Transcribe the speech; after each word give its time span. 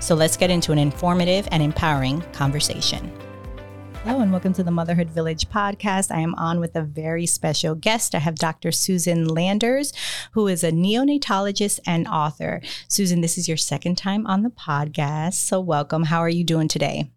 So 0.00 0.14
let's 0.14 0.36
get 0.36 0.50
into 0.50 0.72
an 0.72 0.78
informative 0.78 1.48
and 1.50 1.62
empowering 1.62 2.20
conversation. 2.32 3.12
Hello, 4.04 4.20
and 4.20 4.30
welcome 4.30 4.52
to 4.54 4.62
the 4.62 4.70
Motherhood 4.70 5.10
Village 5.10 5.48
podcast. 5.48 6.14
I 6.14 6.20
am 6.20 6.34
on 6.36 6.60
with 6.60 6.76
a 6.76 6.82
very 6.82 7.26
special 7.26 7.74
guest. 7.74 8.14
I 8.14 8.18
have 8.18 8.36
Dr. 8.36 8.70
Susan 8.70 9.26
Landers, 9.26 9.92
who 10.32 10.46
is 10.46 10.62
a 10.62 10.70
neonatologist 10.70 11.80
and 11.84 12.06
author. 12.06 12.62
Susan, 12.86 13.20
this 13.20 13.36
is 13.36 13.48
your 13.48 13.56
second 13.56 13.98
time 13.98 14.26
on 14.26 14.44
the 14.44 14.50
podcast. 14.50 15.34
So, 15.34 15.60
welcome. 15.60 16.04
How 16.04 16.20
are 16.20 16.28
you 16.28 16.44
doing 16.44 16.68
today? 16.68 17.10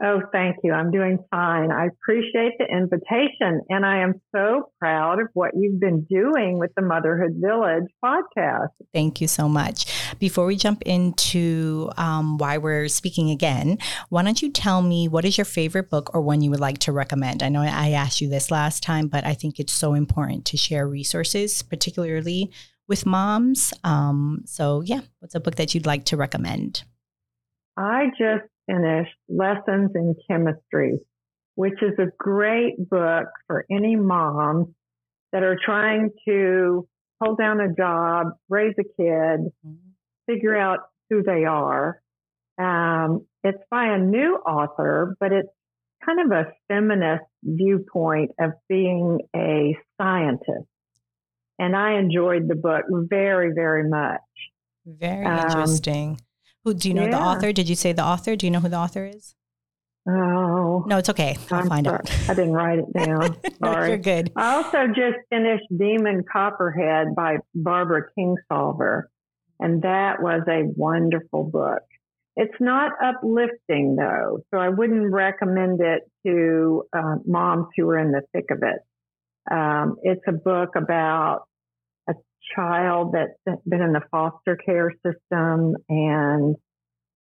Oh, 0.00 0.20
thank 0.30 0.56
you. 0.62 0.72
I'm 0.72 0.92
doing 0.92 1.18
fine. 1.28 1.72
I 1.72 1.86
appreciate 1.86 2.52
the 2.58 2.66
invitation 2.70 3.62
and 3.68 3.84
I 3.84 3.98
am 4.02 4.14
so 4.32 4.70
proud 4.78 5.20
of 5.20 5.26
what 5.34 5.50
you've 5.54 5.80
been 5.80 6.06
doing 6.08 6.58
with 6.58 6.70
the 6.76 6.82
Motherhood 6.82 7.32
Village 7.40 7.90
podcast. 8.04 8.68
Thank 8.94 9.20
you 9.20 9.26
so 9.26 9.48
much. 9.48 9.86
Before 10.20 10.46
we 10.46 10.54
jump 10.54 10.82
into 10.82 11.90
um, 11.96 12.38
why 12.38 12.58
we're 12.58 12.86
speaking 12.86 13.30
again, 13.30 13.78
why 14.08 14.22
don't 14.22 14.40
you 14.40 14.52
tell 14.52 14.82
me 14.82 15.08
what 15.08 15.24
is 15.24 15.36
your 15.36 15.44
favorite 15.44 15.90
book 15.90 16.14
or 16.14 16.20
one 16.20 16.42
you 16.42 16.50
would 16.50 16.60
like 16.60 16.78
to 16.78 16.92
recommend? 16.92 17.42
I 17.42 17.48
know 17.48 17.62
I 17.62 17.90
asked 17.90 18.20
you 18.20 18.28
this 18.28 18.52
last 18.52 18.84
time, 18.84 19.08
but 19.08 19.26
I 19.26 19.34
think 19.34 19.58
it's 19.58 19.72
so 19.72 19.94
important 19.94 20.44
to 20.46 20.56
share 20.56 20.86
resources, 20.86 21.60
particularly 21.62 22.52
with 22.86 23.04
moms. 23.04 23.74
Um, 23.82 24.42
so, 24.46 24.80
yeah, 24.80 25.00
what's 25.18 25.34
a 25.34 25.40
book 25.40 25.56
that 25.56 25.74
you'd 25.74 25.86
like 25.86 26.04
to 26.06 26.16
recommend? 26.16 26.84
I 27.76 28.06
just 28.16 28.44
finished 28.68 29.14
Lessons 29.28 29.90
in 29.94 30.14
Chemistry, 30.28 31.00
which 31.54 31.82
is 31.82 31.98
a 31.98 32.12
great 32.18 32.76
book 32.78 33.26
for 33.46 33.64
any 33.70 33.96
moms 33.96 34.68
that 35.32 35.42
are 35.42 35.58
trying 35.64 36.10
to 36.26 36.86
hold 37.20 37.38
down 37.38 37.60
a 37.60 37.72
job, 37.74 38.28
raise 38.48 38.74
a 38.78 38.84
kid, 38.84 39.52
figure 40.26 40.56
out 40.56 40.80
who 41.10 41.22
they 41.22 41.44
are. 41.44 42.00
Um, 42.58 43.26
it's 43.42 43.62
by 43.70 43.86
a 43.94 43.98
new 43.98 44.36
author, 44.36 45.16
but 45.18 45.32
it's 45.32 45.48
kind 46.04 46.20
of 46.20 46.30
a 46.30 46.52
feminist 46.68 47.24
viewpoint 47.42 48.32
of 48.40 48.52
being 48.68 49.20
a 49.34 49.76
scientist. 50.00 50.68
And 51.58 51.74
I 51.74 51.98
enjoyed 51.98 52.48
the 52.48 52.54
book 52.54 52.84
very, 52.88 53.52
very 53.52 53.88
much. 53.88 54.20
Very 54.86 55.26
um, 55.26 55.38
interesting. 55.38 56.20
Who 56.68 56.74
do 56.74 56.88
you 56.88 56.94
know 56.94 57.04
yeah. 57.04 57.12
the 57.12 57.18
author? 57.18 57.50
Did 57.50 57.66
you 57.66 57.74
say 57.74 57.92
the 57.92 58.04
author? 58.04 58.36
Do 58.36 58.44
you 58.44 58.50
know 58.50 58.60
who 58.60 58.68
the 58.68 58.76
author 58.76 59.06
is? 59.06 59.34
Oh. 60.06 60.84
No, 60.86 60.98
it's 60.98 61.08
okay. 61.08 61.34
I'll 61.50 61.60
I'm 61.60 61.68
find 61.68 61.86
sorry. 61.86 62.00
out. 62.00 62.28
I 62.28 62.34
didn't 62.34 62.52
write 62.52 62.80
it 62.80 62.92
down. 62.92 63.36
no, 63.60 63.86
you're 63.86 63.96
good. 63.96 64.30
I 64.36 64.56
also 64.56 64.86
just 64.88 65.16
finished 65.30 65.64
Demon 65.74 66.24
Copperhead 66.30 67.14
by 67.16 67.38
Barbara 67.54 68.02
Kingsolver. 68.18 69.04
And 69.58 69.80
that 69.80 70.20
was 70.20 70.42
a 70.46 70.64
wonderful 70.76 71.44
book. 71.44 71.80
It's 72.36 72.60
not 72.60 72.92
uplifting 73.02 73.96
though, 73.96 74.40
so 74.50 74.60
I 74.60 74.68
wouldn't 74.68 75.10
recommend 75.10 75.80
it 75.80 76.02
to 76.26 76.84
uh, 76.94 77.16
moms 77.26 77.68
who 77.78 77.88
are 77.88 77.98
in 77.98 78.12
the 78.12 78.20
thick 78.34 78.50
of 78.50 78.62
it. 78.62 79.50
Um, 79.50 79.96
it's 80.02 80.20
a 80.28 80.32
book 80.32 80.76
about 80.76 81.47
child 82.54 83.14
that's 83.14 83.60
been 83.66 83.82
in 83.82 83.92
the 83.92 84.02
foster 84.10 84.56
care 84.56 84.92
system 85.04 85.74
and 85.88 86.56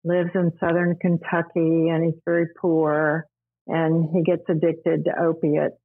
lives 0.04 0.30
in 0.36 0.52
southern 0.60 0.96
Kentucky 1.00 1.90
and 1.90 2.04
he's 2.04 2.22
very 2.26 2.48
poor 2.60 3.26
and 3.68 4.10
he 4.14 4.24
gets 4.24 4.44
addicted 4.50 5.06
to 5.06 5.12
opiates. 5.22 5.76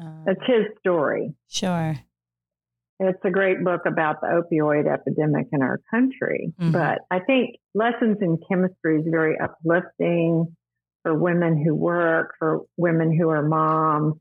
Uh, 0.00 0.24
That's 0.26 0.40
his 0.46 0.66
story. 0.80 1.34
Sure. 1.48 1.96
It's 3.00 3.18
a 3.24 3.30
great 3.30 3.62
book 3.62 3.82
about 3.86 4.20
the 4.20 4.26
opioid 4.26 4.92
epidemic 4.92 5.46
in 5.52 5.62
our 5.62 5.80
country. 5.90 6.52
Mm-hmm. 6.60 6.72
But 6.72 6.98
I 7.10 7.20
think 7.20 7.56
Lessons 7.74 8.18
in 8.20 8.38
Chemistry 8.48 9.00
is 9.00 9.06
very 9.08 9.36
uplifting 9.38 10.56
for 11.04 11.14
women 11.14 11.62
who 11.64 11.74
work, 11.74 12.34
for 12.38 12.62
women 12.76 13.16
who 13.16 13.28
are 13.28 13.42
moms. 13.42 14.14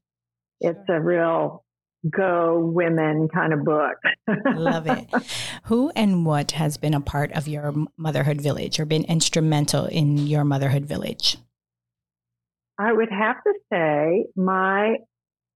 Sure. 0.62 0.72
It's 0.72 0.90
a 0.90 1.00
real 1.00 1.64
go 2.10 2.60
women 2.60 3.28
kind 3.34 3.54
of 3.54 3.64
book. 3.64 3.96
Love 4.56 4.88
it. 4.88 5.08
Who 5.64 5.92
and 5.96 6.26
what 6.26 6.52
has 6.52 6.78
been 6.78 6.94
a 6.94 7.02
part 7.02 7.32
of 7.34 7.48
your 7.48 7.74
motherhood 7.98 8.42
village 8.42 8.80
or 8.80 8.86
been 8.86 9.04
instrumental 9.06 9.86
in 9.86 10.28
your 10.28 10.44
motherhood 10.44 10.86
village? 10.86 11.38
I 12.80 12.94
would 12.94 13.10
have 13.10 13.38
to 13.44 13.54
say 13.72 14.26
my 14.36 14.98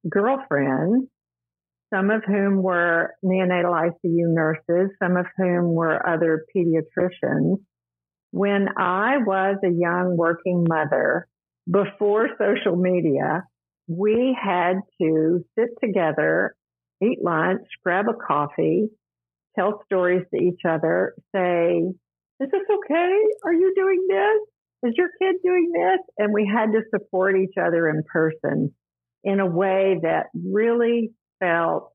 girlfriends, 0.09 1.07
some 1.93 2.09
of 2.09 2.23
whom 2.25 2.63
were 2.63 3.11
neonatal 3.23 3.89
ICU 3.89 4.33
nurses, 4.33 4.91
some 5.01 5.17
of 5.17 5.27
whom 5.37 5.73
were 5.73 6.07
other 6.07 6.45
pediatricians. 6.55 7.57
When 8.31 8.69
I 8.77 9.17
was 9.17 9.57
a 9.63 9.69
young 9.69 10.15
working 10.17 10.65
mother 10.67 11.27
before 11.69 12.29
social 12.39 12.75
media, 12.75 13.43
we 13.91 14.37
had 14.41 14.75
to 15.01 15.43
sit 15.57 15.69
together, 15.83 16.55
eat 17.03 17.19
lunch, 17.21 17.61
grab 17.83 18.05
a 18.07 18.13
coffee, 18.13 18.87
tell 19.57 19.81
stories 19.85 20.23
to 20.33 20.41
each 20.41 20.61
other, 20.67 21.13
say, 21.35 21.81
is 22.39 22.49
this 22.51 22.61
okay? 22.71 23.17
Are 23.43 23.53
you 23.53 23.73
doing 23.75 24.05
this? 24.07 24.89
Is 24.89 24.95
your 24.97 25.09
kid 25.21 25.35
doing 25.43 25.71
this? 25.73 25.99
And 26.17 26.33
we 26.33 26.49
had 26.51 26.71
to 26.71 26.81
support 26.89 27.35
each 27.37 27.55
other 27.61 27.89
in 27.89 28.03
person 28.11 28.73
in 29.23 29.39
a 29.39 29.45
way 29.45 29.97
that 30.01 30.27
really 30.33 31.11
felt 31.39 31.91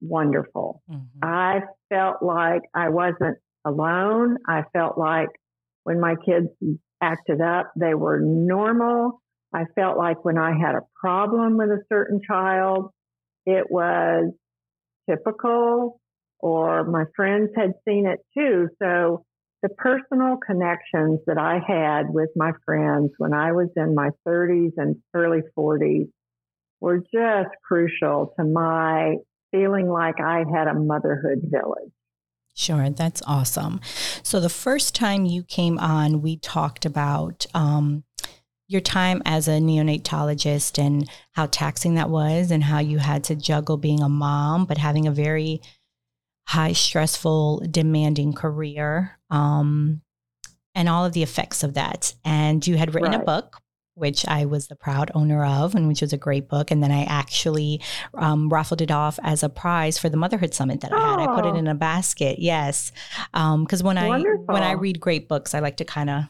wonderful. 0.00 0.82
Mm-hmm. 0.90 1.18
I 1.22 1.60
felt 1.88 2.22
like 2.22 2.62
I 2.74 2.88
wasn't 2.88 3.38
alone. 3.64 4.38
I 4.48 4.62
felt 4.72 4.98
like 4.98 5.28
when 5.84 6.00
my 6.00 6.14
kids 6.24 6.48
acted 7.00 7.40
up, 7.40 7.72
they 7.78 7.94
were 7.94 8.20
normal. 8.20 9.20
I 9.52 9.64
felt 9.74 9.96
like 9.96 10.24
when 10.24 10.38
I 10.38 10.52
had 10.58 10.74
a 10.74 10.82
problem 11.00 11.56
with 11.56 11.70
a 11.70 11.82
certain 11.88 12.20
child, 12.26 12.90
it 13.46 13.70
was 13.70 14.32
typical 15.08 16.00
or 16.40 16.84
my 16.84 17.04
friends 17.16 17.50
had 17.56 17.72
seen 17.86 18.06
it 18.06 18.20
too. 18.36 18.68
So 18.80 19.24
the 19.62 19.68
personal 19.70 20.36
connections 20.36 21.20
that 21.26 21.38
I 21.38 21.60
had 21.66 22.10
with 22.10 22.30
my 22.36 22.52
friends 22.64 23.10
when 23.18 23.32
I 23.32 23.52
was 23.52 23.68
in 23.76 23.94
my 23.94 24.10
30s 24.26 24.72
and 24.76 24.96
early 25.14 25.40
40s 25.58 26.08
were 26.80 26.98
just 26.98 27.50
crucial 27.66 28.32
to 28.38 28.44
my 28.44 29.16
feeling 29.50 29.88
like 29.88 30.20
I 30.20 30.44
had 30.54 30.68
a 30.68 30.74
motherhood 30.74 31.40
village. 31.44 31.90
Sure, 32.54 32.90
that's 32.90 33.22
awesome. 33.26 33.80
So 34.22 34.40
the 34.40 34.48
first 34.48 34.94
time 34.94 35.24
you 35.24 35.42
came 35.42 35.78
on, 35.78 36.22
we 36.22 36.36
talked 36.36 36.84
about 36.84 37.46
um, 37.54 38.04
your 38.68 38.80
time 38.80 39.22
as 39.24 39.48
a 39.48 39.52
neonatologist 39.52 40.78
and 40.78 41.08
how 41.32 41.46
taxing 41.46 41.94
that 41.94 42.10
was 42.10 42.50
and 42.50 42.62
how 42.62 42.78
you 42.78 42.98
had 42.98 43.24
to 43.24 43.34
juggle 43.34 43.76
being 43.76 44.02
a 44.02 44.08
mom 44.08 44.66
but 44.66 44.78
having 44.78 45.06
a 45.06 45.12
very 45.12 45.60
high 46.46 46.72
stressful 46.72 47.62
demanding 47.70 48.32
career 48.32 49.18
um, 49.30 50.00
and 50.74 50.88
all 50.88 51.04
of 51.04 51.12
the 51.14 51.22
effects 51.22 51.62
of 51.64 51.74
that 51.74 52.14
and 52.24 52.66
you 52.66 52.76
had 52.76 52.94
written 52.94 53.12
right. 53.12 53.20
a 53.20 53.24
book 53.24 53.60
which 53.98 54.26
I 54.28 54.44
was 54.44 54.68
the 54.68 54.76
proud 54.76 55.10
owner 55.14 55.44
of, 55.44 55.74
and 55.74 55.88
which 55.88 56.00
was 56.00 56.12
a 56.12 56.18
great 56.18 56.48
book. 56.48 56.70
And 56.70 56.82
then 56.82 56.92
I 56.92 57.02
actually 57.04 57.82
um, 58.14 58.48
raffled 58.48 58.80
it 58.80 58.90
off 58.90 59.18
as 59.22 59.42
a 59.42 59.48
prize 59.48 59.98
for 59.98 60.08
the 60.08 60.16
Motherhood 60.16 60.54
Summit 60.54 60.80
that 60.82 60.92
I 60.92 60.98
had. 60.98 61.18
I 61.18 61.34
put 61.34 61.46
it 61.46 61.58
in 61.58 61.66
a 61.66 61.74
basket, 61.74 62.38
yes, 62.38 62.92
because 63.32 63.80
um, 63.80 63.86
when 63.86 63.96
Wonderful. 63.96 64.44
I 64.48 64.52
when 64.52 64.62
I 64.62 64.72
read 64.72 65.00
great 65.00 65.28
books, 65.28 65.52
I 65.52 65.58
like 65.58 65.78
to 65.78 65.84
kind 65.84 66.10
of 66.10 66.24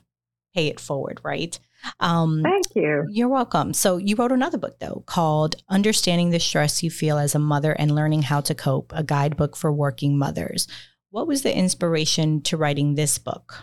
pay 0.55 0.69
it 0.69 0.81
forward, 0.81 1.21
right? 1.23 1.59
Um, 2.01 2.43
Thank 2.43 2.67
you. 2.75 3.05
You're 3.11 3.29
welcome. 3.29 3.73
So, 3.73 3.97
you 3.97 4.17
wrote 4.17 4.33
another 4.33 4.59
book, 4.59 4.79
though, 4.79 5.03
called 5.07 5.57
Understanding 5.69 6.31
the 6.31 6.41
Stress 6.41 6.83
You 6.83 6.91
Feel 6.91 7.19
as 7.19 7.35
a 7.35 7.39
Mother 7.39 7.73
and 7.73 7.95
Learning 7.95 8.23
How 8.23 8.41
to 8.43 8.55
Cope, 8.55 8.93
a 8.95 9.03
guidebook 9.03 9.57
for 9.57 9.73
working 9.73 10.19
mothers. 10.19 10.67
What 11.11 11.27
was 11.27 11.43
the 11.43 11.57
inspiration 11.57 12.43
to 12.43 12.57
writing 12.57 12.95
this 12.95 13.19
book? 13.19 13.55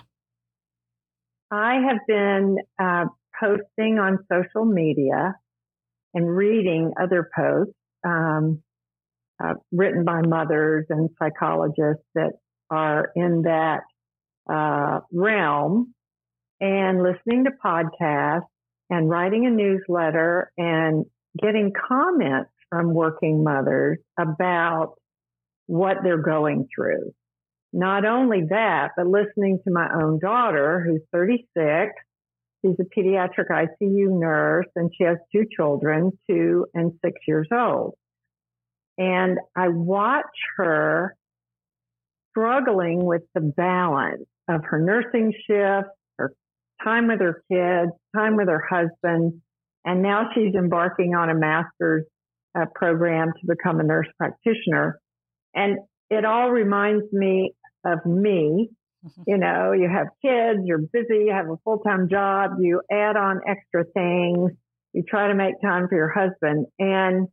I 1.52 1.76
have 1.88 2.00
been 2.08 2.58
uh, 2.82 3.06
posting 3.40 4.00
on 4.00 4.26
social 4.32 4.66
media 4.66 5.36
and 6.14 6.36
reading 6.36 6.94
other 7.02 7.30
posts 7.36 7.74
um, 8.06 8.62
uh, 9.44 9.54
written 9.72 10.06
by 10.06 10.22
mothers 10.22 10.86
and 10.90 11.10
psychologists 11.20 12.06
that 12.16 12.34
are 12.70 13.12
in 13.16 13.44
that 13.44 13.82
uh, 14.52 15.02
realm 15.12 15.95
and 16.60 17.02
listening 17.02 17.46
to 17.46 17.52
podcasts 17.64 18.48
and 18.90 19.10
writing 19.10 19.46
a 19.46 19.50
newsletter 19.50 20.52
and 20.58 21.06
getting 21.42 21.72
comments 21.88 22.52
from 22.70 22.94
working 22.94 23.44
mothers 23.44 23.98
about 24.20 24.96
what 25.68 25.98
they're 26.04 26.22
going 26.22 26.68
through. 26.74 27.12
Not 27.74 28.06
only 28.06 28.44
that, 28.50 28.92
but 28.96 29.08
listening 29.08 29.60
to 29.66 29.74
my 29.74 29.88
own 30.02 30.20
daughter, 30.20 30.82
who's 30.86 31.02
36. 31.12 31.92
She's 32.62 32.76
a 32.80 33.00
pediatric 33.00 33.50
ICU 33.52 34.20
nurse 34.20 34.68
and 34.76 34.90
she 34.98 35.04
has 35.04 35.18
two 35.32 35.46
children, 35.56 36.12
two 36.30 36.66
and 36.74 36.94
six 37.04 37.20
years 37.28 37.48
old. 37.52 37.96
And 38.98 39.38
I 39.56 39.68
watch 39.68 40.24
her 40.58 41.16
struggling 42.32 43.04
with 43.04 43.24
the 43.34 43.42
balance 43.42 44.26
of 44.48 44.62
her 44.66 44.80
nursing 44.80 45.34
shift, 45.46 45.90
her 45.90 46.05
time 46.86 47.08
with 47.08 47.20
her 47.20 47.42
kids, 47.52 47.92
time 48.16 48.36
with 48.36 48.48
her 48.48 48.64
husband, 48.70 49.42
and 49.86 50.02
now 50.02 50.30
she's 50.34 50.54
embarking 50.56 51.14
on 51.16 51.30
a 51.30 51.36
master's 51.36 52.06
uh, 52.58 52.66
program 52.74 53.34
to 53.40 53.48
become 53.48 53.80
a 53.80 53.84
nurse 53.84 54.08
practitioner. 54.18 55.00
And 55.54 55.78
it 56.10 56.26
all 56.26 56.50
reminds 56.50 57.12
me 57.12 57.54
of 57.86 58.06
me. 58.06 58.70
Mm-hmm. 59.06 59.22
You 59.28 59.38
know, 59.38 59.72
you 59.74 59.90
have 59.90 60.08
kids, 60.22 60.66
you're 60.66 60.80
busy, 60.80 61.26
you 61.26 61.34
have 61.34 61.50
a 61.50 61.58
full 61.64 61.80
time 61.80 62.10
job, 62.10 62.52
you 62.60 62.82
add 62.92 63.16
on 63.16 63.42
extra 63.48 63.84
things, 63.94 64.52
you 64.94 65.04
try 65.08 65.28
to 65.28 65.36
make 65.36 65.56
time 65.62 65.88
for 65.88 65.96
your 65.96 66.10
husband. 66.10 66.66
And 66.80 67.28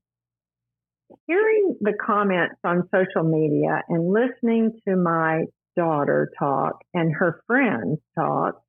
hearing 1.26 1.76
the 1.80 1.94
comments 2.04 2.56
on 2.64 2.88
social 2.94 3.28
media 3.28 3.82
and 3.88 4.12
listening 4.12 4.72
to 4.86 4.96
my 4.96 5.44
daughter 5.76 6.30
talk 6.38 6.74
and 6.92 7.14
her 7.14 7.40
friends 7.46 7.98
talk 8.18 8.60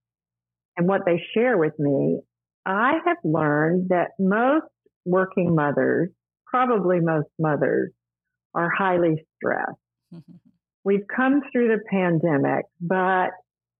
and 0.77 0.87
what 0.87 1.01
they 1.05 1.21
share 1.33 1.57
with 1.57 1.77
me, 1.79 2.21
I 2.65 2.93
have 3.05 3.17
learned 3.23 3.89
that 3.89 4.11
most 4.19 4.65
working 5.05 5.53
mothers, 5.55 6.09
probably 6.45 6.99
most 6.99 7.29
mothers, 7.39 7.91
are 8.53 8.69
highly 8.69 9.25
stressed. 9.35 9.79
We've 10.85 11.05
come 11.13 11.41
through 11.51 11.69
the 11.69 11.83
pandemic, 11.89 12.65
but 12.81 13.29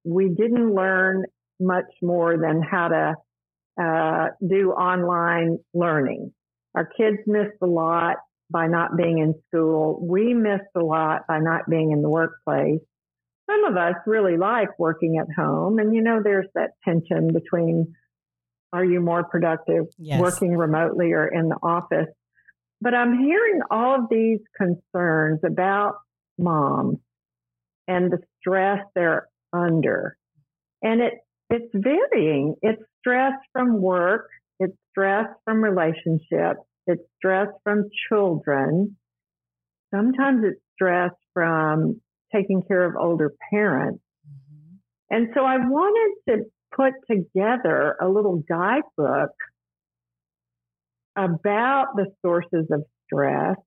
we 0.06 0.30
didn't 0.30 0.74
learn 0.74 1.24
much 1.60 1.86
more 2.02 2.38
than 2.38 2.62
how 2.62 2.88
to 2.88 3.16
uh, 3.82 4.28
do 4.48 4.72
online 4.72 5.58
learning. 5.74 6.34
Our 6.76 6.86
kids 6.86 7.18
missed 7.26 7.58
a 7.62 7.68
lot 7.68 8.18
by 8.50 8.68
not 8.68 8.96
being 8.98 9.20
in 9.20 9.34
school. 9.48 10.06
We 10.08 10.34
missed 10.34 10.72
a 10.76 10.82
lot 10.82 11.22
by 11.28 11.40
not 11.40 11.62
being 11.70 11.92
in 11.92 12.02
the 12.02 12.10
workplace. 12.10 12.82
Some 13.50 13.66
of 13.66 13.78
us 13.78 13.96
really 14.06 14.38
like 14.38 14.80
working 14.80 15.18
at 15.18 15.28
home. 15.36 15.80
And, 15.80 15.94
you 15.94 16.02
know, 16.02 16.22
there's 16.24 16.48
that 16.56 16.72
tension 16.84 17.34
between 17.34 17.94
are 18.72 18.84
you 18.84 19.02
more 19.02 19.24
productive 19.24 19.86
yes. 20.00 20.20
working 20.20 20.58
remotely 20.58 21.12
or 21.12 21.28
in 21.28 21.50
the 21.50 21.58
office? 21.62 22.08
But 22.82 22.96
I'm 22.96 23.18
hearing 23.18 23.62
all 23.70 23.96
of 23.96 24.02
these 24.10 24.40
concerns 24.58 25.42
about 25.46 25.94
moms 26.38 26.98
and 27.88 28.12
the 28.12 28.18
stress 28.40 28.80
they're 28.96 29.28
under. 29.54 30.18
And 30.82 31.02
it, 31.02 31.14
it's 31.50 31.72
varying. 31.74 32.56
It's 32.62 32.82
stress 33.00 33.34
from 33.52 33.82
work. 33.82 34.28
It's 34.60 34.76
stress 34.90 35.28
from 35.46 35.64
relationships. 35.64 36.62
It's 36.88 37.04
stress 37.18 37.48
from 37.64 37.90
children. 38.10 38.98
Sometimes 39.94 40.44
it's 40.44 40.62
stress 40.74 41.12
from 41.34 42.02
taking 42.34 42.64
care 42.68 42.84
of 42.84 42.96
older 43.00 43.34
parents. 43.52 44.02
Mm-hmm. 44.28 45.16
And 45.16 45.28
so 45.34 45.42
I 45.42 45.58
wanted 45.58 46.16
to 46.30 46.44
put 46.76 46.94
together 47.10 47.96
a 48.02 48.08
little 48.08 48.44
guidebook 48.48 49.32
about 51.16 51.96
the 51.96 52.08
sources 52.24 52.68
of 52.72 52.84
stress 53.06 53.58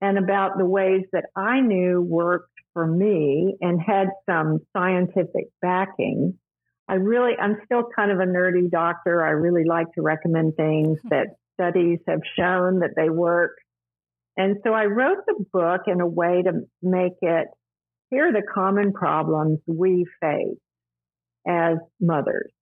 and 0.00 0.18
about 0.18 0.58
the 0.58 0.64
ways 0.64 1.02
that 1.12 1.24
I 1.34 1.60
knew 1.60 2.00
worked 2.00 2.52
for 2.74 2.86
me 2.86 3.56
and 3.60 3.80
had 3.80 4.08
some 4.28 4.60
scientific 4.76 5.46
backing. 5.62 6.38
I 6.88 6.94
really, 6.94 7.32
I'm 7.40 7.56
still 7.64 7.84
kind 7.96 8.12
of 8.12 8.20
a 8.20 8.26
nerdy 8.26 8.70
doctor. 8.70 9.24
I 9.24 9.30
really 9.30 9.64
like 9.64 9.90
to 9.94 10.02
recommend 10.02 10.54
things 10.56 10.98
that 11.10 11.28
studies 11.54 11.98
have 12.06 12.20
shown 12.38 12.80
that 12.80 12.90
they 12.94 13.08
work. 13.08 13.56
And 14.36 14.58
so 14.62 14.72
I 14.72 14.84
wrote 14.84 15.24
the 15.26 15.44
book 15.52 15.82
in 15.86 16.00
a 16.00 16.06
way 16.06 16.42
to 16.42 16.52
make 16.82 17.14
it 17.22 17.48
here 18.10 18.28
are 18.28 18.32
the 18.32 18.46
common 18.52 18.92
problems 18.92 19.58
we 19.66 20.06
face 20.20 20.58
as 21.46 21.78
mothers. 22.00 22.52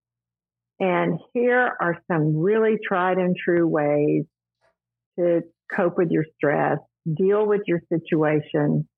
And 0.80 1.20
here 1.32 1.72
are 1.80 1.98
some 2.10 2.36
really 2.36 2.76
tried 2.86 3.18
and 3.18 3.36
true 3.36 3.66
ways 3.66 4.24
to 5.18 5.42
cope 5.74 5.96
with 5.96 6.10
your 6.10 6.24
stress, 6.36 6.78
deal 7.12 7.46
with 7.46 7.62
your 7.66 7.80
situation, 7.92 8.88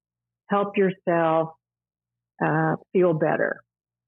help 0.48 0.76
yourself 0.76 1.50
uh, 2.44 2.76
feel 2.92 3.12
better. 3.12 3.60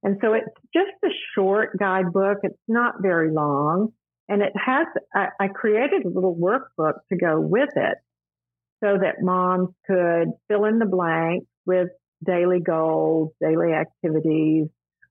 And 0.02 0.18
so 0.22 0.32
it's 0.32 0.46
just 0.72 0.92
a 1.04 1.08
short 1.34 1.76
guidebook. 1.78 2.38
It's 2.42 2.58
not 2.68 2.94
very 3.02 3.32
long. 3.32 3.88
And 4.28 4.42
it 4.42 4.52
has, 4.54 4.86
I, 5.14 5.28
I 5.40 5.48
created 5.48 6.04
a 6.04 6.08
little 6.08 6.36
workbook 6.36 6.94
to 7.10 7.18
go 7.18 7.40
with 7.40 7.70
it 7.76 7.98
so 8.82 8.96
that 9.00 9.16
moms 9.20 9.70
could 9.86 10.28
fill 10.48 10.64
in 10.66 10.78
the 10.78 10.86
blanks 10.86 11.46
with 11.66 11.88
daily 12.24 12.60
goals, 12.60 13.32
daily 13.40 13.72
activities, 13.72 14.66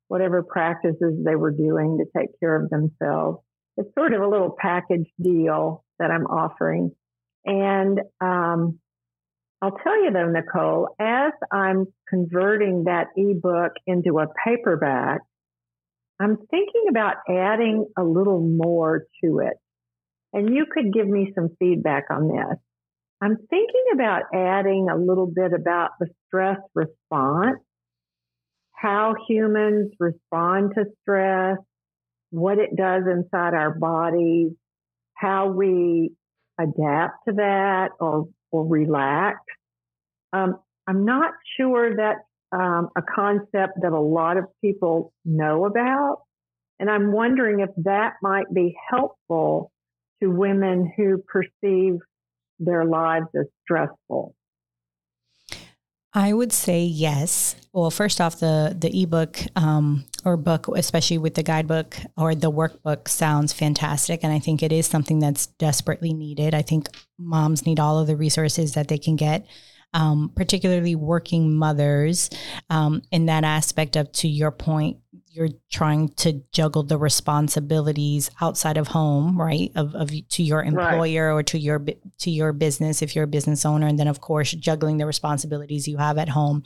whatever 0.08 0.44
practices 0.44 1.24
they 1.26 1.36
were 1.36 1.52
doing 1.52 1.98
to 2.00 2.20
take 2.20 2.30
care 2.40 2.56
of 2.56 2.70
themselves. 2.70 3.40
It's 3.78 3.94
sort 3.98 4.14
of 4.14 4.22
a 4.22 4.28
little 4.28 4.56
package 4.58 5.08
deal 5.22 5.84
that 6.00 6.12
I'm 6.12 6.26
offering. 6.26 6.92
And 7.46 8.00
um, 8.22 8.80
I'll 9.62 9.78
tell 9.84 10.04
you 10.04 10.12
though, 10.12 10.30
Nicole, 10.30 10.90
as 11.00 11.32
I'm 11.52 11.86
converting 12.10 12.86
that 12.86 13.08
ebook 13.16 13.74
into 13.86 14.20
a 14.20 14.28
paperback, 14.46 15.22
I'm 16.20 16.38
thinking 16.50 16.86
about 16.90 17.16
adding 17.30 17.88
a 17.98 18.04
little 18.04 18.42
more 18.42 19.06
to 19.24 19.40
it. 19.40 19.54
And 20.34 20.54
you 20.54 20.66
could 20.72 20.92
give 20.94 21.08
me 21.08 21.32
some 21.36 21.50
feedback 21.60 22.06
on 22.10 22.28
this. 22.28 22.58
I'm 23.22 23.38
thinking 23.50 23.86
about 23.94 24.24
adding 24.34 24.88
a 24.92 24.98
little 24.98 25.26
bit 25.26 25.52
about 25.54 25.92
the 26.00 26.08
stress 26.28 26.60
response, 26.76 27.60
how 28.74 29.16
humans 29.28 29.92
respond 30.00 30.74
to 30.76 30.86
stress, 31.02 31.58
what 32.30 32.60
it 32.60 32.76
does 32.76 33.04
inside 33.12 33.54
our 33.56 33.74
bodies, 33.74 34.52
how 35.16 35.50
we 35.50 36.12
adapt 36.60 37.26
to 37.28 37.34
that 37.36 37.90
or, 38.00 38.28
or 38.52 38.68
relax. 38.68 39.40
Um, 40.32 40.60
I'm 40.86 41.06
not 41.06 41.34
sure 41.58 41.96
that's 41.96 42.20
um, 42.52 42.90
a 42.96 43.02
concept 43.02 43.82
that 43.82 43.92
a 43.92 44.00
lot 44.00 44.38
of 44.38 44.46
people 44.62 45.12
know 45.26 45.66
about. 45.66 46.20
And 46.80 46.90
I'm 46.90 47.12
wondering 47.12 47.62
if 47.62 47.70
that 47.84 48.14
might 48.22 48.54
be 48.54 48.76
helpful 48.90 49.72
to 50.22 50.30
women 50.30 50.92
who 50.96 51.24
perceive 51.28 52.00
their 52.60 52.86
lives 52.86 53.28
as 53.40 53.46
stressful. 53.64 54.36
I 56.14 56.34
would 56.34 56.52
say 56.52 56.84
yes. 56.84 57.56
Well, 57.74 57.92
first 57.92 58.20
off, 58.20 58.40
the 58.40 58.76
the 58.78 59.04
ebook 59.04 59.38
um, 59.56 60.06
or 60.26 60.36
book, 60.36 60.68
especially 60.76 61.20
with 61.20 61.36
the 61.36 61.44
guidebook 61.44 61.96
or 62.18 62.34
the 62.34 62.52
workbook, 62.52 63.08
sounds 63.08 63.54
fantastic, 63.54 64.24
and 64.24 64.34
I 64.34 64.40
think 64.40 64.64
it 64.64 64.72
is 64.72 64.88
something 64.88 65.20
that's 65.20 65.46
desperately 65.46 66.14
needed. 66.14 66.56
I 66.56 66.64
think 66.64 66.88
moms 67.20 67.66
need 67.66 67.80
all 67.80 68.00
of 68.00 68.08
the 68.08 68.16
resources 68.16 68.74
that 68.74 68.88
they 68.88 68.98
can 68.98 69.16
get 69.16 69.46
um, 69.94 70.32
particularly 70.36 70.96
working 70.96 71.56
mothers, 71.56 72.30
um, 72.70 73.02
in 73.12 73.28
that 73.28 73.44
aspect 73.44 73.96
of, 73.96 74.12
to 74.14 74.28
your 74.28 74.52
point, 74.52 74.98
you're 75.38 75.50
trying 75.72 76.10
to 76.10 76.42
juggle 76.52 76.82
the 76.82 76.98
responsibilities 76.98 78.32
outside 78.42 78.76
of 78.76 78.88
home, 78.88 79.40
right? 79.40 79.72
Of, 79.76 79.94
of 79.94 80.10
to 80.30 80.44
your 80.44 80.64
employer 80.64 81.28
right. 81.28 81.40
or 81.40 81.44
to 81.44 81.60
your 81.60 81.86
to 82.20 82.32
your 82.32 82.54
business 82.54 83.04
if 83.04 83.16
you're 83.16 83.26
a 83.26 83.28
business 83.28 83.64
owner, 83.64 83.86
and 83.86 84.00
then 84.00 84.08
of 84.08 84.20
course 84.20 84.52
juggling 84.52 84.98
the 84.98 85.06
responsibilities 85.06 85.88
you 85.88 85.98
have 85.98 86.18
at 86.18 86.30
home. 86.30 86.64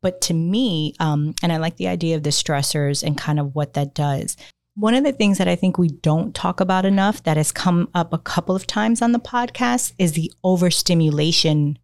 But 0.00 0.22
to 0.22 0.34
me, 0.34 0.94
um, 0.98 1.34
and 1.42 1.52
I 1.52 1.58
like 1.58 1.76
the 1.76 1.88
idea 1.88 2.16
of 2.16 2.22
the 2.22 2.30
stressors 2.30 3.02
and 3.02 3.18
kind 3.18 3.38
of 3.38 3.54
what 3.54 3.74
that 3.74 3.94
does. 3.94 4.36
One 4.74 4.94
of 4.94 5.04
the 5.04 5.12
things 5.12 5.38
that 5.38 5.48
I 5.48 5.56
think 5.56 5.76
we 5.76 5.88
don't 5.88 6.34
talk 6.34 6.60
about 6.60 6.84
enough 6.86 7.22
that 7.24 7.36
has 7.36 7.52
come 7.52 7.88
up 7.94 8.12
a 8.12 8.18
couple 8.18 8.56
of 8.56 8.66
times 8.66 9.02
on 9.02 9.12
the 9.12 9.20
podcast 9.20 9.92
is 9.98 10.12
the 10.12 10.32
overstimulation 10.42 11.78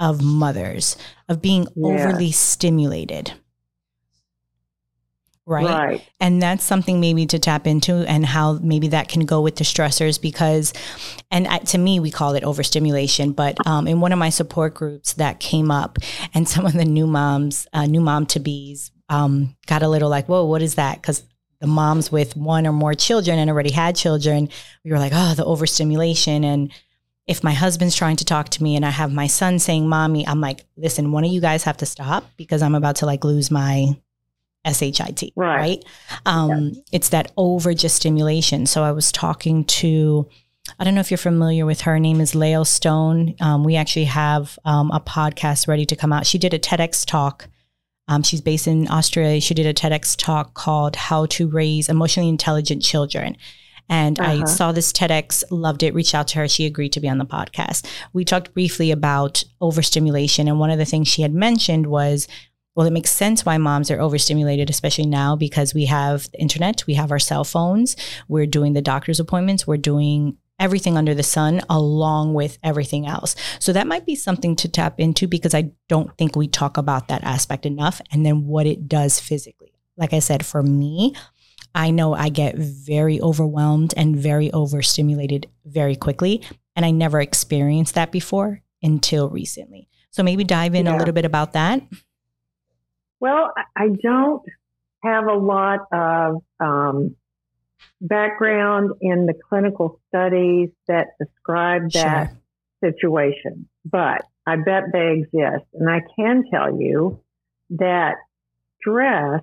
of 0.00 0.22
mothers, 0.22 0.96
of 1.28 1.40
being 1.40 1.66
yeah. 1.74 1.86
overly 1.86 2.32
stimulated. 2.32 3.32
Right? 5.46 5.64
right? 5.66 6.08
And 6.20 6.40
that's 6.40 6.64
something 6.64 7.00
maybe 7.00 7.26
to 7.26 7.38
tap 7.38 7.66
into 7.66 7.96
and 7.96 8.24
how 8.24 8.54
maybe 8.54 8.88
that 8.88 9.08
can 9.08 9.26
go 9.26 9.42
with 9.42 9.56
the 9.56 9.64
stressors 9.64 10.20
because, 10.20 10.72
and 11.30 11.46
to 11.68 11.76
me, 11.76 12.00
we 12.00 12.10
call 12.10 12.34
it 12.34 12.44
overstimulation. 12.44 13.32
But 13.32 13.58
um, 13.66 13.86
in 13.86 14.00
one 14.00 14.12
of 14.12 14.18
my 14.18 14.30
support 14.30 14.72
groups 14.72 15.12
that 15.14 15.40
came 15.40 15.70
up, 15.70 15.98
and 16.32 16.48
some 16.48 16.64
of 16.64 16.72
the 16.72 16.86
new 16.86 17.06
moms, 17.06 17.66
uh, 17.74 17.84
new 17.84 18.00
mom 18.00 18.24
to 18.26 18.40
bees, 18.40 18.90
um, 19.10 19.54
got 19.66 19.82
a 19.82 19.88
little 19.88 20.08
like, 20.08 20.28
whoa, 20.30 20.46
what 20.46 20.62
is 20.62 20.76
that? 20.76 21.00
Because 21.00 21.22
the 21.60 21.66
moms 21.66 22.10
with 22.10 22.36
one 22.36 22.66
or 22.66 22.72
more 22.72 22.94
children 22.94 23.38
and 23.38 23.50
already 23.50 23.70
had 23.70 23.96
children, 23.96 24.48
we 24.82 24.90
were 24.90 24.98
like, 24.98 25.12
oh, 25.14 25.34
the 25.34 25.44
overstimulation. 25.44 26.42
And 26.42 26.72
if 27.26 27.42
my 27.42 27.52
husband's 27.52 27.96
trying 27.96 28.16
to 28.16 28.24
talk 28.24 28.50
to 28.50 28.62
me 28.62 28.76
and 28.76 28.84
I 28.84 28.90
have 28.90 29.12
my 29.12 29.26
son 29.26 29.58
saying, 29.58 29.88
mommy, 29.88 30.26
I'm 30.26 30.40
like, 30.40 30.64
listen, 30.76 31.12
one 31.12 31.24
of 31.24 31.30
you 31.30 31.40
guys 31.40 31.64
have 31.64 31.78
to 31.78 31.86
stop 31.86 32.24
because 32.36 32.62
I'm 32.62 32.74
about 32.74 32.96
to 32.96 33.06
like 33.06 33.24
lose 33.24 33.50
my 33.50 33.96
SHIT. 34.66 35.32
Right. 35.34 35.56
right? 35.56 35.84
Um, 36.26 36.50
yeah. 36.50 36.80
It's 36.92 37.08
that 37.10 37.32
over 37.36 37.72
just 37.72 37.96
stimulation. 37.96 38.66
So 38.66 38.82
I 38.82 38.92
was 38.92 39.10
talking 39.10 39.64
to, 39.64 40.28
I 40.78 40.84
don't 40.84 40.94
know 40.94 41.00
if 41.00 41.10
you're 41.10 41.18
familiar 41.18 41.64
with 41.64 41.82
her. 41.82 41.92
her 41.92 42.00
name 42.00 42.20
is 42.20 42.34
Lael 42.34 42.64
Stone. 42.64 43.34
Um, 43.40 43.64
we 43.64 43.76
actually 43.76 44.06
have 44.06 44.58
um, 44.64 44.90
a 44.90 45.00
podcast 45.00 45.66
ready 45.66 45.86
to 45.86 45.96
come 45.96 46.12
out. 46.12 46.26
She 46.26 46.38
did 46.38 46.52
a 46.52 46.58
TEDx 46.58 47.06
talk 47.06 47.48
um, 48.08 48.22
she's 48.22 48.40
based 48.40 48.66
in 48.66 48.90
Australia. 48.90 49.40
She 49.40 49.54
did 49.54 49.66
a 49.66 49.74
TEDx 49.74 50.16
talk 50.16 50.54
called 50.54 50.96
How 50.96 51.26
to 51.26 51.48
Raise 51.48 51.88
Emotionally 51.88 52.28
Intelligent 52.28 52.82
Children. 52.82 53.36
And 53.88 54.18
uh-huh. 54.18 54.42
I 54.42 54.44
saw 54.44 54.72
this 54.72 54.92
TEDx, 54.92 55.44
loved 55.50 55.82
it, 55.82 55.94
reached 55.94 56.14
out 56.14 56.28
to 56.28 56.38
her. 56.38 56.48
She 56.48 56.66
agreed 56.66 56.92
to 56.92 57.00
be 57.00 57.08
on 57.08 57.18
the 57.18 57.26
podcast. 57.26 57.86
We 58.12 58.24
talked 58.24 58.54
briefly 58.54 58.90
about 58.90 59.44
overstimulation. 59.60 60.48
And 60.48 60.58
one 60.58 60.70
of 60.70 60.78
the 60.78 60.84
things 60.84 61.08
she 61.08 61.22
had 61.22 61.34
mentioned 61.34 61.86
was, 61.86 62.26
well, 62.74 62.86
it 62.86 62.92
makes 62.92 63.10
sense 63.10 63.46
why 63.46 63.56
moms 63.58 63.90
are 63.90 64.00
overstimulated, 64.00 64.68
especially 64.68 65.06
now 65.06 65.36
because 65.36 65.74
we 65.74 65.86
have 65.86 66.30
the 66.32 66.40
internet, 66.40 66.86
we 66.86 66.94
have 66.94 67.12
our 67.12 67.20
cell 67.20 67.44
phones, 67.44 67.96
we're 68.26 68.46
doing 68.46 68.72
the 68.72 68.82
doctor's 68.82 69.20
appointments, 69.20 69.66
we're 69.66 69.76
doing 69.76 70.38
everything 70.58 70.96
under 70.96 71.14
the 71.14 71.22
sun 71.22 71.60
along 71.68 72.34
with 72.34 72.58
everything 72.62 73.06
else. 73.06 73.34
So 73.58 73.72
that 73.72 73.86
might 73.86 74.06
be 74.06 74.14
something 74.14 74.56
to 74.56 74.68
tap 74.68 75.00
into 75.00 75.26
because 75.28 75.54
I 75.54 75.72
don't 75.88 76.16
think 76.16 76.36
we 76.36 76.48
talk 76.48 76.76
about 76.76 77.08
that 77.08 77.24
aspect 77.24 77.66
enough 77.66 78.00
and 78.10 78.24
then 78.24 78.46
what 78.46 78.66
it 78.66 78.88
does 78.88 79.20
physically. 79.20 79.72
Like 79.96 80.12
I 80.12 80.18
said, 80.18 80.44
for 80.44 80.62
me, 80.62 81.14
I 81.74 81.90
know 81.90 82.14
I 82.14 82.28
get 82.28 82.56
very 82.56 83.20
overwhelmed 83.20 83.94
and 83.96 84.16
very 84.16 84.52
overstimulated 84.52 85.48
very 85.64 85.96
quickly. 85.96 86.42
And 86.76 86.84
I 86.84 86.90
never 86.90 87.20
experienced 87.20 87.94
that 87.94 88.12
before 88.12 88.62
until 88.82 89.28
recently. 89.28 89.88
So 90.10 90.22
maybe 90.22 90.44
dive 90.44 90.74
in 90.74 90.86
yeah. 90.86 90.96
a 90.96 90.98
little 90.98 91.14
bit 91.14 91.24
about 91.24 91.52
that. 91.54 91.82
Well, 93.20 93.52
I 93.76 93.88
don't 94.02 94.42
have 95.02 95.26
a 95.26 95.34
lot 95.34 95.80
of 95.92 96.42
um, 96.60 97.16
background 98.00 98.92
in 99.00 99.26
the 99.26 99.34
clinical 99.48 100.00
studies 100.08 100.70
that 100.88 101.08
describe 101.18 101.90
that 101.92 102.30
sure. 102.82 102.92
situation, 102.92 103.68
but 103.84 104.24
I 104.46 104.56
bet 104.56 104.84
they 104.92 105.22
exist. 105.22 105.64
And 105.74 105.88
I 105.88 106.00
can 106.16 106.44
tell 106.50 106.78
you 106.78 107.20
that 107.70 108.16
stress 108.80 109.42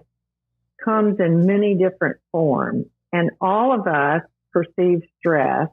comes 0.84 1.20
in 1.20 1.46
many 1.46 1.76
different 1.76 2.18
forms 2.32 2.86
and 3.12 3.32
all 3.40 3.74
of 3.74 3.88
us 3.88 4.22
perceive 4.52 5.02
stress, 5.20 5.68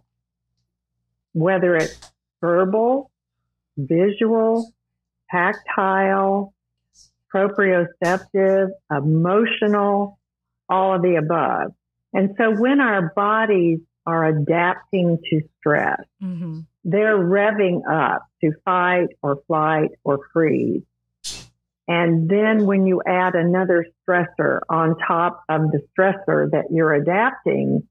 whether 1.32 1.76
it's 1.76 1.98
verbal, 2.40 3.10
visual, 3.76 4.72
tactile, 5.30 6.54
proprioceptive, 7.34 8.68
emotional, 8.90 10.18
all 10.68 10.94
of 10.94 11.02
the 11.02 11.16
above. 11.16 11.72
And 12.12 12.34
so 12.38 12.54
when 12.58 12.80
our 12.80 13.12
bodies 13.14 13.80
are 14.06 14.26
adapting 14.26 15.18
to 15.30 15.42
stress, 15.58 16.00
mm-hmm. 16.22 16.60
they're 16.84 17.18
revving 17.18 17.82
up 17.88 18.22
to 18.42 18.52
fight 18.64 19.08
or 19.22 19.42
flight 19.46 19.90
or 20.04 20.20
freeze. 20.32 20.82
And 21.86 22.28
then 22.28 22.66
when 22.66 22.86
you 22.86 23.02
add 23.06 23.34
another 23.34 23.86
stressor 24.08 24.60
on 24.68 24.96
top 25.06 25.42
of 25.48 25.70
the 25.70 25.82
stressor 25.92 26.50
that 26.50 26.66
you're 26.70 26.94
adapting 26.94 27.86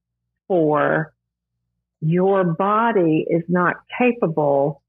for, 0.47 1.13
your 2.01 2.43
body 2.43 3.25
is 3.29 3.43
not 3.47 3.75
capable 3.97 4.81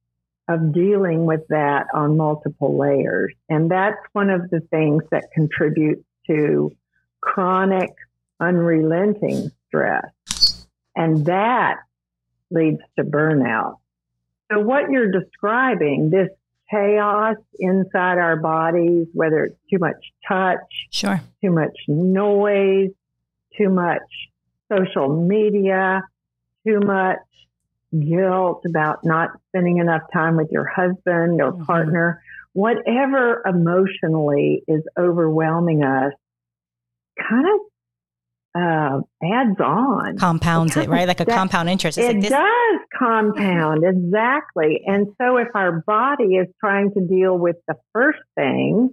of 0.49 0.73
dealing 0.73 1.27
with 1.27 1.47
that 1.49 1.87
on 1.95 2.17
multiple 2.17 2.79
layers. 2.79 3.35
And 3.49 3.71
that's 3.71 3.99
one 4.13 4.31
of 4.31 4.49
the 4.51 4.61
things 4.71 5.03
that 5.11 5.31
contributes 5.35 6.05
to 6.27 6.75
chronic 7.21 7.91
unrelenting 8.41 9.51
stress. 9.67 10.67
And 10.97 11.27
that 11.27 11.77
leads 12.51 12.81
to 12.99 13.05
burnout. 13.05 13.77
So 14.51 14.61
what 14.61 14.91
you're 14.91 15.11
describing, 15.11 16.11
this 16.11 16.31
chaos 16.71 17.37
inside 17.59 18.19
our 18.19 18.37
bodies, 18.37 19.07
whether 19.13 19.45
it's 19.45 19.57
too 19.71 19.79
much 19.79 19.97
touch, 20.27 20.89
sure, 20.91 21.21
too 21.43 21.51
much 21.51 21.77
noise, 21.89 22.91
too 23.57 23.69
much 23.69 24.03
social 24.71 25.27
media, 25.27 26.03
too 26.67 26.81
much 26.81 27.19
guilt 27.99 28.63
about 28.67 29.05
not 29.05 29.31
spending 29.49 29.79
enough 29.79 30.03
time 30.13 30.37
with 30.37 30.51
your 30.51 30.67
husband 30.67 31.41
or 31.41 31.53
mm-hmm. 31.53 31.65
partner, 31.65 32.23
whatever 32.53 33.43
emotionally 33.47 34.63
is 34.69 34.83
overwhelming 34.99 35.83
us, 35.83 36.13
kind 37.29 37.47
of 37.47 37.61
uh, 38.59 39.01
adds 39.23 39.61
on. 39.61 40.19
Compounds 40.19 40.77
it, 40.77 40.89
right? 40.89 41.07
Like 41.07 41.21
a 41.21 41.25
that, 41.27 41.37
compound 41.37 41.69
interest. 41.69 41.99
It's 41.99 42.09
it 42.09 42.21
like 42.21 42.31
does 42.31 42.81
compound, 42.99 43.85
exactly. 43.87 44.83
And 44.87 45.09
so 45.21 45.37
if 45.37 45.49
our 45.55 45.83
body 45.87 46.37
is 46.37 46.49
trying 46.61 46.93
to 46.95 47.01
deal 47.01 47.37
with 47.37 47.57
the 47.67 47.75
first 47.93 48.21
thing, 48.35 48.91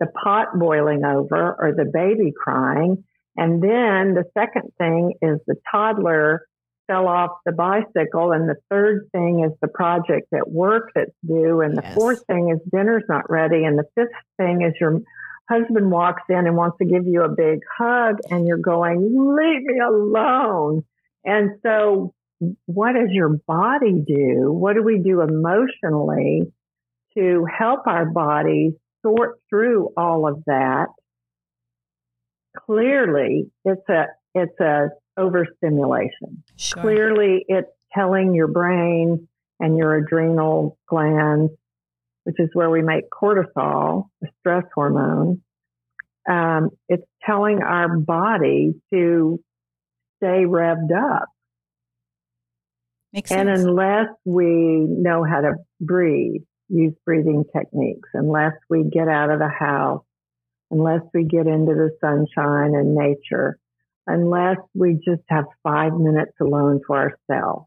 the 0.00 0.06
pot 0.06 0.58
boiling 0.58 1.04
over 1.04 1.56
or 1.58 1.72
the 1.76 1.90
baby 1.92 2.32
crying, 2.36 3.04
and 3.36 3.62
then 3.62 4.14
the 4.14 4.24
second 4.36 4.72
thing 4.78 5.14
is 5.22 5.38
the 5.46 5.56
toddler 5.70 6.46
fell 6.86 7.06
off 7.06 7.30
the 7.46 7.52
bicycle, 7.52 8.32
and 8.32 8.48
the 8.48 8.56
third 8.70 9.08
thing 9.12 9.44
is 9.44 9.52
the 9.60 9.68
project 9.68 10.32
at 10.34 10.50
work 10.50 10.90
that's 10.94 11.12
due, 11.26 11.60
and 11.60 11.76
the 11.76 11.82
yes. 11.82 11.94
fourth 11.94 12.24
thing 12.26 12.50
is 12.50 12.60
dinner's 12.70 13.04
not 13.08 13.30
ready, 13.30 13.64
and 13.64 13.78
the 13.78 13.84
fifth 13.94 14.10
thing 14.36 14.62
is 14.62 14.74
your 14.80 15.00
husband 15.52 15.90
walks 15.90 16.22
in 16.28 16.46
and 16.46 16.56
wants 16.56 16.78
to 16.78 16.84
give 16.84 17.06
you 17.06 17.22
a 17.22 17.28
big 17.28 17.60
hug 17.78 18.18
and 18.30 18.46
you're 18.46 18.58
going, 18.58 19.00
leave 19.00 19.62
me 19.62 19.80
alone. 19.80 20.84
And 21.24 21.58
so 21.62 22.14
what 22.66 22.92
does 22.92 23.10
your 23.10 23.38
body 23.46 24.02
do? 24.06 24.50
What 24.50 24.74
do 24.74 24.82
we 24.82 24.98
do 24.98 25.20
emotionally 25.20 26.52
to 27.16 27.46
help 27.46 27.86
our 27.86 28.06
bodies 28.06 28.72
sort 29.02 29.40
through 29.48 29.90
all 29.96 30.26
of 30.26 30.42
that? 30.46 30.86
Clearly, 32.66 33.50
it's 33.64 33.88
a, 33.88 34.06
it's 34.34 34.58
a 34.60 34.88
overstimulation. 35.16 36.42
Sure. 36.56 36.82
Clearly, 36.82 37.44
it's 37.48 37.70
telling 37.94 38.34
your 38.34 38.48
brain 38.48 39.28
and 39.60 39.76
your 39.76 39.96
adrenal 39.96 40.78
glands 40.88 41.52
which 42.24 42.36
is 42.38 42.48
where 42.52 42.70
we 42.70 42.82
make 42.82 43.04
cortisol, 43.10 44.06
a 44.22 44.26
stress 44.40 44.64
hormone. 44.74 45.42
Um, 46.28 46.70
it's 46.88 47.06
telling 47.26 47.62
our 47.62 47.96
body 47.96 48.74
to 48.92 49.40
stay 50.18 50.44
revved 50.44 50.92
up. 50.96 51.28
Makes 53.12 53.30
and 53.30 53.48
sense. 53.48 53.60
unless 53.60 54.08
we 54.24 54.86
know 54.88 55.24
how 55.24 55.40
to 55.42 55.54
breathe, 55.80 56.42
use 56.68 56.94
breathing 57.04 57.44
techniques, 57.54 58.08
unless 58.14 58.52
we 58.70 58.84
get 58.84 59.08
out 59.08 59.30
of 59.30 59.38
the 59.38 59.48
house, 59.50 60.04
unless 60.70 61.02
we 61.12 61.24
get 61.24 61.46
into 61.46 61.74
the 61.74 61.90
sunshine 62.00 62.74
and 62.74 62.94
nature, 62.94 63.58
unless 64.06 64.56
we 64.74 64.94
just 64.94 65.22
have 65.28 65.44
five 65.62 65.92
minutes 65.92 66.32
alone 66.40 66.80
to 66.86 66.94
ourselves, 66.94 67.66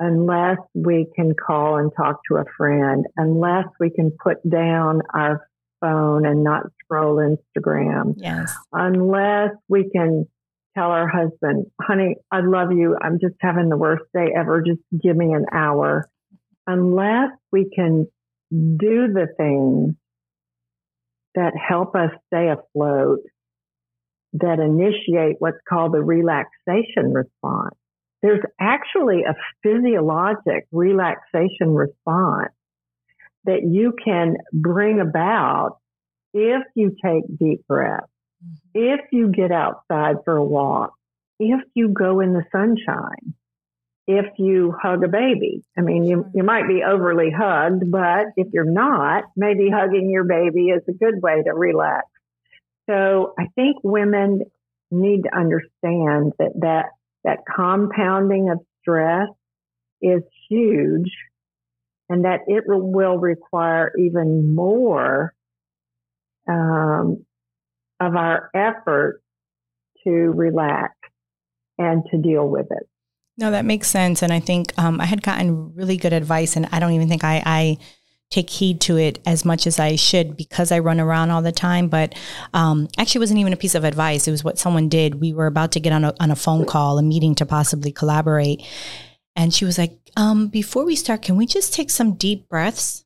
unless 0.00 0.58
we 0.74 1.06
can 1.14 1.34
call 1.34 1.76
and 1.76 1.90
talk 1.96 2.20
to 2.28 2.36
a 2.36 2.44
friend, 2.56 3.06
unless 3.16 3.66
we 3.78 3.90
can 3.90 4.10
put 4.10 4.38
down 4.48 5.02
our 5.12 5.46
phone 5.80 6.26
and 6.26 6.42
not 6.42 6.62
scroll 6.82 7.16
Instagram, 7.16 8.14
yes. 8.16 8.52
unless 8.72 9.50
we 9.68 9.88
can 9.90 10.26
tell 10.76 10.90
our 10.90 11.08
husband, 11.08 11.66
honey, 11.80 12.16
I 12.30 12.40
love 12.40 12.72
you. 12.72 12.96
I'm 13.00 13.18
just 13.20 13.36
having 13.40 13.68
the 13.68 13.76
worst 13.76 14.04
day 14.14 14.32
ever. 14.36 14.62
Just 14.62 14.80
give 15.02 15.16
me 15.16 15.32
an 15.32 15.46
hour. 15.52 16.08
Unless 16.66 17.30
we 17.52 17.70
can 17.72 18.06
do 18.50 19.08
the 19.12 19.28
things 19.36 19.94
that 21.34 21.52
help 21.56 21.94
us 21.94 22.10
stay 22.26 22.48
afloat, 22.48 23.20
that 24.34 24.58
initiate 24.58 25.36
what's 25.38 25.58
called 25.68 25.92
the 25.94 26.02
relaxation 26.02 27.12
response 27.12 27.76
there's 28.24 28.40
actually 28.58 29.24
a 29.24 29.34
physiologic 29.62 30.66
relaxation 30.72 31.74
response 31.74 32.52
that 33.44 33.62
you 33.62 33.92
can 34.02 34.38
bring 34.50 34.98
about 34.98 35.76
if 36.32 36.62
you 36.74 36.96
take 37.04 37.24
deep 37.38 37.66
breaths, 37.68 38.06
mm-hmm. 38.42 38.80
if 38.94 39.00
you 39.12 39.28
get 39.28 39.52
outside 39.52 40.16
for 40.24 40.38
a 40.38 40.44
walk, 40.44 40.94
if 41.38 41.60
you 41.74 41.90
go 41.90 42.20
in 42.20 42.32
the 42.32 42.44
sunshine, 42.50 43.34
if 44.06 44.24
you 44.38 44.74
hug 44.80 45.04
a 45.04 45.08
baby. 45.08 45.62
I 45.76 45.82
mean, 45.82 46.04
you, 46.04 46.24
you 46.34 46.44
might 46.44 46.66
be 46.66 46.82
overly 46.82 47.30
hugged, 47.30 47.90
but 47.90 48.28
if 48.38 48.48
you're 48.54 48.64
not, 48.64 49.24
maybe 49.36 49.68
hugging 49.68 50.08
your 50.08 50.24
baby 50.24 50.68
is 50.68 50.82
a 50.88 50.92
good 50.92 51.20
way 51.20 51.42
to 51.42 51.52
relax. 51.52 52.06
So 52.88 53.34
I 53.38 53.48
think 53.54 53.76
women 53.82 54.44
need 54.90 55.24
to 55.24 55.36
understand 55.36 56.32
that 56.38 56.52
that, 56.60 56.86
that 57.24 57.38
compounding 57.54 58.50
of 58.50 58.58
stress 58.80 59.28
is 60.00 60.22
huge 60.48 61.10
and 62.08 62.24
that 62.24 62.40
it 62.46 62.64
will 62.66 63.18
require 63.18 63.92
even 63.98 64.54
more 64.54 65.34
um, 66.48 67.24
of 68.00 68.14
our 68.14 68.50
effort 68.54 69.22
to 70.04 70.10
relax 70.10 70.94
and 71.78 72.04
to 72.10 72.18
deal 72.18 72.46
with 72.46 72.66
it. 72.70 72.88
No, 73.36 73.50
that 73.50 73.64
makes 73.64 73.88
sense. 73.88 74.22
And 74.22 74.32
I 74.32 74.40
think 74.40 74.78
um, 74.78 75.00
I 75.00 75.06
had 75.06 75.22
gotten 75.22 75.74
really 75.74 75.96
good 75.96 76.12
advice, 76.12 76.56
and 76.56 76.68
I 76.70 76.78
don't 76.78 76.92
even 76.92 77.08
think 77.08 77.24
I, 77.24 77.42
I, 77.44 77.78
take 78.30 78.50
heed 78.50 78.80
to 78.82 78.96
it 78.96 79.20
as 79.26 79.44
much 79.44 79.66
as 79.66 79.78
I 79.78 79.96
should 79.96 80.36
because 80.36 80.72
I 80.72 80.80
run 80.80 81.00
around 81.00 81.30
all 81.30 81.42
the 81.42 81.52
time. 81.52 81.88
But 81.88 82.14
um, 82.52 82.88
actually, 82.98 83.20
wasn't 83.20 83.40
even 83.40 83.52
a 83.52 83.56
piece 83.56 83.74
of 83.74 83.84
advice. 83.84 84.26
It 84.26 84.32
was 84.32 84.44
what 84.44 84.58
someone 84.58 84.88
did. 84.88 85.20
We 85.20 85.32
were 85.32 85.46
about 85.46 85.72
to 85.72 85.80
get 85.80 85.92
on 85.92 86.04
a, 86.04 86.14
on 86.20 86.30
a 86.30 86.36
phone 86.36 86.66
call, 86.66 86.98
a 86.98 87.02
meeting 87.02 87.34
to 87.36 87.46
possibly 87.46 87.92
collaborate. 87.92 88.64
And 89.36 89.52
she 89.52 89.64
was 89.64 89.78
like, 89.78 89.98
um, 90.16 90.48
before 90.48 90.84
we 90.84 90.96
start, 90.96 91.22
can 91.22 91.36
we 91.36 91.46
just 91.46 91.74
take 91.74 91.90
some 91.90 92.14
deep 92.14 92.48
breaths? 92.48 93.04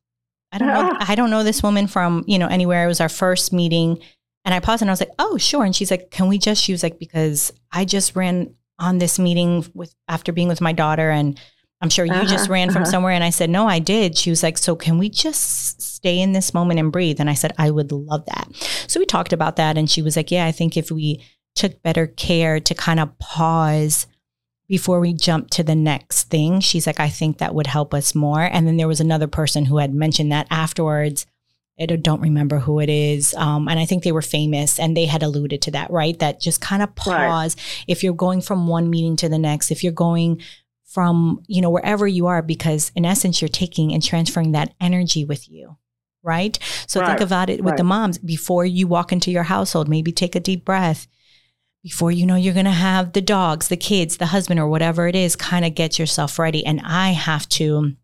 I 0.51 0.57
don't 0.57 0.67
know. 0.67 0.97
I 0.99 1.15
don't 1.15 1.29
know 1.29 1.43
this 1.43 1.63
woman 1.63 1.87
from, 1.87 2.23
you 2.27 2.39
know, 2.39 2.47
anywhere. 2.47 2.85
It 2.85 2.87
was 2.87 3.01
our 3.01 3.09
first 3.09 3.53
meeting. 3.53 3.99
And 4.45 4.53
I 4.53 4.59
paused 4.59 4.81
and 4.81 4.89
I 4.89 4.93
was 4.93 5.01
like, 5.01 5.11
oh, 5.19 5.37
sure. 5.37 5.63
And 5.63 5.75
she's 5.75 5.91
like, 5.91 6.11
can 6.11 6.27
we 6.27 6.37
just, 6.37 6.63
she 6.63 6.71
was 6.71 6.81
like, 6.81 6.97
because 6.97 7.51
I 7.71 7.85
just 7.85 8.15
ran 8.15 8.55
on 8.79 8.97
this 8.97 9.19
meeting 9.19 9.65
with, 9.73 9.93
after 10.07 10.31
being 10.31 10.47
with 10.47 10.61
my 10.61 10.71
daughter 10.71 11.09
and 11.09 11.39
I'm 11.81 11.89
sure 11.89 12.05
you 12.05 12.11
uh-huh, 12.11 12.25
just 12.25 12.49
ran 12.49 12.71
from 12.71 12.83
uh-huh. 12.83 12.91
somewhere. 12.91 13.13
And 13.13 13.23
I 13.23 13.29
said, 13.29 13.49
no, 13.49 13.67
I 13.67 13.79
did. 13.79 14.17
She 14.17 14.29
was 14.29 14.43
like, 14.43 14.57
so 14.57 14.75
can 14.75 14.97
we 14.97 15.09
just 15.09 15.81
stay 15.81 16.19
in 16.19 16.33
this 16.33 16.53
moment 16.53 16.79
and 16.79 16.91
breathe? 16.91 17.19
And 17.19 17.29
I 17.29 17.33
said, 17.35 17.53
I 17.57 17.71
would 17.71 17.91
love 17.91 18.25
that. 18.25 18.49
So 18.87 18.99
we 18.99 19.05
talked 19.05 19.33
about 19.33 19.55
that. 19.55 19.77
And 19.77 19.89
she 19.89 20.01
was 20.01 20.17
like, 20.17 20.31
yeah, 20.31 20.45
I 20.45 20.51
think 20.51 20.75
if 20.75 20.91
we 20.91 21.23
took 21.55 21.81
better 21.81 22.07
care 22.07 22.59
to 22.59 22.73
kind 22.75 22.99
of 22.99 23.17
pause 23.19 24.07
before 24.67 24.99
we 24.99 25.13
jump 25.13 25.49
to 25.51 25.63
the 25.63 25.75
next 25.75 26.25
thing, 26.25 26.59
she's 26.59 26.85
like, 26.85 26.99
I 26.99 27.09
think 27.09 27.37
that 27.37 27.55
would 27.55 27.67
help 27.67 27.93
us 27.93 28.13
more. 28.13 28.41
And 28.41 28.67
then 28.67 28.77
there 28.77 28.87
was 28.87 28.99
another 28.99 29.27
person 29.27 29.65
who 29.65 29.77
had 29.77 29.93
mentioned 29.93 30.31
that 30.31 30.47
afterwards. 30.51 31.25
I 31.81 31.85
don't 31.85 32.21
remember 32.21 32.59
who 32.59 32.81
it 32.81 32.89
is. 32.89 33.33
Um, 33.35 33.69
and 33.69 33.79
I 33.79 33.85
think 33.85 34.03
they 34.03 34.11
were 34.11 34.21
famous 34.21 34.79
and 34.79 34.97
they 34.97 35.05
had 35.05 35.23
alluded 35.23 35.61
to 35.61 35.71
that, 35.71 35.89
right? 35.89 36.19
That 36.19 36.41
just 36.41 36.59
kind 36.59 36.83
of 36.83 36.93
pause. 36.93 37.55
Right. 37.55 37.85
If 37.87 38.03
you're 38.03 38.13
going 38.13 38.41
from 38.41 38.67
one 38.67 38.89
meeting 38.89 39.15
to 39.15 39.29
the 39.29 39.39
next, 39.39 39.71
if 39.71 39.81
you're 39.81 39.93
going 39.93 40.41
from, 40.89 41.43
you 41.47 41.61
know, 41.61 41.69
wherever 41.69 42.07
you 42.07 42.27
are, 42.27 42.41
because 42.41 42.91
in 42.95 43.05
essence, 43.05 43.41
you're 43.41 43.49
taking 43.49 43.93
and 43.93 44.03
transferring 44.03 44.53
that 44.53 44.73
energy 44.81 45.23
with 45.23 45.49
you. 45.49 45.77
Right. 46.21 46.59
So 46.87 46.99
right. 46.99 47.07
think 47.07 47.21
about 47.21 47.49
it 47.49 47.61
with 47.61 47.71
right. 47.71 47.77
the 47.77 47.83
moms 47.83 48.17
before 48.17 48.65
you 48.65 48.87
walk 48.87 49.13
into 49.13 49.31
your 49.31 49.43
household, 49.43 49.87
maybe 49.87 50.11
take 50.11 50.35
a 50.35 50.39
deep 50.39 50.65
breath 50.65 51.07
before 51.83 52.11
you 52.11 52.25
know 52.25 52.35
you're 52.35 52.53
going 52.53 52.65
to 52.65 52.71
have 52.71 53.13
the 53.13 53.21
dogs, 53.21 53.69
the 53.69 53.77
kids, 53.77 54.17
the 54.17 54.25
husband, 54.25 54.59
or 54.59 54.67
whatever 54.67 55.07
it 55.07 55.15
is, 55.15 55.35
kind 55.35 55.63
of 55.63 55.75
get 55.75 55.97
yourself 55.97 56.37
ready. 56.37 56.65
And 56.65 56.81
I 56.83 57.11
have 57.11 57.47
to, 57.49 57.95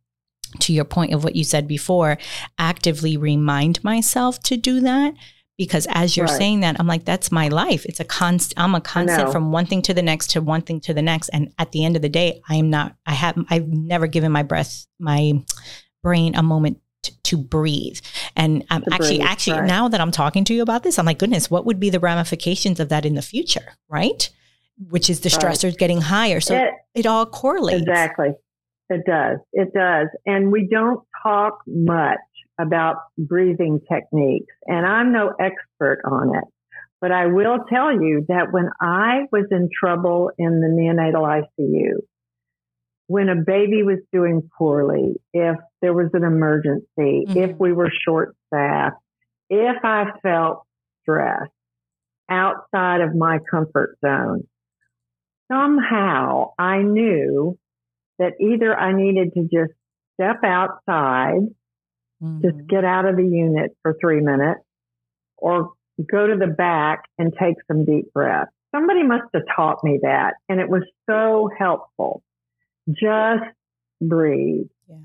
to 0.60 0.74
your 0.74 0.86
point 0.86 1.14
of 1.14 1.24
what 1.24 1.36
you 1.36 1.44
said 1.44 1.68
before, 1.68 2.18
actively 2.58 3.18
remind 3.18 3.84
myself 3.84 4.40
to 4.44 4.56
do 4.56 4.80
that. 4.82 5.14
Because 5.58 5.88
as 5.90 6.18
you're 6.18 6.26
right. 6.26 6.38
saying 6.38 6.60
that, 6.62 6.76
I'm 6.80 6.88
like, 6.88 7.06
that's 7.06 7.32
my 7.32 7.48
life. 7.48 7.86
It's 7.86 8.02
a 8.02 8.04
constant, 8.04 8.60
I'm 8.60 8.76
a 8.76 8.82
constant 8.82 9.32
from 9.32 9.52
one 9.54 9.66
thing 9.66 9.82
to 9.84 9.94
the 9.94 10.02
next 10.02 10.32
to 10.32 10.42
one 10.42 10.62
thing 10.62 10.82
to 10.82 10.94
the 10.94 11.02
next. 11.02 11.30
And 11.30 11.54
at 11.58 11.72
the 11.72 11.86
end 11.86 11.96
of 11.96 12.02
the 12.02 12.10
day, 12.10 12.42
I 12.50 12.56
am 12.56 12.70
not, 12.70 12.96
I 13.06 13.14
have, 13.14 13.38
I've 13.50 13.68
never 13.68 14.08
given 14.08 14.32
my 14.34 14.44
breath, 14.44 14.86
my 15.00 15.34
brain 16.04 16.36
a 16.36 16.44
moment 16.44 16.80
to 17.24 17.38
breathe. 17.38 18.00
And 18.36 18.66
I'm 18.70 18.82
to 18.84 18.94
actually, 18.94 19.18
breathe, 19.18 19.28
actually, 19.28 19.60
right. 19.60 19.68
now 19.68 19.88
that 19.88 20.02
I'm 20.02 20.12
talking 20.12 20.44
to 20.46 20.54
you 20.54 20.62
about 20.62 20.84
this, 20.84 21.00
I'm 21.00 21.06
like, 21.06 21.20
goodness, 21.20 21.50
what 21.50 21.66
would 21.66 21.80
be 21.80 21.90
the 21.90 22.00
ramifications 22.00 22.80
of 22.80 22.90
that 22.90 23.06
in 23.06 23.16
the 23.16 23.22
future? 23.22 23.74
Right. 23.88 24.30
Which 24.90 25.10
is 25.10 25.22
the 25.22 25.30
right. 25.30 25.40
stressors 25.40 25.78
getting 25.78 26.02
higher. 26.02 26.42
So 26.42 26.56
it, 26.56 26.70
it 26.94 27.06
all 27.06 27.26
correlates. 27.26 27.82
Exactly. 27.82 28.32
It 28.90 29.06
does. 29.06 29.38
It 29.54 29.74
does. 29.74 30.08
And 30.26 30.52
we 30.52 30.68
don't 30.70 31.02
talk 31.24 31.60
much 31.66 32.20
about 32.60 32.98
breathing 33.18 33.82
techniques. 33.92 34.54
And 34.66 34.86
I'm 34.86 35.12
no 35.12 35.34
expert 35.40 36.02
on 36.06 36.36
it. 36.36 36.44
But 37.02 37.12
I 37.12 37.28
will 37.28 37.60
tell 37.70 37.92
you 37.92 38.26
that 38.30 38.52
when 38.52 38.70
I 38.82 39.26
was 39.32 39.46
in 39.52 39.70
trouble 39.78 40.32
in 40.38 40.62
the 40.62 40.68
neonatal 40.68 41.44
ICU, 41.60 42.00
when 43.08 43.30
a 43.30 43.36
baby 43.36 43.84
was 43.84 44.00
doing 44.12 44.50
poorly, 44.58 45.16
if 45.34 45.58
there 45.82 45.94
was 45.94 46.10
an 46.14 46.24
emergency, 46.24 46.86
mm-hmm. 46.98 47.38
if 47.38 47.58
we 47.60 47.74
were 47.74 47.92
short 48.08 48.36
staffed, 48.48 48.98
if 49.50 49.78
I 49.84 50.06
felt 50.24 50.66
stressed 51.02 51.52
outside 52.30 53.02
of 53.02 53.14
my 53.14 53.40
comfort 53.52 53.98
zone, 54.04 54.48
somehow 55.52 56.54
I 56.58 56.82
knew 56.82 57.60
that 58.18 58.34
either 58.40 58.76
I 58.76 58.94
needed 58.94 59.34
to 59.34 59.42
just 59.44 59.74
step 60.16 60.38
outside, 60.44 61.42
mm-hmm. 62.26 62.42
just 62.42 62.68
get 62.68 62.84
out 62.84 63.06
of 63.06 63.16
the 63.16 63.24
unit 63.24 63.76
for 63.82 63.96
three 64.02 64.22
minutes, 64.22 64.62
or 65.38 65.74
go 66.12 66.28
to 66.28 66.36
the 66.36 66.48
back 66.48 67.04
and 67.18 67.34
take 67.40 67.56
some 67.68 67.86
deep 67.86 68.12
breaths. 68.14 68.52
Somebody 68.74 69.04
must 69.04 69.26
have 69.34 69.44
taught 69.56 69.84
me 69.84 70.00
that, 70.02 70.34
and 70.50 70.60
it 70.60 70.68
was 70.70 70.84
so 71.10 71.50
helpful. 71.58 72.22
Just 72.90 73.44
breathe. 74.02 74.68
Yeah. 74.90 74.98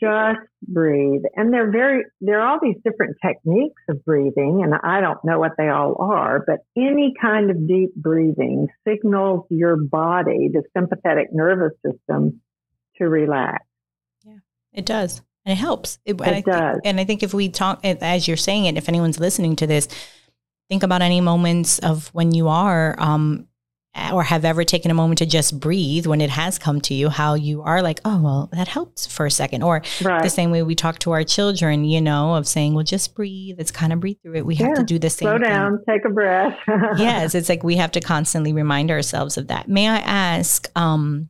Just 0.00 0.48
breathe. 0.66 1.22
And 1.36 1.52
they're 1.52 1.70
very, 1.70 2.04
there 2.20 2.40
are 2.40 2.48
all 2.48 2.58
these 2.60 2.76
different 2.82 3.16
techniques 3.24 3.82
of 3.88 4.04
breathing, 4.04 4.62
and 4.64 4.74
I 4.82 5.00
don't 5.00 5.22
know 5.24 5.38
what 5.38 5.52
they 5.58 5.68
all 5.68 5.96
are, 6.00 6.42
but 6.46 6.60
any 6.76 7.12
kind 7.20 7.50
of 7.50 7.68
deep 7.68 7.94
breathing 7.94 8.68
signals 8.88 9.46
your 9.50 9.76
body, 9.76 10.48
the 10.52 10.62
sympathetic 10.76 11.28
nervous 11.32 11.72
system, 11.84 12.40
to 12.96 13.08
relax. 13.08 13.64
Yeah, 14.24 14.38
it 14.72 14.86
does. 14.86 15.22
And 15.44 15.52
it 15.52 15.60
helps. 15.60 15.98
It, 16.04 16.20
and 16.20 16.36
it 16.36 16.48
I 16.48 16.50
does. 16.52 16.80
and 16.84 17.00
I 17.00 17.04
think 17.04 17.22
if 17.22 17.34
we 17.34 17.48
talk, 17.48 17.80
as 17.84 18.28
you're 18.28 18.36
saying 18.36 18.66
it, 18.66 18.76
if 18.76 18.88
anyone's 18.88 19.18
listening 19.18 19.56
to 19.56 19.66
this, 19.66 19.88
think 20.68 20.82
about 20.82 21.02
any 21.02 21.20
moments 21.20 21.78
of 21.80 22.08
when 22.14 22.32
you 22.32 22.48
are 22.48 22.94
um, 22.98 23.48
or 24.12 24.22
have 24.22 24.44
ever 24.44 24.64
taken 24.64 24.90
a 24.90 24.94
moment 24.94 25.18
to 25.18 25.26
just 25.26 25.60
breathe 25.60 26.06
when 26.06 26.20
it 26.20 26.30
has 26.30 26.58
come 26.58 26.80
to 26.80 26.94
you, 26.94 27.10
how 27.10 27.34
you 27.34 27.60
are 27.62 27.82
like, 27.82 28.00
oh, 28.04 28.20
well, 28.22 28.48
that 28.52 28.68
helps 28.68 29.06
for 29.06 29.26
a 29.26 29.30
second. 29.30 29.62
Or 29.62 29.82
right. 30.02 30.22
the 30.22 30.30
same 30.30 30.50
way 30.50 30.62
we 30.62 30.74
talk 30.74 30.98
to 31.00 31.10
our 31.10 31.24
children, 31.24 31.84
you 31.84 32.00
know, 32.00 32.34
of 32.34 32.46
saying, 32.46 32.72
well, 32.72 32.84
just 32.84 33.14
breathe. 33.14 33.56
It's 33.58 33.70
kind 33.70 33.92
of 33.92 34.00
breathe 34.00 34.16
through 34.22 34.36
it. 34.36 34.46
We 34.46 34.54
yeah. 34.54 34.68
have 34.68 34.76
to 34.76 34.84
do 34.84 34.98
the 34.98 35.10
same 35.10 35.26
Slow 35.26 35.38
down, 35.38 35.78
thing. 35.78 35.96
take 35.96 36.04
a 36.06 36.08
breath. 36.08 36.56
yes. 36.96 37.34
It's 37.34 37.50
like 37.50 37.62
we 37.62 37.76
have 37.76 37.92
to 37.92 38.00
constantly 38.00 38.54
remind 38.54 38.90
ourselves 38.90 39.36
of 39.36 39.48
that. 39.48 39.68
May 39.68 39.88
I 39.88 39.98
ask, 39.98 40.70
um, 40.74 41.28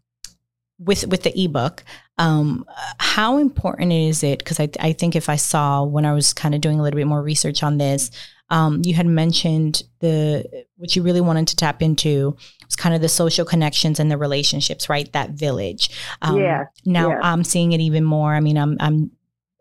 with 0.79 1.07
with 1.07 1.23
the 1.23 1.33
ebook, 1.41 1.85
um, 2.23 2.65
how 2.99 3.39
important 3.39 3.93
is 3.93 4.23
it? 4.23 4.39
Because 4.39 4.61
I, 4.61 4.69
I 4.79 4.93
think 4.93 5.17
if 5.17 5.29
I 5.29 5.35
saw 5.35 5.83
when 5.83 6.05
I 6.05 6.13
was 6.13 6.33
kind 6.33 6.55
of 6.55 6.61
doing 6.61 6.79
a 6.79 6.83
little 6.83 6.97
bit 6.97 7.09
more 7.09 7.21
research 7.21 7.65
on 7.65 7.79
this, 7.79 8.13
um, 8.49 8.81
you 8.85 8.95
had 8.95 9.07
mentioned 9.07 9.83
the 9.99 10.65
what 10.77 10.95
you 10.95 11.03
really 11.03 11.21
wanted 11.21 11.49
to 11.49 11.57
tap 11.57 11.83
into 11.83 12.37
was 12.65 12.77
kind 12.77 12.95
of 12.95 13.01
the 13.01 13.09
social 13.09 13.45
connections 13.45 13.99
and 13.99 14.09
the 14.09 14.17
relationships, 14.17 14.89
right? 14.89 15.13
That 15.13 15.31
village. 15.31 15.91
Um, 16.21 16.39
yeah. 16.39 16.65
Now 16.85 17.11
yeah. 17.11 17.21
I'm 17.23 17.43
seeing 17.43 17.73
it 17.73 17.81
even 17.81 18.05
more. 18.05 18.35
I 18.35 18.41
mean, 18.41 18.57
I'm 18.57 18.77
I'm 18.79 19.11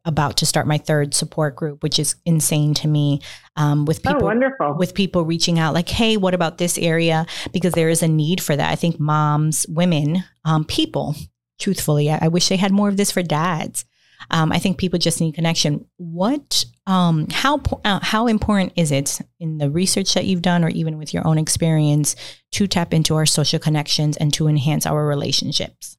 about 0.06 0.38
to 0.38 0.45
start 0.45 0.67
my 0.67 0.78
third 0.78 1.15
support 1.15 1.56
group, 1.56 1.82
which 1.82 1.97
is 1.97 2.15
insane 2.26 2.76
to 2.76 2.88
me. 2.88 3.21
Um, 3.56 3.86
with 3.86 4.06
oh, 4.06 4.10
people, 4.12 4.24
oh, 4.24 4.26
wonderful. 4.26 4.76
with 4.78 4.93
people 4.93 5.26
reaching 5.26 5.58
out, 5.58 5.74
like, 5.74 5.89
"Hey, 5.89 6.15
what 6.15 6.36
about 6.36 6.60
this 6.60 6.78
area?" 6.78 7.26
Because 7.54 7.74
there 7.74 7.89
is 7.89 8.04
a 8.04 8.08
need 8.08 8.39
for 8.39 8.56
that. 8.56 8.71
I 8.71 8.76
think 8.76 9.00
moms, 9.00 9.65
women, 9.67 10.24
um, 10.45 10.63
people. 10.63 11.15
Truthfully, 11.62 12.10
I, 12.10 12.19
I 12.24 12.28
wish 12.28 12.50
they 12.50 12.58
had 12.58 12.71
more 12.71 12.89
of 12.89 12.97
this 12.97 13.12
for 13.12 13.21
dads. 13.21 13.86
Um, 14.30 14.52
I 14.52 14.60
think 14.60 14.78
people 14.78 15.00
just 15.00 15.21
need 15.21 15.34
connection. 15.36 15.86
What, 15.97 16.65
um, 16.86 17.28
how, 17.32 17.62
uh, 17.86 18.00
how 18.02 18.28
important 18.28 18.74
is 18.76 18.91
it 18.91 19.19
in 19.39 19.58
the 19.58 19.69
research 19.69 20.13
that 20.13 20.26
you've 20.26 20.41
done, 20.41 20.63
or 20.63 20.69
even 20.69 20.97
with 20.97 21.13
your 21.13 21.26
own 21.26 21.38
experience, 21.38 22.15
to 22.52 22.67
tap 22.67 22.93
into 22.93 23.15
our 23.15 23.26
social 23.26 23.60
connections 23.60 24.17
and 24.17 24.34
to 24.34 24.47
enhance 24.47 24.86
our 24.86 25.06
relationships? 25.06 25.97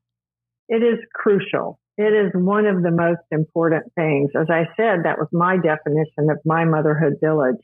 It 0.68 0.82
is 0.82 0.98
crucial. 1.14 1.78
It 1.98 2.12
is 2.12 2.32
one 2.34 2.66
of 2.66 2.82
the 2.82 2.90
most 2.90 3.22
important 3.30 3.92
things. 3.94 4.30
As 4.34 4.46
I 4.50 4.64
said, 4.76 5.04
that 5.04 5.18
was 5.18 5.28
my 5.32 5.56
definition 5.56 6.30
of 6.30 6.38
my 6.44 6.64
motherhood 6.64 7.14
village. 7.22 7.62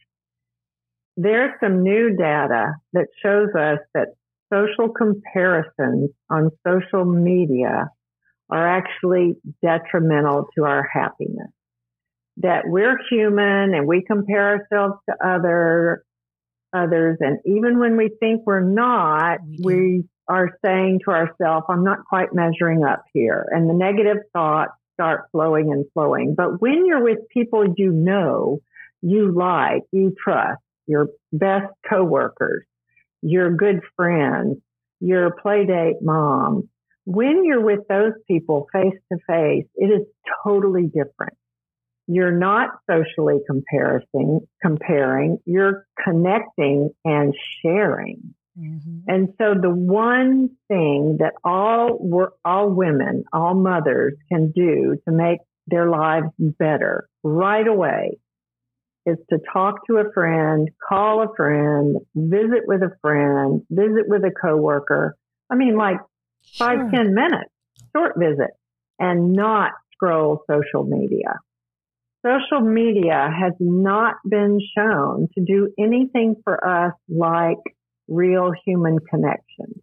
There's 1.16 1.52
some 1.60 1.82
new 1.82 2.16
data 2.16 2.74
that 2.92 3.06
shows 3.22 3.48
us 3.58 3.78
that 3.94 4.08
social 4.52 4.92
comparisons 4.92 6.10
on 6.30 6.50
social 6.66 7.04
media 7.04 7.90
are 8.50 8.66
actually 8.68 9.36
detrimental 9.62 10.46
to 10.56 10.64
our 10.64 10.88
happiness. 10.90 11.50
That 12.38 12.64
we're 12.66 12.98
human 13.10 13.74
and 13.74 13.86
we 13.86 14.04
compare 14.06 14.58
ourselves 14.58 14.94
to 15.08 15.16
other 15.24 16.02
others, 16.72 17.16
and 17.20 17.38
even 17.46 17.78
when 17.78 17.96
we 17.96 18.10
think 18.20 18.42
we're 18.44 18.60
not, 18.60 19.38
we, 19.62 20.04
are 20.28 20.50
saying 20.62 21.00
to 21.04 21.10
ourselves, 21.10 21.64
"I'm 21.70 21.84
not 21.84 22.04
quite 22.04 22.34
measuring 22.34 22.84
up 22.84 23.02
here," 23.12 23.46
and 23.50 23.68
the 23.68 23.74
negative 23.74 24.18
thoughts 24.34 24.72
start 24.92 25.24
flowing 25.32 25.72
and 25.72 25.86
flowing. 25.94 26.34
But 26.36 26.60
when 26.60 26.84
you're 26.86 27.02
with 27.02 27.28
people 27.30 27.64
you 27.76 27.92
know, 27.92 28.58
you 29.00 29.32
like, 29.32 29.84
you 29.92 30.14
trust, 30.22 30.60
your 30.86 31.08
best 31.32 31.72
coworkers, 31.88 32.66
your 33.22 33.54
good 33.54 33.80
friends, 33.96 34.58
your 35.00 35.34
playdate 35.44 36.00
mom. 36.02 36.68
When 37.04 37.44
you're 37.44 37.64
with 37.64 37.80
those 37.88 38.12
people 38.26 38.68
face 38.72 38.98
to 39.12 39.18
face, 39.26 39.66
it 39.76 39.86
is 39.86 40.06
totally 40.44 40.86
different. 40.86 41.36
You're 42.06 42.36
not 42.36 42.70
socially 42.90 43.38
comparing, 43.46 44.40
comparing, 44.62 45.38
you're 45.44 45.86
connecting 46.02 46.90
and 47.04 47.34
sharing. 47.62 48.34
Mm-hmm. 48.58 48.98
And 49.06 49.28
so 49.38 49.54
the 49.60 49.70
one 49.70 50.50
thing 50.68 51.18
that 51.20 51.34
all 51.44 51.98
all 52.44 52.70
women, 52.70 53.24
all 53.32 53.54
mothers 53.54 54.14
can 54.30 54.52
do 54.54 54.96
to 55.06 55.14
make 55.14 55.38
their 55.66 55.88
lives 55.88 56.28
better 56.38 57.08
right 57.22 57.66
away 57.66 58.18
is 59.08 59.18
to 59.30 59.38
talk 59.52 59.86
to 59.86 59.96
a 59.96 60.12
friend, 60.12 60.68
call 60.88 61.22
a 61.22 61.34
friend, 61.36 61.96
visit 62.14 62.62
with 62.66 62.82
a 62.82 62.92
friend, 63.00 63.62
visit 63.70 64.06
with 64.06 64.22
a 64.24 64.30
coworker. 64.30 65.16
I 65.50 65.54
mean, 65.54 65.76
like 65.76 65.98
sure. 66.42 66.66
five, 66.66 66.90
ten 66.90 67.14
minutes, 67.14 67.50
short 67.96 68.14
visit, 68.18 68.50
and 68.98 69.32
not 69.32 69.72
scroll 69.92 70.44
social 70.50 70.84
media. 70.84 71.38
Social 72.24 72.60
media 72.60 73.30
has 73.32 73.52
not 73.60 74.16
been 74.28 74.58
shown 74.76 75.28
to 75.34 75.44
do 75.44 75.72
anything 75.78 76.36
for 76.44 76.66
us 76.66 76.92
like 77.08 77.58
real 78.08 78.52
human 78.66 78.98
connection. 78.98 79.80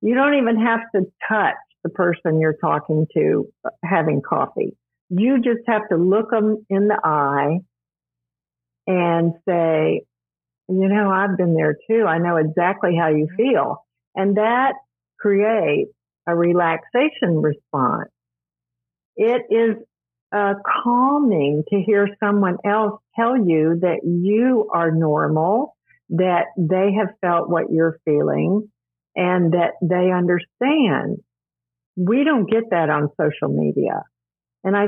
You 0.00 0.14
don't 0.14 0.34
even 0.34 0.60
have 0.60 0.80
to 0.94 1.02
touch 1.28 1.54
the 1.82 1.90
person 1.90 2.40
you're 2.40 2.56
talking 2.60 3.06
to 3.14 3.46
uh, 3.64 3.70
having 3.84 4.22
coffee. 4.26 4.76
You 5.10 5.36
just 5.36 5.60
have 5.68 5.82
to 5.90 5.96
look 5.96 6.30
them 6.30 6.64
in 6.70 6.88
the 6.88 6.98
eye 7.04 7.58
and 8.86 9.32
say, 9.48 10.02
you 10.68 10.88
know, 10.88 11.10
I've 11.10 11.36
been 11.36 11.54
there 11.54 11.76
too. 11.88 12.04
I 12.06 12.18
know 12.18 12.36
exactly 12.36 12.96
how 12.98 13.08
you 13.08 13.28
feel. 13.36 13.84
And 14.14 14.36
that 14.36 14.74
creates 15.18 15.92
a 16.26 16.34
relaxation 16.34 17.42
response. 17.42 18.10
It 19.16 19.42
is 19.50 19.76
uh, 20.34 20.54
calming 20.82 21.64
to 21.68 21.80
hear 21.80 22.08
someone 22.22 22.56
else 22.64 23.00
tell 23.16 23.36
you 23.36 23.78
that 23.82 24.00
you 24.04 24.68
are 24.72 24.90
normal, 24.90 25.76
that 26.10 26.46
they 26.56 26.92
have 26.98 27.14
felt 27.20 27.48
what 27.48 27.70
you're 27.70 27.98
feeling, 28.04 28.70
and 29.14 29.52
that 29.52 29.74
they 29.80 30.10
understand. 30.10 31.18
We 31.96 32.24
don't 32.24 32.50
get 32.50 32.70
that 32.70 32.90
on 32.90 33.10
social 33.20 33.48
media. 33.48 34.02
And 34.64 34.74
I, 34.74 34.86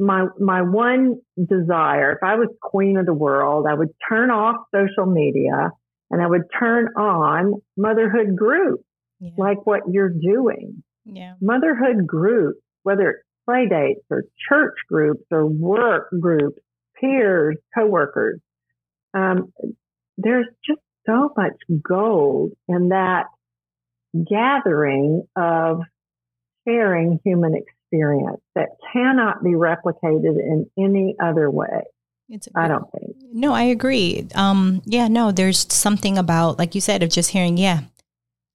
my, 0.00 0.26
my 0.38 0.62
one 0.62 1.20
desire, 1.38 2.12
if 2.12 2.18
I 2.24 2.34
was 2.34 2.48
queen 2.60 2.96
of 2.96 3.06
the 3.06 3.14
world, 3.14 3.66
I 3.68 3.74
would 3.74 3.90
turn 4.08 4.32
off 4.32 4.56
social 4.74 5.06
media 5.06 5.70
and 6.10 6.20
I 6.20 6.26
would 6.26 6.42
turn 6.58 6.88
on 6.96 7.54
motherhood 7.76 8.36
groups 8.36 8.82
yeah. 9.20 9.30
like 9.38 9.64
what 9.64 9.82
you're 9.90 10.10
doing. 10.10 10.82
Yeah. 11.04 11.34
Motherhood 11.40 12.06
groups, 12.06 12.60
whether 12.82 13.10
it's 13.10 13.22
play 13.48 13.68
dates 13.68 14.04
or 14.10 14.24
church 14.48 14.74
groups 14.88 15.22
or 15.30 15.46
work 15.46 16.08
groups, 16.20 16.58
peers, 17.00 17.56
coworkers. 17.74 18.40
Um, 19.14 19.52
there's 20.18 20.46
just 20.66 20.80
so 21.06 21.30
much 21.36 21.54
gold 21.80 22.52
in 22.68 22.88
that 22.88 23.26
gathering 24.28 25.22
of 25.36 25.80
sharing 26.66 27.20
human 27.24 27.54
experience 27.54 27.75
experience 27.90 28.40
that 28.54 28.68
cannot 28.92 29.42
be 29.42 29.50
replicated 29.50 30.38
in 30.38 30.70
any 30.78 31.16
other 31.22 31.50
way. 31.50 31.82
It's 32.28 32.48
I 32.56 32.66
don't 32.66 32.90
think. 32.90 33.16
No, 33.32 33.52
I 33.52 33.62
agree. 33.62 34.26
Um, 34.34 34.82
yeah, 34.84 35.06
no, 35.06 35.30
there's 35.30 35.72
something 35.72 36.18
about, 36.18 36.58
like 36.58 36.74
you 36.74 36.80
said, 36.80 37.02
of 37.02 37.10
just 37.10 37.30
hearing, 37.30 37.56
yeah, 37.56 37.82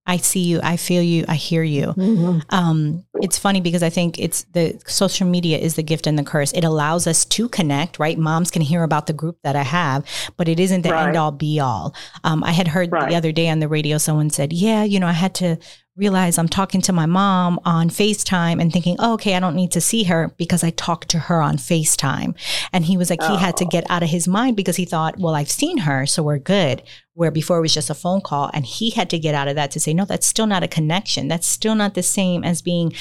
I 0.06 0.18
see 0.18 0.42
you, 0.42 0.60
I 0.62 0.76
feel 0.76 1.02
you, 1.02 1.24
I 1.30 1.36
hear 1.36 1.64
you. 1.64 1.94
Mm-hmm. 1.94 2.40
Um, 2.50 3.06
it's 3.22 3.38
funny 3.38 3.62
because 3.62 3.84
I 3.84 3.90
think 3.90 4.20
it's 4.20 4.44
the 4.52 4.82
social 4.88 5.28
media 5.28 5.58
is 5.58 5.76
the 5.76 5.84
gift 5.84 6.06
and 6.06 6.20
the 6.20 6.24
curse. 6.24 6.52
It 6.52 6.66
allows 6.66 7.08
us 7.08 7.24
to 7.24 7.48
connect, 7.48 7.98
right? 7.98 8.18
Moms 8.18 8.52
can 8.52 8.62
hear 8.62 8.84
about 8.84 9.08
the 9.08 9.14
group 9.14 9.38
that 9.44 9.56
I 9.56 9.64
have, 9.64 10.04
but 10.36 10.50
it 10.50 10.60
isn't 10.60 10.82
the 10.82 10.90
right. 10.90 11.08
end 11.08 11.18
all 11.18 11.32
be 11.32 11.60
all. 11.60 11.96
Um, 12.26 12.44
I 12.44 12.52
had 12.52 12.68
heard 12.68 12.92
right. 12.92 13.10
the 13.10 13.16
other 13.16 13.32
day 13.32 13.48
on 13.48 13.60
the 13.60 13.70
radio, 13.70 13.98
someone 14.00 14.32
said, 14.32 14.52
yeah, 14.52 14.84
you 14.84 15.00
know, 15.00 15.08
I 15.08 15.14
had 15.14 15.36
to 15.36 15.58
realize 16.02 16.40
I'm 16.40 16.50
talking 16.50 16.82
to 16.82 16.92
my 16.92 17.06
mom 17.06 17.60
on 17.64 17.90
FaceTime 17.90 18.60
and 18.60 18.74
thinking, 18.74 18.96
oh, 18.98 19.14
okay, 19.14 19.36
I 19.36 19.40
don't 19.40 19.56
need 19.56 19.72
to 19.74 19.80
see 19.80 20.04
her 20.06 20.34
because 20.36 20.64
I 20.64 20.72
talked 20.72 21.10
to 21.10 21.20
her 21.20 21.42
on 21.42 21.58
FaceTime. 21.58 22.36
And 22.74 22.84
he 22.84 22.98
was 22.98 23.12
like, 23.12 23.20
oh. 23.22 23.32
he 23.32 23.38
had 23.40 23.56
to 23.58 23.66
get 23.66 23.90
out 23.90 24.02
of 24.02 24.10
his 24.10 24.28
mind 24.28 24.58
because 24.58 24.76
he 24.76 24.84
thought, 24.84 25.20
well, 25.20 25.36
I've 25.36 25.52
seen 25.52 25.78
her, 25.78 26.08
so 26.08 26.24
we're 26.24 26.40
good. 26.40 26.82
Where 27.14 27.30
before 27.30 27.60
it 27.60 27.62
was 27.62 27.74
just 27.74 27.92
a 27.92 27.94
phone 27.94 28.22
call. 28.22 28.50
And 28.52 28.66
he 28.66 28.90
had 28.90 29.12
to 29.12 29.20
get 29.20 29.36
out 29.36 29.48
of 29.48 29.56
that 29.56 29.70
to 29.72 29.80
say, 29.80 29.94
no, 29.94 30.06
that's 30.06 30.26
still 30.26 30.48
not 30.48 30.64
a 30.64 30.68
connection. 30.68 31.28
That's 31.28 31.46
still 31.46 31.76
not 31.76 31.94
the 31.94 32.04
same 32.04 32.44
as 32.44 32.64
being 32.64 32.94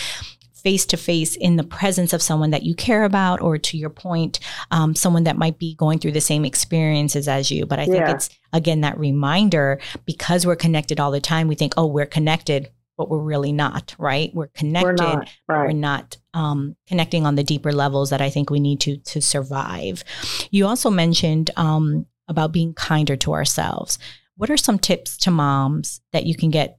face 0.53 0.85
to 0.85 0.99
face 0.99 1.37
in 1.37 1.57
the 1.57 1.65
presence 1.65 2.13
of 2.13 2.21
someone 2.21 2.51
that 2.51 2.65
you 2.65 2.75
care 2.75 3.05
about, 3.05 3.41
or 3.41 3.57
to 3.57 3.79
your 3.79 3.89
point, 3.89 4.41
um, 4.71 4.95
someone 4.95 5.25
that 5.25 5.39
might 5.39 5.59
be 5.59 5.75
going 5.77 5.99
through 5.99 6.13
the 6.13 6.21
same 6.21 6.45
experiences 6.45 7.29
as 7.29 7.51
you. 7.51 7.65
But 7.65 7.79
I 7.79 7.87
think 7.87 7.97
yeah. 7.97 8.13
it's 8.13 8.29
again 8.53 8.83
that 8.83 8.99
reminder 8.99 9.81
because 10.05 10.47
we're 10.47 10.57
connected 10.57 11.01
all 11.01 11.13
the 11.13 11.21
time, 11.21 11.49
we 11.49 11.55
think, 11.55 11.73
oh, 11.79 11.87
we're 11.87 12.05
connected 12.05 12.69
but 13.01 13.09
we're 13.09 13.17
really 13.17 13.51
not, 13.51 13.95
right? 13.99 14.31
We're 14.35 14.49
connected. 14.49 14.85
We're 14.85 14.93
not, 14.93 15.29
right. 15.49 15.67
we're 15.69 15.73
not 15.73 16.19
um, 16.35 16.77
connecting 16.87 17.25
on 17.25 17.35
the 17.35 17.43
deeper 17.43 17.73
levels 17.73 18.11
that 18.11 18.21
I 18.21 18.29
think 18.29 18.51
we 18.51 18.61
need 18.61 18.79
to 18.81 18.99
to 18.99 19.23
survive. 19.23 20.05
You 20.51 20.67
also 20.67 20.91
mentioned 20.91 21.51
um, 21.57 22.05
about 22.29 22.53
being 22.53 22.75
kinder 22.75 23.17
to 23.17 23.33
ourselves. 23.33 23.99
What 24.37 24.51
are 24.51 24.59
some 24.59 24.79
tips 24.79 25.17
to 25.19 25.31
moms 25.31 26.03
that 26.13 26.27
you 26.27 26.35
can 26.35 26.51
get 26.51 26.79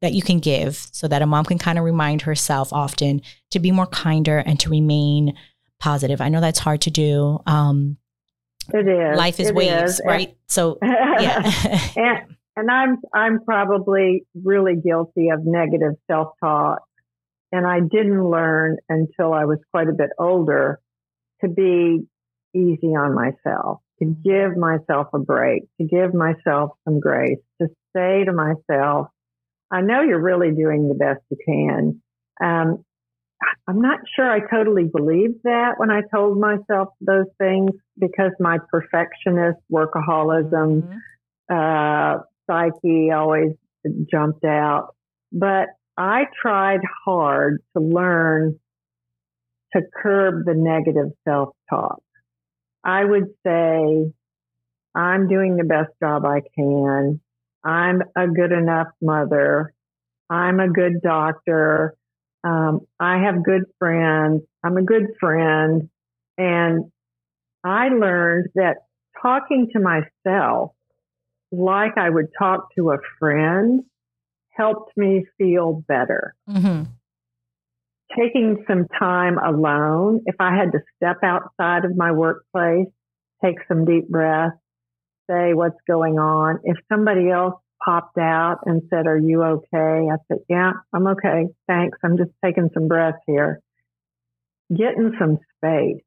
that 0.00 0.14
you 0.14 0.22
can 0.22 0.40
give 0.40 0.88
so 0.90 1.06
that 1.06 1.22
a 1.22 1.26
mom 1.26 1.44
can 1.44 1.58
kind 1.58 1.78
of 1.78 1.84
remind 1.84 2.22
herself 2.22 2.72
often 2.72 3.22
to 3.52 3.60
be 3.60 3.70
more 3.70 3.86
kinder 3.86 4.38
and 4.38 4.58
to 4.58 4.68
remain 4.68 5.38
positive? 5.78 6.20
I 6.20 6.28
know 6.28 6.40
that's 6.40 6.58
hard 6.58 6.80
to 6.80 6.90
do. 6.90 7.38
Um, 7.46 7.98
it 8.74 8.88
is. 8.88 9.16
Life 9.16 9.38
is 9.38 9.50
it 9.50 9.54
waves, 9.54 9.92
is. 9.92 10.02
right? 10.04 10.36
So, 10.48 10.78
yeah. 10.82 11.88
and, 11.96 12.36
and 12.56 12.70
I'm 12.70 12.98
I'm 13.14 13.44
probably 13.44 14.24
really 14.34 14.74
guilty 14.76 15.28
of 15.30 15.40
negative 15.44 15.92
self-talk. 16.10 16.80
And 17.54 17.66
I 17.66 17.80
didn't 17.80 18.24
learn 18.24 18.78
until 18.88 19.34
I 19.34 19.44
was 19.44 19.58
quite 19.70 19.88
a 19.88 19.92
bit 19.92 20.08
older 20.18 20.80
to 21.42 21.48
be 21.48 22.06
easy 22.54 22.88
on 22.88 23.14
myself, 23.14 23.80
to 23.98 24.06
give 24.06 24.56
myself 24.56 25.08
a 25.12 25.18
break, 25.18 25.64
to 25.78 25.86
give 25.86 26.14
myself 26.14 26.70
some 26.84 26.98
grace, 26.98 27.38
to 27.60 27.68
say 27.94 28.24
to 28.24 28.32
myself, 28.32 29.08
I 29.70 29.82
know 29.82 30.02
you're 30.02 30.22
really 30.22 30.52
doing 30.52 30.88
the 30.88 30.94
best 30.94 31.20
you 31.30 31.36
can. 31.46 32.02
Um, 32.42 32.84
I'm 33.66 33.80
not 33.80 34.00
sure 34.16 34.30
I 34.30 34.40
totally 34.40 34.84
believed 34.84 35.40
that 35.44 35.74
when 35.76 35.90
I 35.90 36.02
told 36.14 36.38
myself 36.38 36.88
those 37.00 37.26
things 37.38 37.70
because 37.98 38.32
my 38.38 38.58
perfectionist 38.70 39.58
workaholism, 39.70 40.82
mm-hmm. 40.82 40.98
uh, 41.50 42.22
psyche 42.50 43.10
always 43.10 43.52
jumped 44.10 44.44
out. 44.44 44.94
But 45.32 45.68
I 45.96 46.24
tried 46.40 46.80
hard 47.04 47.62
to 47.76 47.82
learn 47.82 48.58
to 49.74 49.82
curb 50.02 50.44
the 50.44 50.54
negative 50.54 51.12
self 51.26 51.50
talk. 51.70 52.02
I 52.84 53.04
would 53.04 53.28
say, 53.46 54.12
I'm 54.94 55.28
doing 55.28 55.56
the 55.56 55.64
best 55.64 55.90
job 56.02 56.24
I 56.26 56.40
can. 56.54 57.20
I'm 57.64 58.02
a 58.16 58.26
good 58.26 58.52
enough 58.52 58.88
mother. 59.00 59.72
I'm 60.28 60.60
a 60.60 60.68
good 60.68 61.00
doctor. 61.02 61.94
Um, 62.44 62.80
I 62.98 63.22
have 63.24 63.44
good 63.44 63.64
friends. 63.78 64.42
I'm 64.64 64.76
a 64.76 64.82
good 64.82 65.06
friend. 65.20 65.88
And 66.36 66.90
I 67.64 67.88
learned 67.88 68.48
that 68.56 68.78
talking 69.20 69.68
to 69.72 69.80
myself 69.80 70.72
like 71.52 71.98
I 71.98 72.08
would 72.08 72.28
talk 72.38 72.74
to 72.76 72.90
a 72.90 72.98
friend 73.18 73.82
helped 74.50 74.96
me 74.96 75.26
feel 75.38 75.84
better. 75.86 76.34
Mm-hmm. 76.48 76.84
Taking 78.18 78.64
some 78.66 78.86
time 78.98 79.38
alone, 79.38 80.22
if 80.26 80.36
I 80.38 80.54
had 80.56 80.72
to 80.72 80.80
step 80.96 81.18
outside 81.22 81.84
of 81.84 81.96
my 81.96 82.12
workplace, 82.12 82.88
take 83.42 83.56
some 83.68 83.84
deep 83.84 84.08
breaths, 84.08 84.56
say 85.30 85.54
what's 85.54 85.80
going 85.86 86.18
on. 86.18 86.60
If 86.64 86.76
somebody 86.90 87.30
else 87.30 87.54
popped 87.82 88.18
out 88.18 88.58
and 88.66 88.82
said, 88.90 89.06
Are 89.06 89.18
you 89.18 89.42
okay? 89.42 90.08
I 90.10 90.16
said, 90.28 90.38
Yeah, 90.48 90.72
I'm 90.92 91.06
okay. 91.08 91.46
Thanks. 91.66 91.98
I'm 92.04 92.18
just 92.18 92.30
taking 92.44 92.68
some 92.74 92.88
breaths 92.88 93.18
here. 93.26 93.60
Getting 94.70 95.12
some 95.18 95.38
space. 95.56 96.02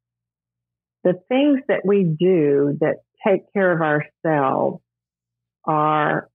The 1.03 1.13
things 1.27 1.61
that 1.67 1.81
we 1.85 2.03
do 2.03 2.77
that 2.81 2.97
take 3.25 3.51
care 3.53 3.71
of 3.71 3.81
ourselves 3.81 4.81
are 5.67 6.29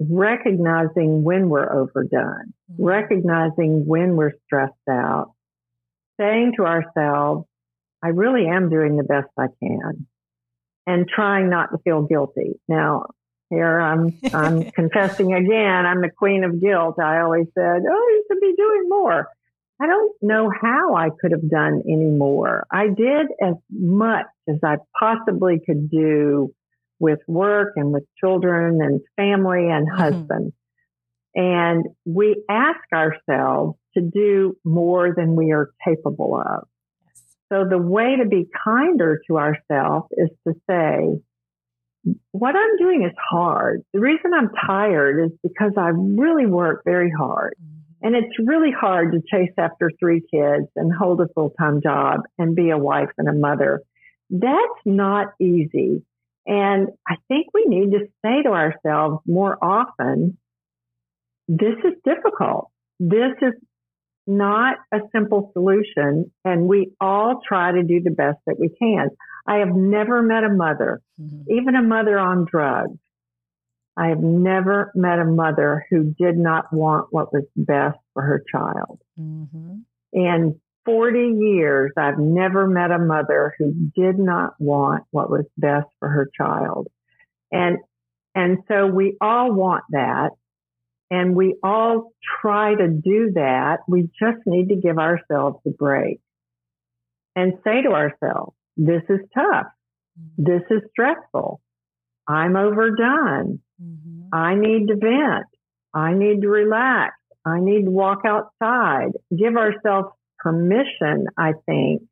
recognizing 0.00 1.22
when 1.22 1.48
we're 1.48 1.70
overdone, 1.70 2.54
mm-hmm. 2.72 2.84
recognizing 2.84 3.86
when 3.86 4.16
we're 4.16 4.32
stressed 4.46 4.72
out, 4.88 5.32
saying 6.18 6.54
to 6.56 6.64
ourselves, 6.64 7.46
I 8.02 8.08
really 8.08 8.46
am 8.46 8.70
doing 8.70 8.96
the 8.96 9.04
best 9.04 9.28
I 9.38 9.48
can, 9.62 10.06
and 10.86 11.06
trying 11.06 11.50
not 11.50 11.70
to 11.72 11.78
feel 11.84 12.02
guilty. 12.02 12.58
Now, 12.66 13.10
here 13.50 13.80
I'm 13.80 14.18
I'm 14.32 14.70
confessing 14.70 15.34
again. 15.34 15.86
I'm 15.86 16.00
the 16.00 16.10
queen 16.10 16.44
of 16.44 16.60
guilt. 16.60 16.98
I 16.98 17.20
always 17.20 17.46
said, 17.54 17.82
"Oh, 17.88 18.08
you 18.08 18.24
should 18.28 18.40
be 18.40 18.54
doing 18.56 18.88
more." 18.88 19.28
I 19.82 19.86
don't 19.86 20.12
know 20.20 20.50
how 20.60 20.94
I 20.94 21.08
could 21.20 21.32
have 21.32 21.48
done 21.48 21.82
any 21.86 22.10
more. 22.10 22.66
I 22.70 22.88
did 22.88 23.28
as 23.42 23.54
much 23.70 24.26
as 24.46 24.56
I 24.62 24.76
possibly 24.98 25.58
could 25.64 25.90
do 25.90 26.54
with 27.00 27.18
work 27.26 27.72
and 27.76 27.92
with 27.92 28.04
children 28.22 28.80
and 28.80 29.00
family 29.16 29.68
and 29.68 29.88
mm-hmm. 29.88 30.00
husband. 30.00 30.52
And 31.34 31.86
we 32.04 32.42
ask 32.48 32.80
ourselves 32.92 33.78
to 33.94 34.02
do 34.02 34.56
more 34.64 35.14
than 35.16 35.34
we 35.34 35.52
are 35.52 35.70
capable 35.84 36.40
of. 36.40 36.68
So 37.52 37.64
the 37.68 37.78
way 37.78 38.16
to 38.22 38.28
be 38.28 38.48
kinder 38.64 39.20
to 39.26 39.38
ourselves 39.38 40.06
is 40.12 40.28
to 40.46 40.54
say, 40.68 41.20
what 42.30 42.54
I'm 42.56 42.76
doing 42.78 43.04
is 43.04 43.16
hard. 43.30 43.82
The 43.92 44.00
reason 44.00 44.32
I'm 44.34 44.50
tired 44.66 45.24
is 45.24 45.32
because 45.42 45.72
I 45.76 45.88
really 45.88 46.46
work 46.46 46.82
very 46.84 47.10
hard. 47.10 47.54
Mm-hmm. 47.60 48.06
And 48.06 48.16
it's 48.16 48.34
really 48.38 48.70
hard 48.70 49.12
to 49.12 49.20
chase 49.30 49.52
after 49.58 49.90
three 49.98 50.20
kids 50.20 50.66
and 50.76 50.92
hold 50.92 51.20
a 51.20 51.28
full 51.34 51.50
time 51.58 51.82
job 51.82 52.20
and 52.38 52.56
be 52.56 52.70
a 52.70 52.78
wife 52.78 53.10
and 53.18 53.28
a 53.28 53.34
mother. 53.34 53.82
That's 54.30 54.80
not 54.86 55.28
easy. 55.40 56.02
And 56.50 56.88
I 57.08 57.14
think 57.28 57.46
we 57.54 57.64
need 57.66 57.92
to 57.92 58.08
say 58.24 58.42
to 58.42 58.48
ourselves 58.48 59.22
more 59.24 59.56
often, 59.62 60.36
this 61.46 61.76
is 61.84 61.92
difficult. 62.04 62.72
This 62.98 63.36
is 63.40 63.52
not 64.26 64.78
a 64.92 64.98
simple 65.14 65.52
solution. 65.52 66.32
And 66.44 66.66
we 66.66 66.90
all 67.00 67.40
try 67.46 67.70
to 67.70 67.84
do 67.84 68.00
the 68.02 68.10
best 68.10 68.38
that 68.48 68.58
we 68.58 68.68
can. 68.68 69.10
I 69.46 69.58
have 69.58 69.76
never 69.76 70.22
met 70.22 70.42
a 70.42 70.48
mother, 70.48 71.00
mm-hmm. 71.20 71.52
even 71.52 71.76
a 71.76 71.84
mother 71.84 72.18
on 72.18 72.46
drugs. 72.50 72.98
I 73.96 74.08
have 74.08 74.20
never 74.20 74.90
met 74.96 75.20
a 75.20 75.24
mother 75.24 75.86
who 75.88 76.14
did 76.18 76.36
not 76.36 76.72
want 76.72 77.12
what 77.12 77.32
was 77.32 77.44
best 77.54 77.98
for 78.12 78.22
her 78.22 78.42
child. 78.50 79.00
Mm-hmm. 79.16 79.76
In 80.14 80.60
40 80.84 81.36
years, 81.40 81.92
I've 81.96 82.18
never 82.18 82.66
met 82.66 82.90
a 82.90 82.98
mother 82.98 83.54
who 83.58 83.72
did 83.94 84.18
not 84.18 84.54
want 84.58 85.04
what 85.10 85.30
was 85.30 85.44
best 85.56 85.86
for 85.98 86.08
her 86.08 86.28
child. 86.36 86.88
And, 87.52 87.78
and 88.34 88.58
so 88.68 88.86
we 88.86 89.16
all 89.20 89.52
want 89.52 89.84
that. 89.90 90.30
And 91.10 91.34
we 91.34 91.56
all 91.62 92.12
try 92.40 92.74
to 92.74 92.88
do 92.88 93.32
that. 93.34 93.78
We 93.88 94.02
just 94.02 94.38
need 94.46 94.68
to 94.68 94.76
give 94.76 94.98
ourselves 94.98 95.58
a 95.66 95.70
break 95.70 96.20
and 97.34 97.54
say 97.64 97.82
to 97.82 97.90
ourselves, 97.90 98.54
this 98.76 99.02
is 99.08 99.20
tough. 99.34 99.66
Mm-hmm. 100.18 100.44
This 100.44 100.62
is 100.70 100.82
stressful. 100.90 101.60
I'm 102.28 102.56
overdone. 102.56 103.60
Mm-hmm. 103.82 104.34
I 104.34 104.54
need 104.54 104.86
to 104.88 104.96
vent. 104.96 105.46
I 105.92 106.14
need 106.14 106.42
to 106.42 106.48
relax. 106.48 107.14
I 107.44 107.58
need 107.58 107.84
to 107.86 107.90
walk 107.90 108.20
outside. 108.24 109.12
Give 109.36 109.56
ourselves 109.56 110.10
permission, 110.42 111.26
I 111.36 111.52
think, 111.66 112.02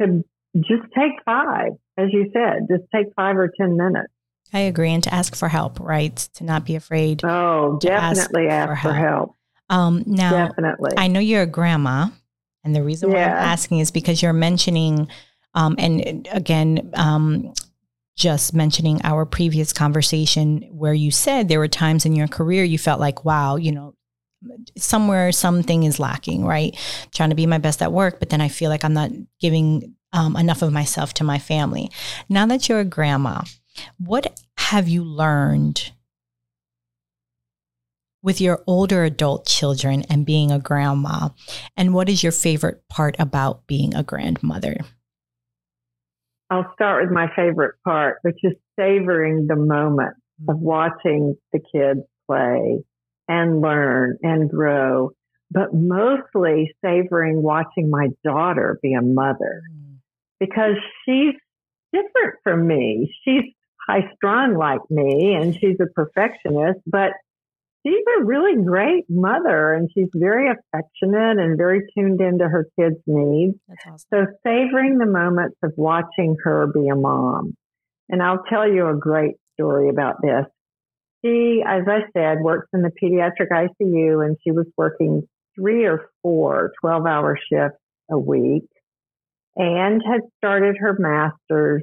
to 0.00 0.24
just 0.56 0.92
take 0.94 1.12
five, 1.24 1.72
as 1.96 2.08
you 2.12 2.30
said, 2.32 2.66
just 2.70 2.84
take 2.94 3.06
five 3.14 3.36
or 3.36 3.50
10 3.58 3.76
minutes. 3.76 4.12
I 4.52 4.60
agree. 4.60 4.90
And 4.90 5.02
to 5.04 5.12
ask 5.12 5.34
for 5.34 5.48
help, 5.48 5.80
right? 5.80 6.16
To 6.34 6.44
not 6.44 6.64
be 6.64 6.76
afraid. 6.76 7.24
Oh, 7.24 7.78
definitely 7.80 8.48
ask, 8.48 8.70
ask, 8.70 8.82
for 8.82 8.92
help. 8.92 9.08
help. 9.08 9.36
Um, 9.68 10.04
now, 10.06 10.46
definitely. 10.46 10.92
I 10.96 11.08
know 11.08 11.20
you're 11.20 11.42
a 11.42 11.46
grandma. 11.46 12.08
And 12.64 12.74
the 12.74 12.82
reason 12.82 13.12
why 13.12 13.22
I'm 13.22 13.30
asking 13.30 13.78
is 13.78 13.92
because 13.92 14.22
you're 14.22 14.32
mentioning, 14.32 15.08
um, 15.54 15.76
and 15.78 16.26
again, 16.32 16.90
um, 16.94 17.52
just 18.16 18.54
mentioning 18.54 19.00
our 19.04 19.24
previous 19.24 19.72
conversation 19.72 20.62
where 20.72 20.94
you 20.94 21.12
said 21.12 21.48
there 21.48 21.60
were 21.60 21.68
times 21.68 22.04
in 22.04 22.16
your 22.16 22.26
career 22.26 22.64
you 22.64 22.78
felt 22.78 22.98
like, 22.98 23.24
wow, 23.24 23.54
you 23.54 23.70
know, 23.70 23.94
somewhere 24.76 25.32
something 25.32 25.84
is 25.84 25.98
lacking, 25.98 26.44
right? 26.44 26.76
trying 27.14 27.30
to 27.30 27.36
be 27.36 27.46
my 27.46 27.58
best 27.58 27.82
at 27.82 27.92
work, 27.92 28.18
but 28.18 28.30
then 28.30 28.40
I 28.40 28.48
feel 28.48 28.70
like 28.70 28.84
I'm 28.84 28.94
not 28.94 29.10
giving 29.40 29.94
um, 30.12 30.36
enough 30.36 30.62
of 30.62 30.72
myself 30.72 31.14
to 31.14 31.24
my 31.24 31.38
family. 31.38 31.90
Now 32.28 32.46
that 32.46 32.68
you're 32.68 32.80
a 32.80 32.84
grandma, 32.84 33.42
what 33.98 34.40
have 34.58 34.88
you 34.88 35.04
learned 35.04 35.92
with 38.22 38.40
your 38.40 38.62
older 38.66 39.04
adult 39.04 39.46
children 39.46 40.04
and 40.10 40.26
being 40.26 40.50
a 40.50 40.58
grandma? 40.58 41.28
And 41.76 41.94
what 41.94 42.08
is 42.08 42.22
your 42.22 42.32
favorite 42.32 42.82
part 42.88 43.16
about 43.18 43.66
being 43.66 43.94
a 43.94 44.02
grandmother? 44.02 44.78
I'll 46.50 46.72
start 46.74 47.04
with 47.04 47.12
my 47.12 47.28
favorite 47.34 47.74
part, 47.84 48.18
which 48.22 48.38
is 48.42 48.52
savoring 48.78 49.46
the 49.48 49.56
moment 49.56 50.14
of 50.48 50.58
watching 50.58 51.36
the 51.52 51.58
kids 51.58 52.00
play 52.26 52.84
and 53.28 53.60
learn 53.60 54.18
and 54.22 54.50
grow, 54.50 55.10
but 55.50 55.72
mostly 55.72 56.74
savoring 56.84 57.42
watching 57.42 57.90
my 57.90 58.08
daughter 58.24 58.78
be 58.82 58.94
a 58.94 59.02
mother 59.02 59.62
mm. 59.72 59.96
because 60.38 60.74
she's 61.04 61.34
different 61.92 62.34
from 62.42 62.66
me. 62.66 63.14
She's 63.24 63.52
high 63.88 64.10
strung 64.16 64.56
like 64.56 64.80
me 64.90 65.34
and 65.34 65.54
she's 65.54 65.76
a 65.80 65.86
perfectionist, 65.94 66.80
but 66.86 67.12
she's 67.86 68.02
a 68.18 68.24
really 68.24 68.62
great 68.64 69.04
mother 69.08 69.74
and 69.74 69.88
she's 69.94 70.08
very 70.14 70.50
affectionate 70.50 71.38
and 71.38 71.56
very 71.56 71.82
tuned 71.96 72.20
into 72.20 72.48
her 72.48 72.66
kids' 72.78 72.96
needs. 73.06 73.56
Awesome. 73.86 73.98
So 74.12 74.26
savoring 74.44 74.98
the 74.98 75.06
moments 75.06 75.56
of 75.62 75.72
watching 75.76 76.36
her 76.42 76.66
be 76.66 76.88
a 76.88 76.96
mom. 76.96 77.56
And 78.08 78.22
I'll 78.22 78.42
tell 78.48 78.68
you 78.68 78.88
a 78.88 78.96
great 78.96 79.34
story 79.54 79.88
about 79.88 80.16
this. 80.22 80.46
She, 81.24 81.62
as 81.66 81.82
I 81.88 82.00
said, 82.16 82.40
works 82.40 82.68
in 82.72 82.82
the 82.82 82.90
pediatric 82.90 83.50
ICU 83.50 84.24
and 84.24 84.36
she 84.44 84.52
was 84.52 84.66
working 84.76 85.26
three 85.54 85.84
or 85.86 86.10
four 86.22 86.72
12 86.80 87.06
hour 87.06 87.38
shifts 87.50 87.78
a 88.10 88.18
week 88.18 88.64
and 89.56 90.02
had 90.06 90.20
started 90.38 90.76
her 90.78 90.96
master's 90.98 91.82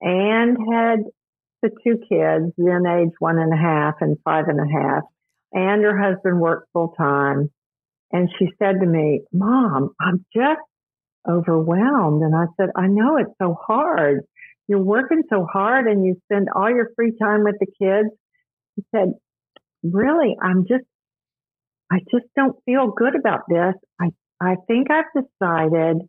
and 0.00 0.56
had 0.72 1.00
the 1.62 1.70
two 1.84 1.98
kids, 2.08 2.52
then 2.56 2.86
age 2.86 3.12
one 3.20 3.38
and 3.38 3.52
a 3.52 3.56
half 3.56 3.94
and 4.00 4.16
five 4.24 4.46
and 4.48 4.58
a 4.58 4.66
half, 4.66 5.02
and 5.52 5.84
her 5.84 5.96
husband 5.96 6.40
worked 6.40 6.68
full 6.72 6.94
time. 6.98 7.50
And 8.10 8.28
she 8.38 8.48
said 8.58 8.80
to 8.80 8.86
me, 8.86 9.22
Mom, 9.32 9.90
I'm 10.00 10.24
just 10.34 10.60
overwhelmed. 11.28 12.22
And 12.22 12.34
I 12.34 12.46
said, 12.56 12.70
I 12.76 12.88
know 12.88 13.16
it's 13.16 13.32
so 13.40 13.56
hard. 13.66 14.24
You're 14.66 14.82
working 14.82 15.22
so 15.30 15.46
hard 15.50 15.86
and 15.86 16.04
you 16.04 16.16
spend 16.24 16.48
all 16.54 16.68
your 16.68 16.90
free 16.96 17.12
time 17.20 17.44
with 17.44 17.56
the 17.60 17.66
kids. 17.66 18.08
She 18.76 18.84
said, 18.94 19.14
Really, 19.82 20.36
I'm 20.40 20.64
just, 20.66 20.84
I 21.90 21.98
just 22.10 22.26
don't 22.36 22.56
feel 22.64 22.92
good 22.96 23.16
about 23.16 23.40
this. 23.48 23.74
I, 24.00 24.10
I 24.40 24.56
think 24.68 24.88
I've 24.90 25.04
decided 25.12 26.02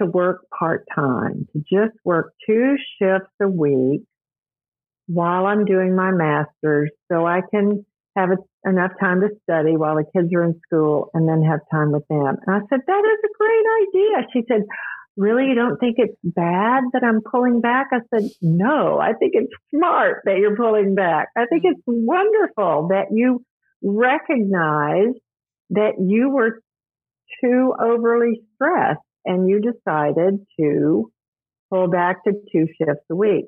to 0.00 0.06
work 0.06 0.46
part 0.56 0.86
time, 0.94 1.48
to 1.52 1.58
just 1.58 1.98
work 2.04 2.32
two 2.46 2.76
shifts 2.98 3.32
a 3.42 3.48
week 3.48 4.02
while 5.06 5.46
I'm 5.46 5.64
doing 5.64 5.96
my 5.96 6.10
master's 6.12 6.90
so 7.10 7.26
I 7.26 7.40
can 7.50 7.84
have 8.16 8.30
a, 8.30 8.68
enough 8.68 8.92
time 9.00 9.20
to 9.22 9.28
study 9.42 9.76
while 9.76 9.96
the 9.96 10.04
kids 10.14 10.32
are 10.34 10.44
in 10.44 10.60
school 10.66 11.10
and 11.14 11.28
then 11.28 11.42
have 11.42 11.60
time 11.70 11.92
with 11.92 12.06
them. 12.08 12.36
And 12.46 12.56
I 12.56 12.60
said, 12.68 12.80
that 12.86 13.02
is 13.04 13.18
a 13.24 13.38
great 13.38 13.66
idea. 13.82 14.28
She 14.32 14.42
said, 14.48 14.66
really, 15.18 15.46
you 15.46 15.54
don't 15.54 15.78
think 15.78 15.96
it's 15.98 16.16
bad 16.24 16.84
that 16.92 17.04
I'm 17.04 17.20
pulling 17.20 17.60
back? 17.60 17.88
I 17.92 17.98
said, 18.14 18.30
no, 18.40 18.98
I 18.98 19.12
think 19.12 19.32
it's 19.34 19.52
smart 19.74 20.22
that 20.24 20.38
you're 20.38 20.56
pulling 20.56 20.94
back. 20.94 21.28
I 21.36 21.46
think 21.46 21.64
mm. 21.64 21.72
it's 21.72 21.82
wonderful 21.86 22.88
that 22.88 23.06
you 23.10 23.44
recognize 23.82 25.14
that 25.70 25.92
you 25.98 26.30
were 26.30 26.60
too 27.42 27.74
overly 27.78 28.40
stressed 28.54 29.00
and 29.24 29.48
you 29.48 29.60
decided 29.60 30.46
to 30.58 31.12
pull 31.70 31.88
back 31.88 32.24
to 32.24 32.32
two 32.50 32.66
shifts 32.78 33.04
a 33.10 33.14
week 33.14 33.44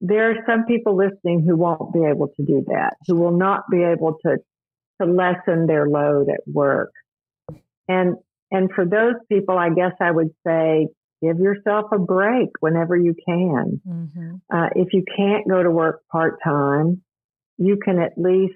there 0.00 0.30
are 0.30 0.44
some 0.46 0.64
people 0.66 0.96
listening 0.96 1.42
who 1.42 1.56
won't 1.56 1.92
be 1.92 2.04
able 2.04 2.28
to 2.28 2.44
do 2.44 2.64
that, 2.68 2.96
who 3.06 3.16
will 3.16 3.36
not 3.36 3.62
be 3.70 3.82
able 3.82 4.16
to, 4.24 4.36
to 5.00 5.10
lessen 5.10 5.66
their 5.66 5.88
load 5.88 6.28
at 6.28 6.40
work. 6.46 6.92
And, 7.88 8.16
and 8.50 8.70
for 8.74 8.84
those 8.84 9.14
people, 9.28 9.58
I 9.58 9.70
guess 9.70 9.92
I 10.00 10.10
would 10.10 10.30
say, 10.46 10.88
give 11.22 11.38
yourself 11.38 11.86
a 11.92 11.98
break 11.98 12.50
whenever 12.60 12.96
you 12.96 13.14
can. 13.26 13.80
Mm-hmm. 13.86 14.34
Uh, 14.54 14.68
if 14.76 14.92
you 14.92 15.02
can't 15.16 15.48
go 15.48 15.62
to 15.62 15.70
work 15.70 16.02
part 16.10 16.38
time, 16.44 17.02
you 17.58 17.78
can 17.82 17.98
at 17.98 18.12
least 18.16 18.54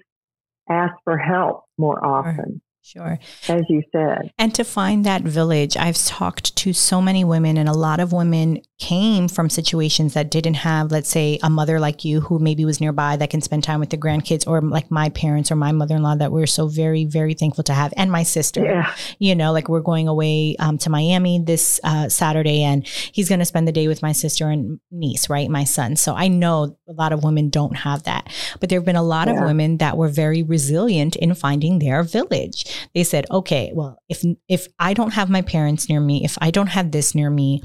ask 0.69 0.93
for 1.03 1.17
help 1.17 1.63
more 1.77 2.03
often. 2.05 2.61
Sure. 2.83 3.19
As 3.47 3.63
you 3.69 3.83
said. 3.91 4.31
And 4.39 4.53
to 4.55 4.63
find 4.63 5.05
that 5.05 5.21
village, 5.21 5.77
I've 5.77 5.97
talked 5.97 6.55
to 6.57 6.73
so 6.73 7.01
many 7.01 7.23
women, 7.23 7.57
and 7.57 7.69
a 7.69 7.73
lot 7.73 7.99
of 7.99 8.11
women 8.11 8.61
came 8.79 9.27
from 9.27 9.49
situations 9.49 10.15
that 10.15 10.31
didn't 10.31 10.55
have, 10.55 10.91
let's 10.91 11.07
say, 11.07 11.37
a 11.43 11.49
mother 11.49 11.79
like 11.79 12.03
you 12.03 12.21
who 12.21 12.39
maybe 12.39 12.65
was 12.65 12.81
nearby 12.81 13.15
that 13.17 13.29
can 13.29 13.39
spend 13.39 13.63
time 13.63 13.79
with 13.79 13.91
the 13.91 13.97
grandkids, 13.97 14.47
or 14.47 14.61
like 14.61 14.89
my 14.89 15.09
parents 15.09 15.51
or 15.51 15.55
my 15.55 15.71
mother 15.71 15.95
in 15.95 16.01
law 16.01 16.15
that 16.15 16.31
we're 16.31 16.47
so 16.47 16.67
very, 16.67 17.05
very 17.05 17.35
thankful 17.35 17.63
to 17.65 17.73
have, 17.73 17.93
and 17.97 18.11
my 18.11 18.23
sister. 18.23 18.63
Yeah. 18.63 18.93
You 19.19 19.35
know, 19.35 19.51
like 19.51 19.69
we're 19.69 19.81
going 19.81 20.07
away 20.07 20.55
um, 20.57 20.79
to 20.79 20.89
Miami 20.89 21.39
this 21.39 21.79
uh, 21.83 22.09
Saturday, 22.09 22.63
and 22.63 22.87
he's 22.87 23.29
going 23.29 23.39
to 23.39 23.45
spend 23.45 23.67
the 23.67 23.71
day 23.71 23.87
with 23.87 24.01
my 24.01 24.11
sister 24.11 24.49
and 24.49 24.79
niece, 24.89 25.29
right? 25.29 25.49
My 25.49 25.65
son. 25.65 25.95
So 25.95 26.15
I 26.15 26.27
know 26.27 26.77
a 26.89 26.93
lot 26.93 27.13
of 27.13 27.23
women 27.23 27.49
don't 27.49 27.75
have 27.77 28.03
that. 28.03 28.27
But 28.59 28.69
there 28.69 28.79
have 28.79 28.85
been 28.85 28.95
a 28.95 29.03
lot 29.03 29.27
yeah. 29.27 29.35
of 29.35 29.43
women 29.45 29.77
that 29.77 29.97
were 29.97 30.09
very 30.09 30.41
resilient 30.41 31.15
in 31.15 31.35
finding 31.35 31.77
their 31.77 32.01
village 32.01 32.65
they 32.93 33.03
said, 33.03 33.25
okay, 33.31 33.71
well, 33.73 34.01
if 34.09 34.23
if 34.47 34.67
I 34.79 34.93
don't 34.93 35.13
have 35.13 35.29
my 35.29 35.41
parents 35.41 35.89
near 35.89 35.99
me, 35.99 36.23
if 36.23 36.37
I 36.41 36.51
don't 36.51 36.67
have 36.67 36.91
this 36.91 37.15
near 37.15 37.29
me, 37.29 37.61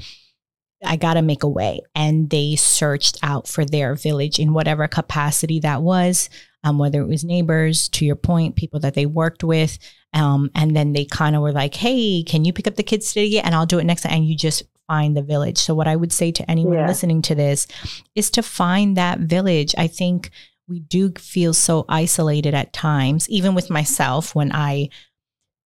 I 0.85 0.95
got 0.95 1.15
to 1.15 1.21
make 1.21 1.43
a 1.43 1.49
way. 1.49 1.81
And 1.95 2.29
they 2.29 2.55
searched 2.55 3.17
out 3.23 3.47
for 3.47 3.65
their 3.65 3.95
village 3.95 4.39
in 4.39 4.53
whatever 4.53 4.87
capacity 4.87 5.59
that 5.61 5.81
was, 5.81 6.29
um, 6.63 6.77
whether 6.77 7.01
it 7.01 7.07
was 7.07 7.23
neighbors, 7.23 7.89
to 7.89 8.05
your 8.05 8.15
point, 8.15 8.55
people 8.55 8.79
that 8.81 8.93
they 8.93 9.05
worked 9.05 9.43
with. 9.43 9.77
Um, 10.13 10.51
and 10.55 10.75
then 10.75 10.93
they 10.93 11.05
kind 11.05 11.35
of 11.35 11.41
were 11.41 11.51
like, 11.51 11.75
hey, 11.75 12.23
can 12.23 12.45
you 12.45 12.53
pick 12.53 12.67
up 12.67 12.75
the 12.75 12.83
kids 12.83 13.11
today? 13.13 13.39
And 13.39 13.55
I'll 13.55 13.65
do 13.65 13.79
it 13.79 13.85
next 13.85 14.03
time. 14.03 14.13
And 14.13 14.25
you 14.25 14.35
just 14.35 14.63
find 14.87 15.17
the 15.17 15.21
village. 15.21 15.57
So, 15.57 15.75
what 15.75 15.87
I 15.87 15.95
would 15.95 16.13
say 16.13 16.31
to 16.31 16.49
anyone 16.49 16.75
yeah. 16.75 16.87
listening 16.87 17.21
to 17.23 17.35
this 17.35 17.67
is 18.15 18.29
to 18.31 18.41
find 18.41 18.95
that 18.97 19.19
village. 19.19 19.75
I 19.77 19.87
think 19.87 20.31
we 20.67 20.79
do 20.79 21.11
feel 21.17 21.53
so 21.53 21.85
isolated 21.87 22.53
at 22.53 22.73
times, 22.73 23.29
even 23.29 23.55
with 23.55 23.69
myself 23.69 24.35
when 24.35 24.51
I 24.51 24.89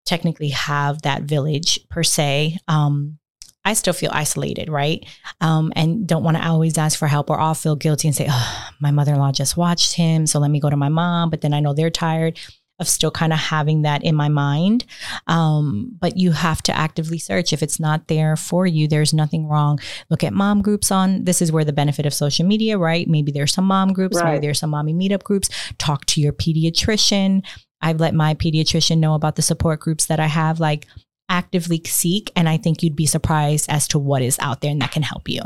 technically 0.05 0.49
have 0.49 1.01
that 1.03 1.23
village 1.23 1.87
per 1.89 2.03
se. 2.03 2.57
Um, 2.67 3.19
I 3.65 3.73
still 3.73 3.93
feel 3.93 4.11
isolated, 4.13 4.69
right? 4.69 5.05
Um, 5.41 5.73
and 5.75 6.07
don't 6.07 6.23
want 6.23 6.37
to 6.37 6.47
always 6.47 6.77
ask 6.77 6.97
for 6.97 7.07
help, 7.07 7.29
or 7.29 7.37
I'll 7.37 7.53
feel 7.53 7.75
guilty 7.75 8.07
and 8.07 8.15
say, 8.15 8.27
oh, 8.29 8.69
my 8.79 8.91
mother 8.91 9.13
in 9.13 9.19
law 9.19 9.33
just 9.33 9.57
watched 9.57 9.93
him. 9.93 10.25
So 10.25 10.39
let 10.39 10.49
me 10.49 10.61
go 10.61 10.69
to 10.69 10.77
my 10.77 10.87
mom. 10.87 11.29
But 11.29 11.41
then 11.41 11.53
I 11.53 11.59
know 11.59 11.73
they're 11.73 11.89
tired 11.89 12.39
of 12.79 12.87
still 12.87 13.11
kind 13.11 13.33
of 13.33 13.39
having 13.39 13.81
that 13.81 14.03
in 14.03 14.15
my 14.15 14.29
mind. 14.29 14.85
Um, 15.27 15.95
but 15.99 16.17
you 16.17 16.31
have 16.31 16.61
to 16.63 16.77
actively 16.77 17.17
search. 17.17 17.51
If 17.51 17.63
it's 17.63 17.79
not 17.79 18.07
there 18.07 18.35
for 18.35 18.67
you, 18.67 18.87
there's 18.87 19.13
nothing 19.13 19.47
wrong. 19.47 19.79
Look 20.09 20.23
at 20.23 20.33
mom 20.33 20.61
groups 20.61 20.91
on 20.91 21.23
this 21.23 21.41
is 21.41 21.51
where 21.51 21.65
the 21.65 21.73
benefit 21.73 22.05
of 22.05 22.13
social 22.13 22.45
media, 22.45 22.77
right? 22.77 23.07
Maybe 23.07 23.31
there's 23.31 23.53
some 23.53 23.65
mom 23.65 23.93
groups, 23.93 24.17
right. 24.17 24.33
maybe 24.33 24.45
there's 24.45 24.59
some 24.59 24.69
mommy 24.69 24.93
meetup 24.93 25.23
groups. 25.23 25.49
Talk 25.77 26.05
to 26.07 26.21
your 26.21 26.33
pediatrician. 26.33 27.43
I've 27.81 27.99
let 27.99 28.13
my 28.13 28.33
pediatrician 28.33 28.97
know 28.99 29.13
about 29.13 29.35
the 29.35 29.41
support 29.41 29.79
groups 29.79 30.05
that 30.07 30.19
I 30.19 30.27
have, 30.27 30.59
like 30.59 30.85
actively 31.29 31.81
seek. 31.85 32.31
And 32.35 32.47
I 32.47 32.57
think 32.57 32.83
you'd 32.83 32.95
be 32.95 33.05
surprised 33.05 33.69
as 33.69 33.87
to 33.89 33.99
what 33.99 34.21
is 34.21 34.37
out 34.39 34.61
there 34.61 34.71
and 34.71 34.81
that 34.81 34.91
can 34.91 35.03
help 35.03 35.27
you. 35.29 35.41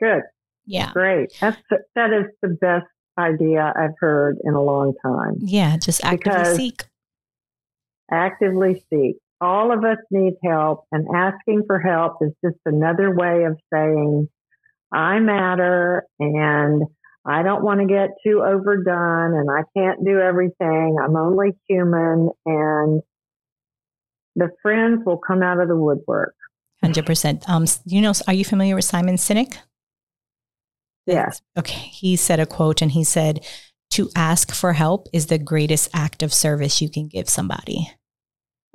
Good. 0.00 0.22
Yeah. 0.66 0.92
Great. 0.92 1.32
That's 1.40 1.56
that 1.94 2.12
is 2.12 2.26
the 2.42 2.48
best 2.48 2.86
idea 3.18 3.72
I've 3.76 3.94
heard 3.98 4.38
in 4.44 4.54
a 4.54 4.62
long 4.62 4.94
time. 5.02 5.36
Yeah, 5.40 5.76
just 5.76 6.04
actively 6.04 6.38
because 6.38 6.56
seek. 6.56 6.84
Actively 8.10 8.84
seek. 8.90 9.16
All 9.40 9.72
of 9.72 9.84
us 9.84 9.98
need 10.10 10.34
help, 10.42 10.84
and 10.92 11.06
asking 11.14 11.64
for 11.66 11.78
help 11.78 12.18
is 12.22 12.32
just 12.44 12.58
another 12.64 13.14
way 13.14 13.44
of 13.44 13.58
saying, 13.72 14.28
I 14.92 15.18
matter 15.18 16.06
and 16.18 16.82
I 17.26 17.42
don't 17.42 17.64
want 17.64 17.80
to 17.80 17.86
get 17.86 18.10
too 18.24 18.42
overdone 18.42 19.34
and 19.34 19.50
I 19.50 19.62
can't 19.76 20.04
do 20.04 20.20
everything. 20.20 20.96
I'm 21.02 21.16
only 21.16 21.52
human 21.68 22.30
and 22.46 23.02
the 24.36 24.50
friends 24.62 25.02
will 25.04 25.18
come 25.18 25.42
out 25.42 25.60
of 25.60 25.68
the 25.68 25.76
woodwork. 25.76 26.34
100%. 26.84 27.48
Um, 27.48 27.66
you 27.84 28.00
know, 28.00 28.12
are 28.28 28.34
you 28.34 28.44
familiar 28.44 28.76
with 28.76 28.84
Simon 28.84 29.16
Sinek? 29.16 29.56
Yes. 31.06 31.40
Okay. 31.56 31.74
He 31.74 32.16
said 32.16 32.40
a 32.40 32.46
quote 32.46 32.82
and 32.82 32.92
he 32.92 33.04
said, 33.04 33.44
to 33.90 34.10
ask 34.14 34.52
for 34.52 34.72
help 34.72 35.08
is 35.12 35.26
the 35.26 35.38
greatest 35.38 35.88
act 35.94 36.22
of 36.22 36.34
service 36.34 36.82
you 36.82 36.90
can 36.90 37.08
give 37.08 37.28
somebody. 37.28 37.90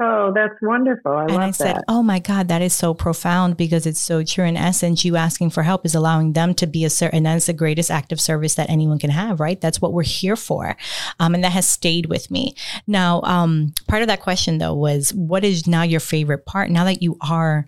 Oh, 0.04 0.32
that's 0.34 0.56
wonderful. 0.64 1.12
I 1.12 1.26
and 1.26 1.44
I 1.44 1.52
said, 1.52 1.76
that. 1.76 1.84
Oh 1.88 2.02
my 2.02 2.18
God, 2.18 2.48
that 2.48 2.64
is 2.64 2.74
so 2.74 2.96
profound 2.96 3.56
because 3.56 3.86
it's 3.86 4.00
so 4.00 4.24
true. 4.24 4.46
In 4.46 4.58
essence, 4.58 5.06
you 5.06 5.16
asking 5.16 5.52
for 5.52 5.62
help 5.62 5.86
is 5.86 5.94
allowing 5.94 6.34
them 6.34 6.56
to 6.56 6.66
be 6.66 6.86
a 6.86 6.90
certain, 6.90 7.18
and 7.18 7.26
that's 7.28 7.46
the 7.46 7.54
greatest 7.54 7.92
act 7.92 8.12
of 8.12 8.20
service 8.20 8.56
that 8.56 8.72
anyone 8.72 8.98
can 8.98 9.12
have, 9.12 9.40
right? 9.40 9.62
That's 9.62 9.80
what 9.80 9.94
we're 9.94 10.02
here 10.02 10.36
for. 10.36 10.76
Um, 11.20 11.36
and 11.36 11.44
that 11.44 11.52
has 11.52 11.68
stayed 11.68 12.08
with 12.08 12.32
me. 12.32 12.56
Now, 12.88 13.22
um, 13.22 13.76
part 13.88 14.02
of 14.02 14.08
that 14.08 14.22
question 14.22 14.58
though 14.58 14.74
was 14.74 15.14
what 15.14 15.44
is 15.44 15.68
now 15.68 15.84
your 15.84 16.00
favorite 16.00 16.48
part? 16.48 16.72
Now 16.72 16.86
that 16.86 17.04
you 17.04 17.18
are 17.22 17.68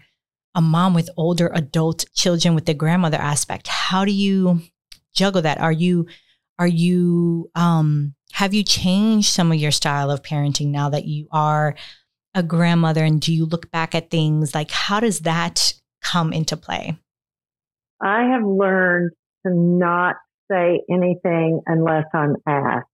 a 0.56 0.62
mom 0.62 0.94
with 0.94 1.10
older 1.18 1.52
adult 1.54 2.06
children 2.14 2.56
with 2.56 2.66
the 2.66 2.74
grandmother 2.74 3.18
aspect, 3.18 3.68
how 3.68 4.06
do 4.06 4.12
you 4.12 4.62
juggle 5.14 5.42
that? 5.42 5.60
Are 5.60 5.72
you, 5.72 6.08
are 6.60 6.68
you, 6.68 7.50
um, 7.56 8.16
have 8.34 8.54
you 8.54 8.64
changed 8.64 9.30
some 9.30 9.52
of 9.52 9.58
your 9.58 9.72
style 9.72 10.10
of 10.10 10.22
parenting 10.22 10.68
now 10.68 10.90
that 10.90 11.06
you 11.06 11.28
are 11.32 11.76
a 12.36 12.44
grandmother 12.44 13.04
and 13.04 13.22
do 13.22 13.34
you 13.34 13.46
look 13.46 13.70
back 13.72 13.94
at 13.94 14.10
things 14.10 14.56
like 14.56 14.72
how 14.72 15.00
does 15.00 15.20
that 15.20 15.74
come 16.02 16.34
into 16.34 16.58
play? 16.58 16.98
I 18.02 18.24
have 18.32 18.44
learned 18.44 19.12
to 19.46 19.54
not 19.54 20.16
say 20.52 20.82
anything 20.90 21.62
unless 21.66 22.06
I'm 22.14 22.36
asked. 22.48 22.88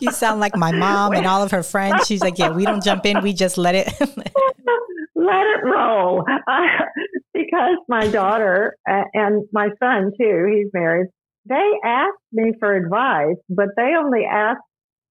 you 0.00 0.10
sound 0.10 0.40
like 0.40 0.56
my 0.56 0.72
mom 0.72 1.12
and 1.12 1.26
all 1.28 1.42
of 1.42 1.50
her 1.50 1.62
friends. 1.62 2.06
She's 2.06 2.22
like, 2.22 2.38
yeah, 2.38 2.50
we 2.50 2.64
don't 2.64 2.82
jump 2.82 3.06
in, 3.06 3.22
we 3.22 3.32
just 3.32 3.58
let 3.58 3.74
it 3.74 3.88
let 5.22 5.46
it 5.46 5.64
roll. 5.64 6.24
Uh, 6.46 6.84
because 7.32 7.78
my 7.88 8.06
daughter 8.08 8.76
and 8.86 9.44
my 9.52 9.68
son 9.82 10.12
too, 10.18 10.46
he's 10.52 10.70
married. 10.74 11.06
They 11.48 11.70
ask 11.84 12.14
me 12.32 12.52
for 12.58 12.74
advice, 12.74 13.36
but 13.48 13.68
they 13.76 13.94
only 13.98 14.24
ask 14.24 14.60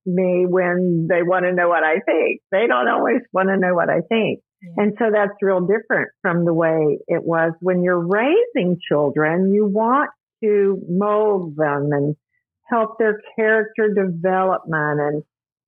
me 0.06 0.46
when 0.48 1.08
they 1.10 1.24
want 1.24 1.46
to 1.46 1.54
know 1.54 1.70
what 1.70 1.84
I 1.84 2.00
think. 2.06 2.42
They 2.52 2.68
don't 2.68 2.88
always 2.88 3.22
want 3.34 3.50
to 3.50 3.58
know 3.58 3.74
what 3.74 3.90
I 3.90 4.02
think. 4.02 4.42
Yeah. 4.62 4.84
And 4.84 4.94
so 5.00 5.06
that's 5.12 5.34
real 5.42 5.62
different 5.62 6.10
from 6.22 6.46
the 6.46 6.54
way 6.54 7.00
it 7.08 7.24
was 7.24 7.54
when 7.60 7.84
you're 7.84 8.06
raising 8.06 8.78
children. 8.88 9.54
You 9.54 9.66
want 9.66 10.12
to 10.44 10.82
mold 10.88 11.56
them 11.56 11.90
and 11.92 12.16
help 12.70 12.98
their 12.98 13.22
character 13.36 13.90
development 13.94 15.00
and 15.00 15.24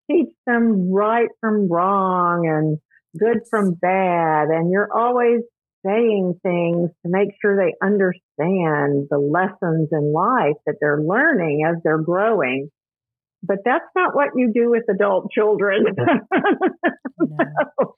teach 0.10 0.34
them 0.45 0.91
right 0.91 1.29
from 1.39 1.69
wrong 1.69 2.47
and 2.47 2.77
good 3.17 3.41
from 3.49 3.73
bad. 3.73 4.49
And 4.49 4.71
you're 4.71 4.91
always 4.91 5.41
saying 5.86 6.39
things 6.41 6.89
to 7.04 7.12
make 7.12 7.30
sure 7.41 7.58
they 7.58 7.73
understand 7.86 9.08
the 9.10 9.17
lessons 9.17 9.89
in 9.91 10.13
life 10.13 10.56
that 10.65 10.76
they're 10.80 11.02
learning 11.02 11.65
as 11.67 11.82
they're 11.84 12.02
growing 12.02 12.69
but 13.43 13.58
that's 13.65 13.86
not 13.95 14.15
what 14.15 14.30
you 14.36 14.52
do 14.54 14.71
with 14.71 14.84
adult 14.89 15.30
children. 15.32 15.86
no. 17.19 17.95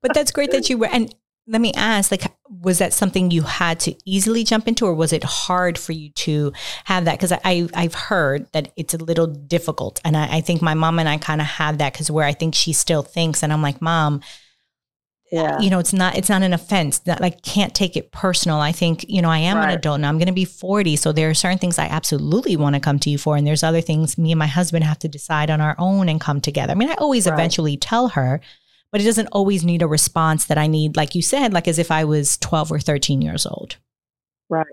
But 0.00 0.14
that's 0.14 0.30
great 0.30 0.52
that 0.52 0.70
you 0.70 0.78
were. 0.78 0.86
And 0.86 1.12
let 1.48 1.60
me 1.60 1.72
ask, 1.74 2.10
like, 2.10 2.32
was 2.48 2.78
that 2.78 2.92
something 2.92 3.30
you 3.30 3.42
had 3.42 3.80
to 3.80 3.94
easily 4.04 4.44
jump 4.44 4.68
into, 4.68 4.86
or 4.86 4.94
was 4.94 5.12
it 5.12 5.24
hard 5.24 5.76
for 5.78 5.92
you 5.92 6.10
to 6.10 6.52
have 6.84 7.04
that? 7.04 7.18
Because 7.18 7.32
I, 7.32 7.68
I've 7.74 7.94
heard 7.94 8.50
that 8.52 8.72
it's 8.76 8.94
a 8.94 8.98
little 8.98 9.26
difficult, 9.26 10.00
and 10.04 10.16
I, 10.16 10.36
I 10.36 10.40
think 10.40 10.62
my 10.62 10.74
mom 10.74 10.98
and 10.98 11.08
I 11.08 11.18
kind 11.18 11.40
of 11.40 11.46
had 11.46 11.78
that 11.78 11.92
because 11.92 12.10
where 12.10 12.24
I 12.26 12.32
think 12.32 12.54
she 12.54 12.72
still 12.72 13.02
thinks, 13.02 13.42
and 13.42 13.52
I'm 13.52 13.62
like, 13.62 13.82
mom, 13.82 14.22
yeah. 15.32 15.58
you 15.58 15.70
know, 15.70 15.78
it's 15.78 15.92
not 15.92 16.16
it's 16.16 16.28
not 16.28 16.42
an 16.42 16.52
offense. 16.52 17.00
That 17.00 17.20
like 17.20 17.42
can't 17.42 17.74
take 17.74 17.96
it 17.96 18.12
personal. 18.12 18.58
I 18.58 18.72
think, 18.72 19.04
you 19.08 19.20
know, 19.20 19.30
I 19.30 19.38
am 19.38 19.56
right. 19.56 19.70
an 19.70 19.78
adult 19.78 20.00
now. 20.00 20.08
I'm 20.08 20.18
going 20.18 20.26
to 20.28 20.32
be 20.32 20.44
40, 20.44 20.96
so 20.96 21.12
there 21.12 21.28
are 21.30 21.34
certain 21.34 21.58
things 21.58 21.78
I 21.78 21.86
absolutely 21.86 22.56
want 22.56 22.74
to 22.74 22.80
come 22.80 22.98
to 23.00 23.10
you 23.10 23.18
for 23.18 23.36
and 23.36 23.46
there's 23.46 23.62
other 23.62 23.80
things 23.80 24.18
me 24.18 24.32
and 24.32 24.38
my 24.38 24.46
husband 24.46 24.84
have 24.84 24.98
to 25.00 25.08
decide 25.08 25.50
on 25.50 25.60
our 25.60 25.74
own 25.78 26.08
and 26.08 26.20
come 26.20 26.40
together. 26.40 26.72
I 26.72 26.74
mean, 26.74 26.90
I 26.90 26.94
always 26.94 27.26
right. 27.26 27.34
eventually 27.34 27.76
tell 27.76 28.08
her, 28.08 28.40
but 28.92 29.00
it 29.00 29.04
doesn't 29.04 29.28
always 29.32 29.64
need 29.64 29.82
a 29.82 29.88
response 29.88 30.46
that 30.46 30.58
I 30.58 30.66
need 30.66 30.96
like 30.96 31.14
you 31.14 31.22
said, 31.22 31.52
like 31.52 31.68
as 31.68 31.78
if 31.78 31.90
I 31.90 32.04
was 32.04 32.38
12 32.38 32.72
or 32.72 32.80
13 32.80 33.22
years 33.22 33.46
old. 33.46 33.76
Right. 34.48 34.66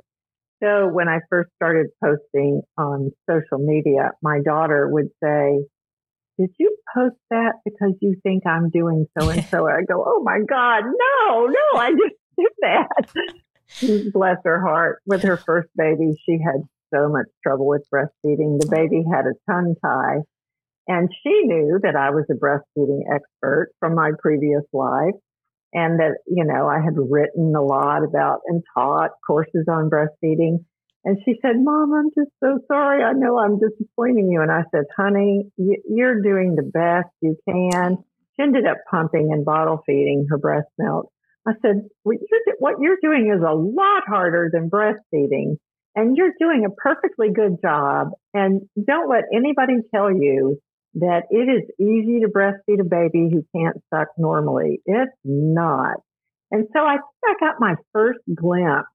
So 0.63 0.88
when 0.88 1.10
I 1.10 1.20
first 1.30 1.50
started 1.56 1.88
posting 2.02 2.62
on 2.78 3.12
social 3.30 3.58
media, 3.58 4.12
my 4.22 4.39
daughter 4.39 4.88
would 4.89 5.10
say, 5.22 5.66
did 6.38 6.50
you 6.58 6.76
post 6.96 7.15
that 7.30 7.54
because 7.63 7.93
you 8.02 8.15
think 8.24 8.46
I'm 8.46 8.69
doing 8.69 9.08
so 9.17 9.30
and 9.30 9.43
so? 9.46 9.67
I 9.67 9.82
go, 9.88 10.04
oh 10.06 10.22
my 10.24 10.39
God, 10.48 10.84
no, 10.84 11.46
no, 11.46 11.80
I 11.80 11.91
just 11.91 12.15
did 12.38 12.52
that. 12.62 14.12
Bless 14.13 14.38
her 14.43 14.62
heart. 14.62 15.02
With 15.06 15.23
her 15.23 15.38
first 15.38 15.69
baby, 15.75 16.13
she 16.25 16.40
had 16.44 16.67
so 16.94 17.10
much 17.10 17.27
trouble 17.42 17.67
with 17.67 17.86
breastfeeding. 17.94 18.60
The 18.60 18.67
baby 18.69 19.04
had 19.12 19.25
a 19.25 19.52
tongue 19.52 19.75
tie. 19.84 20.21
And 20.88 21.10
she 21.23 21.44
knew 21.44 21.79
that 21.81 21.96
I 21.96 22.10
was 22.10 22.25
a 22.29 22.34
breastfeeding 22.34 23.04
expert 23.13 23.71
from 23.79 23.96
my 23.96 24.12
previous 24.21 24.63
life 24.73 25.15
and 25.73 26.00
that, 26.00 26.17
you 26.27 26.46
know, 26.46 26.67
I 26.67 26.81
had 26.84 26.94
written 26.98 27.56
a 27.56 27.63
lot 27.63 28.04
about 28.04 28.42
and 28.48 28.63
taught 28.77 29.12
courses 29.25 29.65
on 29.69 29.90
breastfeeding. 29.90 30.65
And 31.06 31.17
she 31.25 31.35
said, 31.41 31.56
Mom, 31.58 31.93
I'm 31.93 32.10
just 32.17 32.31
so 32.41 32.60
sorry. 32.67 33.04
I 33.04 33.12
know 33.13 33.37
I'm 33.37 33.60
disappointing 33.60 34.29
you. 34.31 34.41
And 34.41 34.51
I 34.51 34.63
said, 34.71 34.85
honey, 34.95 35.51
you're 35.58 36.21
doing 36.21 36.56
the 36.56 36.63
best 36.63 37.10
you 37.21 37.35
can. 37.47 37.97
She 38.35 38.43
ended 38.43 38.65
up 38.65 38.77
pumping 38.89 39.29
and 39.31 39.43
bottle 39.43 39.83
feeding 39.85 40.27
her 40.29 40.37
breast 40.37 40.69
milk. 40.77 41.12
I 41.45 41.51
said, 41.62 41.89
what 42.04 42.75
you're 42.79 42.99
doing 43.01 43.33
is 43.35 43.43
a 43.43 43.54
lot 43.54 44.04
harder 44.08 44.49
than 44.51 44.69
breastfeeding 44.69 45.58
and 45.95 46.17
you're 46.17 46.33
doing 46.39 46.65
a 46.65 46.71
perfectly 46.71 47.27
good 47.33 47.58
job. 47.62 48.10
And 48.33 48.62
don't 48.87 49.10
let 49.10 49.23
anybody 49.33 49.73
tell 49.93 50.12
you 50.12 50.60
that 50.95 51.23
it 51.29 51.49
is 51.49 51.69
easy 51.79 52.21
to 52.21 52.29
breastfeed 52.29 52.79
a 52.79 52.83
baby 52.83 53.29
who 53.31 53.43
can't 53.56 53.77
suck 53.93 54.08
normally. 54.17 54.81
It's 54.85 55.12
not. 55.23 55.97
And 56.51 56.67
so 56.73 56.79
I 56.79 56.93
think 56.93 57.04
I 57.25 57.33
got 57.39 57.56
my 57.60 57.75
first 57.93 58.19
glimpse 58.33 58.87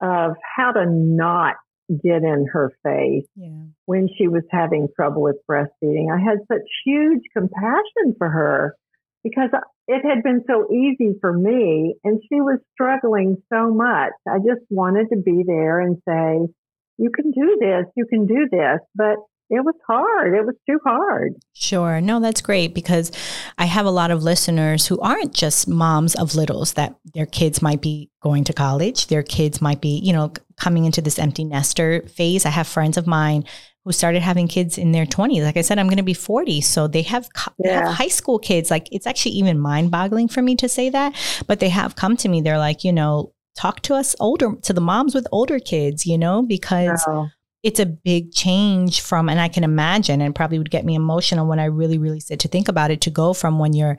of 0.00 0.32
how 0.56 0.72
to 0.72 0.84
not 0.86 1.54
get 1.88 2.22
in 2.22 2.46
her 2.52 2.72
face 2.82 3.28
yeah. 3.36 3.66
when 3.84 4.08
she 4.18 4.28
was 4.28 4.42
having 4.50 4.88
trouble 4.96 5.22
with 5.22 5.36
breastfeeding. 5.48 6.12
I 6.12 6.18
had 6.18 6.38
such 6.50 6.66
huge 6.84 7.22
compassion 7.32 8.14
for 8.18 8.28
her 8.28 8.76
because 9.22 9.50
it 9.88 10.04
had 10.04 10.22
been 10.22 10.42
so 10.48 10.66
easy 10.72 11.16
for 11.20 11.32
me 11.32 11.94
and 12.02 12.20
she 12.28 12.40
was 12.40 12.58
struggling 12.72 13.36
so 13.52 13.72
much. 13.72 14.12
I 14.28 14.38
just 14.38 14.66
wanted 14.70 15.08
to 15.12 15.16
be 15.16 15.44
there 15.46 15.80
and 15.80 15.96
say, 16.08 16.52
you 16.98 17.10
can 17.10 17.30
do 17.30 17.56
this, 17.60 17.84
you 17.94 18.06
can 18.06 18.26
do 18.26 18.48
this. 18.50 18.80
But 18.94 19.16
it 19.48 19.64
was 19.64 19.74
hard. 19.86 20.34
It 20.34 20.44
was 20.44 20.56
too 20.68 20.78
hard. 20.84 21.34
Sure. 21.54 22.00
No, 22.00 22.20
that's 22.20 22.40
great 22.40 22.74
because 22.74 23.12
I 23.58 23.66
have 23.66 23.86
a 23.86 23.90
lot 23.90 24.10
of 24.10 24.22
listeners 24.22 24.86
who 24.86 24.98
aren't 25.00 25.32
just 25.32 25.68
moms 25.68 26.14
of 26.16 26.34
littles 26.34 26.74
that 26.74 26.96
their 27.14 27.26
kids 27.26 27.62
might 27.62 27.80
be 27.80 28.10
going 28.22 28.44
to 28.44 28.52
college, 28.52 29.06
their 29.06 29.22
kids 29.22 29.62
might 29.62 29.80
be, 29.80 29.98
you 29.98 30.12
know, 30.12 30.32
coming 30.56 30.84
into 30.84 31.00
this 31.00 31.18
empty 31.18 31.44
nester 31.44 32.02
phase. 32.08 32.44
I 32.44 32.50
have 32.50 32.66
friends 32.66 32.96
of 32.96 33.06
mine 33.06 33.44
who 33.84 33.92
started 33.92 34.20
having 34.20 34.48
kids 34.48 34.78
in 34.78 34.90
their 34.90 35.06
20s. 35.06 35.44
Like 35.44 35.56
I 35.56 35.60
said, 35.60 35.78
I'm 35.78 35.86
going 35.86 35.98
to 35.98 36.02
be 36.02 36.14
40. 36.14 36.60
So 36.60 36.88
they 36.88 37.02
have, 37.02 37.28
yeah. 37.36 37.52
they 37.58 37.72
have 37.72 37.94
high 37.94 38.08
school 38.08 38.40
kids. 38.40 38.68
Like 38.68 38.88
it's 38.90 39.06
actually 39.06 39.32
even 39.32 39.60
mind 39.60 39.92
boggling 39.92 40.26
for 40.26 40.42
me 40.42 40.56
to 40.56 40.68
say 40.68 40.90
that, 40.90 41.14
but 41.46 41.60
they 41.60 41.68
have 41.68 41.94
come 41.94 42.16
to 42.16 42.28
me. 42.28 42.40
They're 42.40 42.58
like, 42.58 42.82
you 42.82 42.92
know, 42.92 43.32
talk 43.56 43.80
to 43.82 43.94
us 43.94 44.16
older, 44.18 44.56
to 44.62 44.72
the 44.72 44.80
moms 44.80 45.14
with 45.14 45.28
older 45.30 45.60
kids, 45.60 46.04
you 46.04 46.18
know, 46.18 46.42
because 46.42 47.02
oh 47.06 47.28
it's 47.62 47.80
a 47.80 47.86
big 47.86 48.32
change 48.32 49.00
from, 49.00 49.28
and 49.28 49.40
I 49.40 49.48
can 49.48 49.64
imagine, 49.64 50.20
and 50.20 50.34
probably 50.34 50.58
would 50.58 50.70
get 50.70 50.84
me 50.84 50.94
emotional 50.94 51.46
when 51.46 51.58
I 51.58 51.64
really, 51.66 51.98
really 51.98 52.20
sit 52.20 52.40
to 52.40 52.48
think 52.48 52.68
about 52.68 52.90
it, 52.90 53.00
to 53.02 53.10
go 53.10 53.32
from 53.32 53.58
when 53.58 53.72
you're 53.72 53.96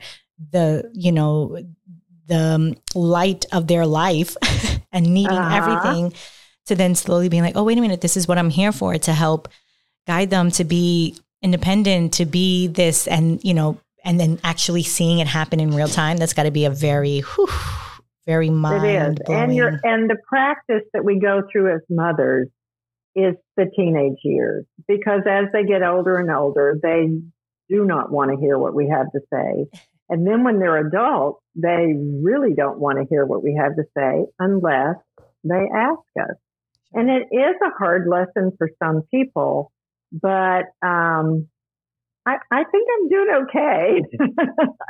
the, 0.52 0.90
you 0.94 1.12
know, 1.12 1.58
the 2.26 2.38
um, 2.38 2.74
light 2.94 3.46
of 3.52 3.66
their 3.66 3.86
life 3.86 4.36
and 4.92 5.06
needing 5.12 5.36
uh-huh. 5.36 5.56
everything 5.56 6.12
to 6.66 6.74
then 6.74 6.94
slowly 6.94 7.28
being 7.28 7.42
like, 7.42 7.56
oh, 7.56 7.64
wait 7.64 7.78
a 7.78 7.80
minute, 7.80 8.00
this 8.00 8.16
is 8.16 8.28
what 8.28 8.38
I'm 8.38 8.50
here 8.50 8.72
for 8.72 8.96
to 8.96 9.12
help 9.12 9.48
guide 10.06 10.30
them 10.30 10.50
to 10.52 10.64
be 10.64 11.16
independent, 11.42 12.14
to 12.14 12.26
be 12.26 12.68
this, 12.68 13.06
and, 13.06 13.42
you 13.42 13.54
know, 13.54 13.78
and 14.04 14.20
then 14.20 14.38
actually 14.44 14.82
seeing 14.82 15.18
it 15.18 15.26
happen 15.26 15.60
in 15.60 15.74
real 15.74 15.88
time. 15.88 16.16
That's 16.16 16.32
got 16.32 16.44
to 16.44 16.50
be 16.50 16.64
a 16.64 16.70
very, 16.70 17.20
whew, 17.20 17.48
very 18.26 18.50
mind. 18.50 19.20
It 19.20 19.30
is. 19.30 19.36
And 19.36 19.54
your 19.54 19.80
and 19.82 20.08
the 20.08 20.16
practice 20.28 20.84
that 20.92 21.04
we 21.04 21.18
go 21.18 21.42
through 21.50 21.74
as 21.74 21.80
mothers 21.88 22.48
is 23.20 23.36
the 23.56 23.66
teenage 23.76 24.18
years 24.22 24.64
because 24.86 25.22
as 25.28 25.46
they 25.52 25.64
get 25.64 25.82
older 25.82 26.16
and 26.16 26.30
older, 26.30 26.78
they 26.82 27.08
do 27.68 27.84
not 27.84 28.10
want 28.10 28.30
to 28.30 28.36
hear 28.38 28.58
what 28.58 28.74
we 28.74 28.88
have 28.88 29.10
to 29.12 29.20
say. 29.32 29.66
And 30.08 30.26
then 30.26 30.42
when 30.44 30.58
they're 30.58 30.86
adults, 30.86 31.42
they 31.54 31.92
really 32.22 32.54
don't 32.54 32.78
want 32.78 32.98
to 32.98 33.06
hear 33.08 33.26
what 33.26 33.42
we 33.42 33.58
have 33.60 33.76
to 33.76 33.84
say 33.96 34.24
unless 34.38 34.96
they 35.44 35.68
ask 35.74 36.00
us. 36.18 36.36
And 36.94 37.10
it 37.10 37.28
is 37.30 37.54
a 37.62 37.76
hard 37.78 38.08
lesson 38.08 38.52
for 38.56 38.70
some 38.82 39.02
people, 39.10 39.70
but 40.10 40.64
um, 40.82 41.48
I, 42.24 42.36
I 42.50 42.64
think 42.70 42.88
I'm 42.94 43.08
doing 43.08 43.28
okay. 43.42 44.02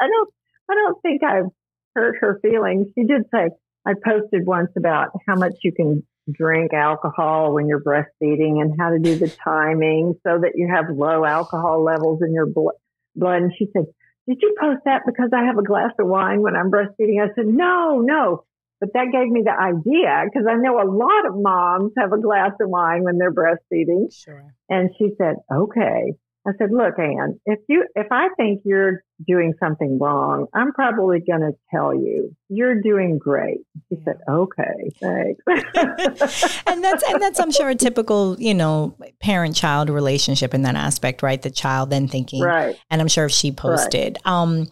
I 0.01 0.09
don't 0.09 0.31
I 0.71 0.75
don't 0.75 1.03
think 1.03 1.23
I've 1.25 1.51
hurt 1.95 2.17
her 2.21 2.39
feelings. 2.41 2.89
She 2.95 3.05
did 3.05 3.23
say 3.35 3.51
I 3.87 3.95
posted 4.05 4.47
once 4.47 4.71
about 4.77 5.09
how 5.27 5.35
much 5.35 5.55
you 5.63 5.73
can 5.73 6.07
drink 6.31 6.73
alcohol 6.73 7.55
when 7.55 7.69
you're 7.69 7.81
breastfeeding 7.81 8.61
and 8.61 8.75
how 8.79 8.91
to 8.91 8.99
do 8.99 9.17
the 9.17 9.29
timing 9.29 10.15
so 10.27 10.39
that 10.41 10.53
you 10.55 10.69
have 10.73 10.87
low 10.91 11.25
alcohol 11.25 11.83
levels 11.83 12.21
in 12.23 12.33
your 12.33 12.47
blood. 12.47 12.75
And 13.17 13.53
she 13.59 13.67
said, 13.73 13.87
did 14.27 14.39
you 14.43 14.55
post 14.61 14.81
that 14.85 15.03
because 15.07 15.31
I 15.35 15.45
have 15.45 15.59
a 15.59 15.63
glass 15.63 15.93
of 15.99 16.07
wine 16.07 16.43
when 16.43 16.55
I'm 16.55 16.71
breastfeeding? 16.71 17.23
I 17.23 17.35
said, 17.35 17.47
no, 17.47 18.01
no. 18.01 18.45
But 18.81 18.93
that 18.93 19.07
gave 19.11 19.29
me 19.29 19.43
the 19.43 19.59
idea 19.59 20.25
because 20.25 20.47
I 20.49 20.55
know 20.55 20.81
a 20.81 20.87
lot 20.87 21.27
of 21.27 21.35
moms 21.35 21.93
have 21.99 22.13
a 22.13 22.21
glass 22.21 22.53
of 22.61 22.69
wine 22.69 23.03
when 23.03 23.19
they're 23.19 23.33
breastfeeding. 23.33 24.15
Sure. 24.15 24.55
And 24.69 24.91
she 24.99 25.11
said, 25.19 25.37
okay. 25.53 26.15
I 26.49 26.53
said, 26.57 26.71
look, 26.73 26.99
Anne, 26.99 27.39
if 27.45 27.59
you, 27.69 27.85
if 27.95 28.07
I 28.11 28.29
think 28.39 28.63
you're 28.65 29.03
doing 29.27 29.53
something 29.61 29.99
wrong, 29.99 30.47
I'm 30.55 30.73
probably 30.73 31.21
going 31.21 31.43
to 31.43 31.53
tell 31.71 31.95
you 31.95 32.35
you're 32.49 32.81
doing 32.81 33.19
great. 33.19 33.59
She 33.91 33.99
said, 34.03 34.17
okay, 34.27 34.91
thanks. 34.99 35.43
and 36.67 36.83
that's, 36.83 37.03
and 37.03 37.21
that's, 37.21 37.39
I'm 37.39 37.51
sure 37.51 37.69
a 37.69 37.75
typical, 37.75 38.35
you 38.39 38.55
know, 38.55 38.97
parent 39.21 39.57
child 39.57 39.91
relationship 39.91 40.55
in 40.55 40.63
that 40.63 40.75
aspect, 40.75 41.23
right? 41.23 41.43
The 41.43 41.51
child 41.51 41.91
then 41.91 42.09
thinking, 42.09 42.43
right. 42.43 42.77
And 42.89 43.03
I'm 43.03 43.09
sure 43.09 43.27
if 43.27 43.33
she 43.33 43.53
posted, 43.53 44.19
right. 44.25 44.33
um, 44.33 44.69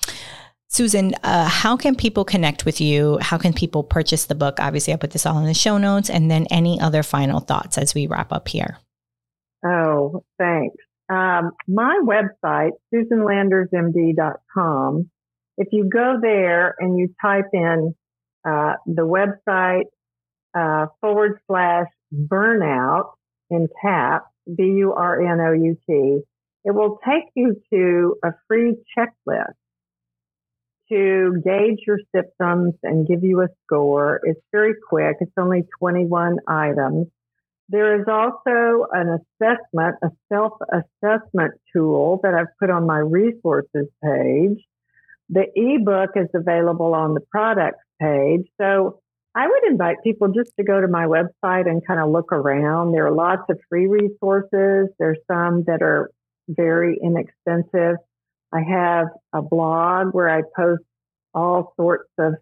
Susan, 0.68 1.14
uh, 1.22 1.48
how 1.48 1.76
can 1.76 1.94
people 1.94 2.24
connect 2.24 2.64
with 2.64 2.80
you? 2.80 3.18
How 3.20 3.36
can 3.38 3.52
people 3.52 3.84
purchase 3.84 4.26
the 4.26 4.34
book? 4.34 4.58
Obviously, 4.60 4.94
I 4.94 4.96
put 4.96 5.10
this 5.10 5.26
all 5.26 5.38
in 5.38 5.44
the 5.44 5.54
show 5.54 5.78
notes. 5.78 6.08
And 6.08 6.30
then 6.30 6.46
any 6.50 6.80
other 6.80 7.02
final 7.02 7.40
thoughts 7.40 7.78
as 7.78 7.94
we 7.94 8.06
wrap 8.06 8.32
up 8.32 8.48
here? 8.48 8.78
Oh, 9.64 10.24
thanks. 10.38 10.76
Um, 11.08 11.52
my 11.68 12.00
website, 12.04 12.72
susanlandersmd.com, 12.92 15.08
if 15.58 15.68
you 15.72 15.88
go 15.88 16.18
there 16.20 16.74
and 16.78 16.98
you 16.98 17.14
type 17.22 17.46
in 17.52 17.94
uh, 18.44 18.74
the 18.86 19.02
website 19.02 19.84
uh, 20.54 20.86
forward 21.00 21.40
slash 21.46 21.86
burnout 22.12 23.12
in 23.50 23.68
caps, 23.82 24.26
B 24.54 24.64
U 24.64 24.92
R 24.92 25.20
N 25.20 25.40
O 25.40 25.52
U 25.52 25.76
T, 25.88 26.20
it 26.64 26.74
will 26.74 26.98
take 27.08 27.24
you 27.34 27.56
to 27.72 28.16
a 28.24 28.32
free 28.48 28.76
checklist 28.96 29.54
to 30.88 31.42
gauge 31.44 31.80
your 31.86 31.98
symptoms 32.14 32.74
and 32.82 33.06
give 33.06 33.24
you 33.24 33.42
a 33.42 33.48
score. 33.64 34.20
It's 34.24 34.40
very 34.52 34.74
quick. 34.88 35.16
It's 35.20 35.32
only 35.38 35.64
21 35.80 36.38
items. 36.48 37.08
There 37.68 38.00
is 38.00 38.06
also 38.06 38.86
an 38.92 39.18
assessment, 39.18 39.96
a 40.02 40.10
self 40.32 40.52
assessment 40.72 41.54
tool 41.72 42.20
that 42.22 42.34
I've 42.34 42.56
put 42.60 42.70
on 42.70 42.86
my 42.86 42.98
resources 42.98 43.88
page. 44.02 44.64
The 45.28 45.46
ebook 45.54 46.10
is 46.14 46.28
available 46.34 46.94
on 46.94 47.14
the 47.14 47.20
products 47.20 47.84
page. 48.00 48.46
So 48.60 49.00
I 49.34 49.48
would 49.48 49.70
invite 49.70 49.96
people 50.04 50.28
just 50.28 50.52
to 50.58 50.64
go 50.64 50.80
to 50.80 50.88
my 50.88 51.06
website 51.06 51.68
and 51.68 51.84
kind 51.86 52.00
of 52.00 52.10
look 52.10 52.32
around. 52.32 52.92
There 52.92 53.06
are 53.06 53.14
lots 53.14 53.42
of 53.50 53.58
free 53.68 53.86
resources. 53.86 54.88
There's 54.98 55.18
some 55.30 55.64
that 55.66 55.82
are 55.82 56.10
very 56.48 56.98
inexpensive. 57.02 57.96
I 58.52 58.60
have 58.62 59.08
a 59.32 59.42
blog 59.42 60.14
where 60.14 60.30
I 60.30 60.42
post 60.56 60.82
all 61.34 61.74
sorts 61.76 62.10
of 62.18 62.34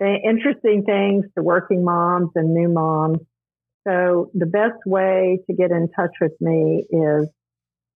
interesting 0.00 0.82
things 0.84 1.24
to 1.36 1.42
working 1.42 1.84
moms 1.84 2.30
and 2.34 2.52
new 2.52 2.68
moms. 2.68 3.20
So 3.86 4.30
the 4.34 4.46
best 4.46 4.86
way 4.86 5.40
to 5.48 5.56
get 5.56 5.70
in 5.70 5.88
touch 5.94 6.12
with 6.20 6.32
me 6.40 6.86
is 6.90 7.28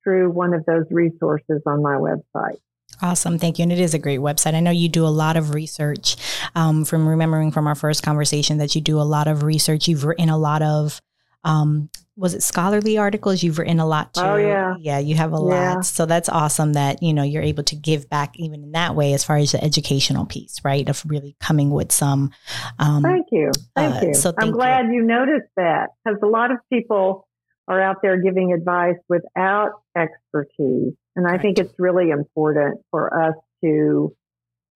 through 0.03 0.31
one 0.31 0.55
of 0.55 0.65
those 0.67 0.85
resources 0.91 1.63
on 1.67 1.83
my 1.83 1.97
website. 1.97 2.59
Awesome. 3.03 3.39
Thank 3.39 3.59
you. 3.59 3.65
And 3.65 3.73
it 3.73 3.81
is 3.81 3.95
a 3.95 3.99
great 3.99 4.21
website. 4.21 4.55
I 4.55 4.61
know 4.61 4.71
you 4.71 4.89
do 4.89 5.07
a 5.07 5.09
lot 5.09 5.37
of 5.37 5.55
research 5.55 6.17
um, 6.55 6.85
from 6.85 7.07
remembering 7.07 7.51
from 7.51 7.67
our 7.67 7.75
first 7.75 8.03
conversation 8.03 8.59
that 8.59 8.75
you 8.75 8.81
do 8.81 8.99
a 8.99 9.03
lot 9.03 9.29
of 9.29 9.43
research. 9.43 9.87
You've 9.87 10.05
written 10.05 10.29
a 10.29 10.39
lot 10.39 10.63
of 10.63 11.01
um, 11.47 11.89
was 12.17 12.35
it 12.35 12.43
scholarly 12.43 12.99
articles? 12.99 13.43
You've 13.43 13.59
written 13.59 13.79
a 13.79 13.87
lot 13.87 14.15
too. 14.15 14.23
Oh 14.23 14.37
yeah, 14.37 14.75
yeah. 14.81 14.99
You 14.99 15.15
have 15.15 15.33
a 15.33 15.37
yeah. 15.37 15.75
lot, 15.75 15.87
so 15.87 16.07
that's 16.07 16.29
awesome 16.29 16.73
that 16.73 17.03
you 17.03 17.15
know 17.15 17.23
you're 17.23 17.43
able 17.43 17.63
to 17.65 17.77
give 17.77 18.11
back 18.11 18.35
even 18.37 18.65
in 18.65 18.73
that 18.73 18.95
way 18.95 19.13
as 19.13 19.23
far 19.23 19.37
as 19.37 19.53
the 19.53 19.63
educational 19.63 20.27
piece, 20.27 20.57
right? 20.65 20.89
Of 20.89 21.05
really 21.07 21.37
coming 21.41 21.71
with 21.71 21.93
some. 21.93 22.33
Um, 22.79 23.03
thank 23.03 23.27
you, 23.31 23.53
thank 23.77 24.03
uh, 24.03 24.07
you. 24.09 24.15
So 24.15 24.33
thank 24.33 24.43
I'm 24.43 24.51
glad 24.53 24.87
you. 24.87 24.95
you 24.95 25.03
noticed 25.03 25.51
that 25.57 25.91
because 26.05 26.19
a 26.23 26.27
lot 26.27 26.51
of 26.51 26.59
people 26.73 27.29
are 27.69 27.81
out 27.81 27.97
there 28.03 28.21
giving 28.21 28.53
advice 28.53 28.97
without 29.09 29.83
expertise, 29.97 30.95
and 31.15 31.27
I 31.27 31.33
right. 31.33 31.41
think 31.41 31.59
it's 31.59 31.75
really 31.79 32.11
important 32.11 32.81
for 32.91 33.29
us 33.29 33.35
to 33.63 34.17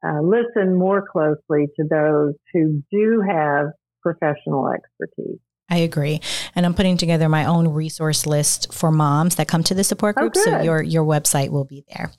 uh, 0.06 0.20
listen 0.20 0.76
more 0.76 1.04
closely 1.10 1.66
to 1.76 1.84
those 1.90 2.34
who 2.52 2.82
do 2.92 3.24
have 3.26 3.68
professional 4.02 4.70
expertise. 4.72 5.40
I 5.70 5.78
agree. 5.78 6.20
And 6.54 6.66
I'm 6.66 6.74
putting 6.74 6.96
together 6.96 7.28
my 7.28 7.44
own 7.44 7.68
resource 7.68 8.26
list 8.26 8.74
for 8.74 8.90
moms 8.90 9.36
that 9.36 9.46
come 9.46 9.62
to 9.64 9.74
the 9.74 9.84
support 9.84 10.16
oh, 10.18 10.22
group. 10.22 10.32
Oh, 10.36 10.44
so 10.44 10.60
your 10.62 10.82
your 10.82 11.04
website 11.04 11.50
will 11.50 11.64
be 11.64 11.84
there. 11.94 12.10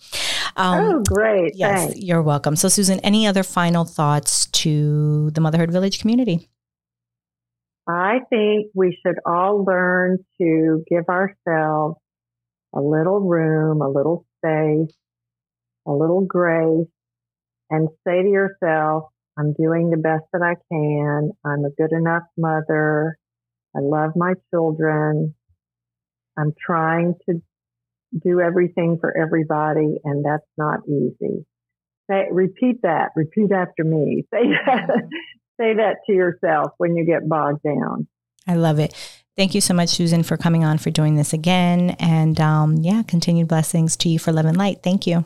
Um, 0.56 0.84
oh, 0.84 1.04
great. 1.04 1.54
Yes, 1.56 1.88
Thanks. 1.88 2.00
you're 2.00 2.22
welcome. 2.22 2.56
So, 2.56 2.70
Susan, 2.70 3.00
any 3.02 3.28
other 3.28 3.44
final 3.44 3.84
thoughts 3.84 4.46
to 4.48 5.32
the 5.32 5.42
Motherhood 5.42 5.72
Village 5.72 6.00
community? 6.00 6.50
I 7.88 8.20
think 8.30 8.68
we 8.74 8.98
should 9.06 9.18
all 9.26 9.66
learn 9.66 10.20
to 10.40 10.84
give 10.90 11.06
ourselves 11.10 11.98
a 12.74 12.80
little 12.80 13.20
room, 13.20 13.82
a 13.82 13.90
little 13.90 14.26
space, 14.38 14.96
a 15.86 15.92
little 15.92 16.22
grace, 16.22 16.88
and 17.70 17.90
say 18.08 18.22
to 18.22 18.30
yourself, 18.30 19.06
I'm 19.38 19.54
doing 19.54 19.90
the 19.90 19.98
best 19.98 20.24
that 20.34 20.42
I 20.42 20.56
can. 20.72 21.32
I'm 21.44 21.66
a 21.66 21.72
good 21.72 21.92
enough 21.92 22.24
mother. 22.38 23.18
I 23.76 23.80
love 23.80 24.12
my 24.16 24.34
children. 24.52 25.36
I'm 26.38 26.54
trying 26.66 27.16
to 27.30 27.42
do 28.18 28.42
everything 28.42 28.98
for 29.00 29.16
everybody, 29.16 29.98
and 30.04 30.26
that's 30.26 30.48
not 30.58 30.80
easy. 30.88 31.46
Say, 32.10 32.28
repeat 32.32 32.82
that. 32.84 33.12
Repeat 33.16 33.52
after 33.52 33.84
me. 33.84 34.26
Say 34.34 34.44
that. 34.66 34.90
Mm-hmm. 34.90 35.08
say 35.60 35.74
that 35.76 35.98
to 36.08 36.14
yourself 36.14 36.72
when 36.78 36.96
you 36.96 37.06
get 37.06 37.28
bogged 37.28 37.64
down. 37.64 38.08
I 38.48 38.56
love 38.56 38.80
it. 38.80 38.94
Thank 39.38 39.56
you 39.56 39.62
so 39.62 39.74
much, 39.74 39.90
Susan, 39.90 40.24
for 40.24 40.36
coming 40.36 40.66
on 40.66 40.78
for 40.78 40.90
doing 40.90 41.16
this 41.16 41.32
again. 41.32 41.92
And 42.00 42.40
um, 42.40 42.78
yeah, 42.78 43.04
continued 43.04 43.48
blessings 43.48 43.96
to 43.98 44.10
you 44.10 44.20
for 44.20 44.32
Love 44.32 44.46
and 44.46 44.58
Light. 44.58 44.84
Thank 44.84 45.08
you. 45.08 45.24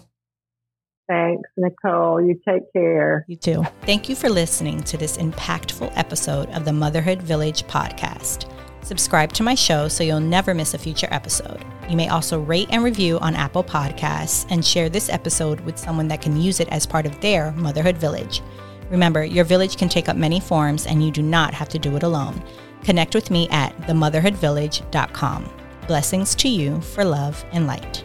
Thanks, 1.07 1.49
Nicole. 1.57 2.21
You 2.21 2.39
take 2.47 2.71
care. 2.73 3.25
You 3.27 3.35
too. 3.35 3.63
Thank 3.81 4.09
you 4.09 4.15
for 4.15 4.29
listening 4.29 4.81
to 4.83 4.97
this 4.97 5.17
impactful 5.17 5.91
episode 5.95 6.49
of 6.49 6.65
the 6.65 6.73
Motherhood 6.73 7.21
Village 7.21 7.63
podcast. 7.67 8.51
Subscribe 8.83 9.33
to 9.33 9.43
my 9.43 9.55
show 9.55 9.87
so 9.87 10.03
you'll 10.03 10.19
never 10.19 10.53
miss 10.53 10.73
a 10.73 10.77
future 10.77 11.07
episode. 11.09 11.65
You 11.89 11.97
may 11.97 12.09
also 12.09 12.39
rate 12.39 12.69
and 12.71 12.83
review 12.83 13.19
on 13.19 13.35
Apple 13.35 13.63
Podcasts 13.63 14.45
and 14.49 14.63
share 14.63 14.89
this 14.89 15.09
episode 15.09 15.59
with 15.61 15.77
someone 15.77 16.07
that 16.09 16.21
can 16.21 16.39
use 16.39 16.59
it 16.59 16.69
as 16.69 16.85
part 16.85 17.05
of 17.05 17.19
their 17.19 17.51
motherhood 17.53 17.97
village. 17.97 18.41
Remember, 18.89 19.23
your 19.23 19.45
village 19.45 19.77
can 19.77 19.89
take 19.89 20.07
up 20.07 20.15
many 20.15 20.39
forms 20.39 20.85
and 20.85 21.03
you 21.03 21.11
do 21.11 21.23
not 21.23 21.53
have 21.53 21.69
to 21.69 21.79
do 21.79 21.95
it 21.95 22.03
alone. 22.03 22.43
Connect 22.83 23.15
with 23.15 23.31
me 23.31 23.49
at 23.49 23.75
themotherhoodvillage.com. 23.87 25.49
Blessings 25.87 26.35
to 26.35 26.47
you 26.47 26.79
for 26.81 27.03
love 27.03 27.43
and 27.51 27.65
light. 27.65 28.03